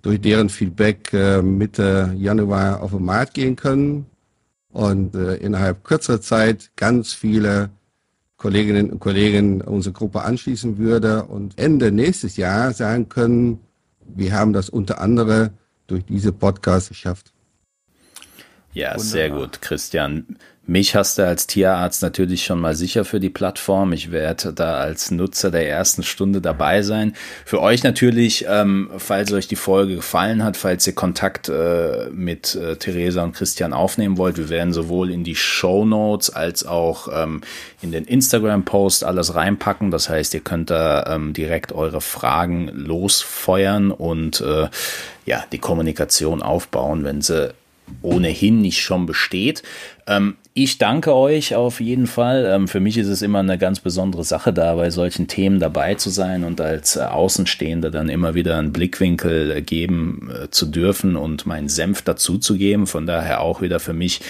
durch 0.00 0.20
deren 0.22 0.48
Feedback 0.48 1.12
äh, 1.12 1.42
Mitte 1.42 2.14
Januar 2.16 2.82
auf 2.82 2.92
den 2.92 3.04
Markt 3.04 3.34
gehen 3.34 3.56
können 3.56 4.06
und 4.70 5.14
äh, 5.14 5.36
innerhalb 5.36 5.84
kürzerer 5.84 6.22
Zeit 6.22 6.70
ganz 6.76 7.12
viele 7.12 7.68
Kolleginnen 8.38 8.90
und 8.90 9.00
Kollegen 9.00 9.60
unsere 9.60 9.92
Gruppe 9.92 10.22
anschließen 10.22 10.78
würde 10.78 11.24
und 11.24 11.58
Ende 11.58 11.92
nächstes 11.92 12.38
Jahr 12.38 12.72
sagen 12.72 13.08
können, 13.08 13.60
wir 14.14 14.32
haben 14.32 14.52
das 14.52 14.68
unter 14.68 15.00
anderem 15.00 15.50
durch 15.86 16.04
diese 16.04 16.32
Podcasts 16.32 16.88
geschafft. 16.88 17.32
Ja, 18.76 18.88
Wunderbar. 18.90 19.04
sehr 19.04 19.30
gut, 19.30 19.62
Christian. 19.62 20.26
Mich 20.66 20.94
hast 20.94 21.16
du 21.16 21.26
als 21.26 21.46
Tierarzt 21.46 22.02
natürlich 22.02 22.44
schon 22.44 22.60
mal 22.60 22.74
sicher 22.74 23.06
für 23.06 23.20
die 23.20 23.30
Plattform. 23.30 23.94
Ich 23.94 24.10
werde 24.10 24.52
da 24.52 24.74
als 24.74 25.10
Nutzer 25.10 25.50
der 25.50 25.66
ersten 25.66 26.02
Stunde 26.02 26.42
dabei 26.42 26.82
sein. 26.82 27.14
Für 27.46 27.62
euch 27.62 27.84
natürlich, 27.84 28.44
ähm, 28.46 28.90
falls 28.98 29.32
euch 29.32 29.48
die 29.48 29.56
Folge 29.56 29.94
gefallen 29.94 30.44
hat, 30.44 30.58
falls 30.58 30.86
ihr 30.86 30.94
Kontakt 30.94 31.48
äh, 31.48 32.10
mit 32.10 32.54
äh, 32.54 32.76
Theresa 32.76 33.22
und 33.22 33.32
Christian 33.32 33.72
aufnehmen 33.72 34.18
wollt, 34.18 34.36
wir 34.36 34.50
werden 34.50 34.74
sowohl 34.74 35.10
in 35.10 35.24
die 35.24 35.36
Show 35.36 35.86
Notes 35.86 36.28
als 36.28 36.66
auch 36.66 37.08
ähm, 37.10 37.40
in 37.80 37.92
den 37.92 38.04
Instagram-Post 38.04 39.04
alles 39.04 39.34
reinpacken. 39.34 39.90
Das 39.90 40.10
heißt, 40.10 40.34
ihr 40.34 40.40
könnt 40.40 40.68
da 40.68 41.14
ähm, 41.14 41.32
direkt 41.32 41.72
eure 41.72 42.02
Fragen 42.02 42.68
losfeuern 42.74 43.90
und 43.90 44.42
äh, 44.42 44.68
ja, 45.24 45.44
die 45.50 45.60
Kommunikation 45.60 46.42
aufbauen, 46.42 47.04
wenn 47.04 47.22
sie 47.22 47.54
ohnehin 48.02 48.60
nicht 48.60 48.82
schon 48.82 49.06
besteht. 49.06 49.62
Ähm, 50.06 50.36
ich 50.54 50.78
danke 50.78 51.14
euch 51.14 51.54
auf 51.54 51.80
jeden 51.80 52.06
Fall. 52.06 52.46
Ähm, 52.48 52.68
für 52.68 52.80
mich 52.80 52.96
ist 52.96 53.08
es 53.08 53.22
immer 53.22 53.40
eine 53.40 53.58
ganz 53.58 53.80
besondere 53.80 54.24
Sache, 54.24 54.52
da 54.52 54.74
bei 54.76 54.90
solchen 54.90 55.26
Themen 55.26 55.60
dabei 55.60 55.96
zu 55.96 56.08
sein 56.08 56.44
und 56.44 56.60
als 56.60 56.96
äh, 56.96 57.00
Außenstehender 57.00 57.90
dann 57.90 58.08
immer 58.08 58.34
wieder 58.34 58.56
einen 58.56 58.72
Blickwinkel 58.72 59.50
äh, 59.50 59.62
geben 59.62 60.30
äh, 60.30 60.50
zu 60.50 60.66
dürfen 60.66 61.16
und 61.16 61.44
meinen 61.44 61.68
Senf 61.68 62.02
dazu 62.02 62.38
zu 62.38 62.56
geben. 62.56 62.86
Von 62.86 63.06
daher 63.06 63.40
auch 63.40 63.60
wieder 63.60 63.80
für 63.80 63.92
mich 63.92 64.20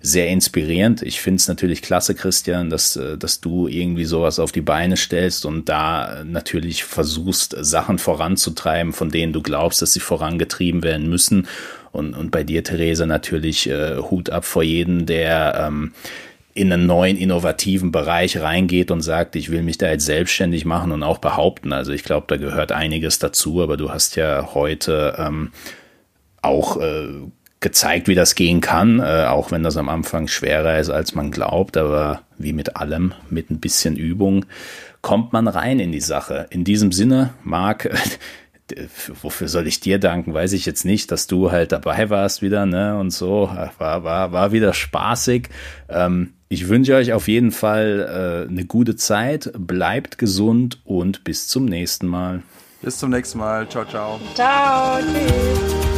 sehr 0.00 0.28
inspirierend. 0.28 1.02
Ich 1.02 1.20
finde 1.20 1.36
es 1.36 1.48
natürlich 1.48 1.82
klasse, 1.82 2.14
Christian, 2.14 2.70
dass, 2.70 2.98
dass 3.18 3.40
du 3.40 3.66
irgendwie 3.66 4.04
sowas 4.04 4.38
auf 4.38 4.52
die 4.52 4.60
Beine 4.60 4.96
stellst 4.96 5.44
und 5.44 5.68
da 5.68 6.22
natürlich 6.24 6.84
versuchst, 6.84 7.56
Sachen 7.60 7.98
voranzutreiben, 7.98 8.92
von 8.92 9.10
denen 9.10 9.32
du 9.32 9.42
glaubst, 9.42 9.82
dass 9.82 9.92
sie 9.92 10.00
vorangetrieben 10.00 10.84
werden 10.84 11.08
müssen 11.08 11.48
und, 11.96 12.14
und 12.14 12.30
bei 12.30 12.44
dir, 12.44 12.62
Therese, 12.62 13.06
natürlich 13.06 13.68
äh, 13.68 13.96
Hut 13.96 14.30
ab 14.30 14.44
vor 14.44 14.62
jedem, 14.62 15.06
der 15.06 15.66
ähm, 15.66 15.92
in 16.54 16.72
einen 16.72 16.86
neuen 16.86 17.16
innovativen 17.16 17.92
Bereich 17.92 18.40
reingeht 18.40 18.90
und 18.90 19.02
sagt, 19.02 19.36
ich 19.36 19.50
will 19.50 19.62
mich 19.62 19.78
da 19.78 19.90
jetzt 19.90 20.06
selbstständig 20.06 20.64
machen 20.64 20.92
und 20.92 21.02
auch 21.02 21.18
behaupten. 21.18 21.72
Also 21.72 21.92
ich 21.92 22.02
glaube, 22.02 22.26
da 22.28 22.36
gehört 22.36 22.72
einiges 22.72 23.18
dazu, 23.18 23.62
aber 23.62 23.76
du 23.76 23.90
hast 23.90 24.16
ja 24.16 24.54
heute 24.54 25.16
ähm, 25.18 25.50
auch 26.40 26.80
äh, 26.80 27.08
gezeigt, 27.60 28.08
wie 28.08 28.14
das 28.14 28.34
gehen 28.34 28.60
kann, 28.60 29.00
äh, 29.00 29.26
auch 29.28 29.50
wenn 29.50 29.62
das 29.62 29.76
am 29.76 29.88
Anfang 29.88 30.28
schwerer 30.28 30.78
ist, 30.78 30.88
als 30.88 31.14
man 31.14 31.30
glaubt, 31.30 31.76
aber 31.76 32.22
wie 32.38 32.52
mit 32.52 32.76
allem, 32.76 33.12
mit 33.28 33.50
ein 33.50 33.60
bisschen 33.60 33.96
Übung 33.96 34.46
kommt 35.02 35.32
man 35.32 35.46
rein 35.46 35.78
in 35.78 35.92
die 35.92 36.00
Sache. 36.00 36.48
In 36.50 36.64
diesem 36.64 36.90
Sinne, 36.90 37.34
Marc, 37.44 37.88
wofür 39.22 39.48
soll 39.48 39.66
ich 39.66 39.80
dir 39.80 39.98
danken, 39.98 40.34
weiß 40.34 40.52
ich 40.52 40.66
jetzt 40.66 40.84
nicht, 40.84 41.10
dass 41.10 41.26
du 41.26 41.52
halt 41.52 41.72
dabei 41.72 42.10
warst 42.10 42.42
wieder, 42.42 42.66
ne, 42.66 42.98
und 42.98 43.10
so, 43.10 43.50
war, 43.78 44.04
war, 44.04 44.32
war 44.32 44.52
wieder 44.52 44.74
spaßig. 44.74 45.48
Ähm, 45.88 46.32
ich 46.48 46.68
wünsche 46.68 46.94
euch 46.94 47.12
auf 47.12 47.28
jeden 47.28 47.50
Fall 47.50 48.46
äh, 48.46 48.50
eine 48.50 48.64
gute 48.64 48.96
Zeit, 48.96 49.50
bleibt 49.56 50.18
gesund 50.18 50.80
und 50.84 51.24
bis 51.24 51.48
zum 51.48 51.64
nächsten 51.64 52.06
Mal. 52.06 52.42
Bis 52.82 52.98
zum 52.98 53.10
nächsten 53.10 53.38
Mal. 53.38 53.68
Ciao, 53.68 53.84
ciao. 53.84 54.20
Ciao, 54.34 54.98
tschüss. 55.00 55.95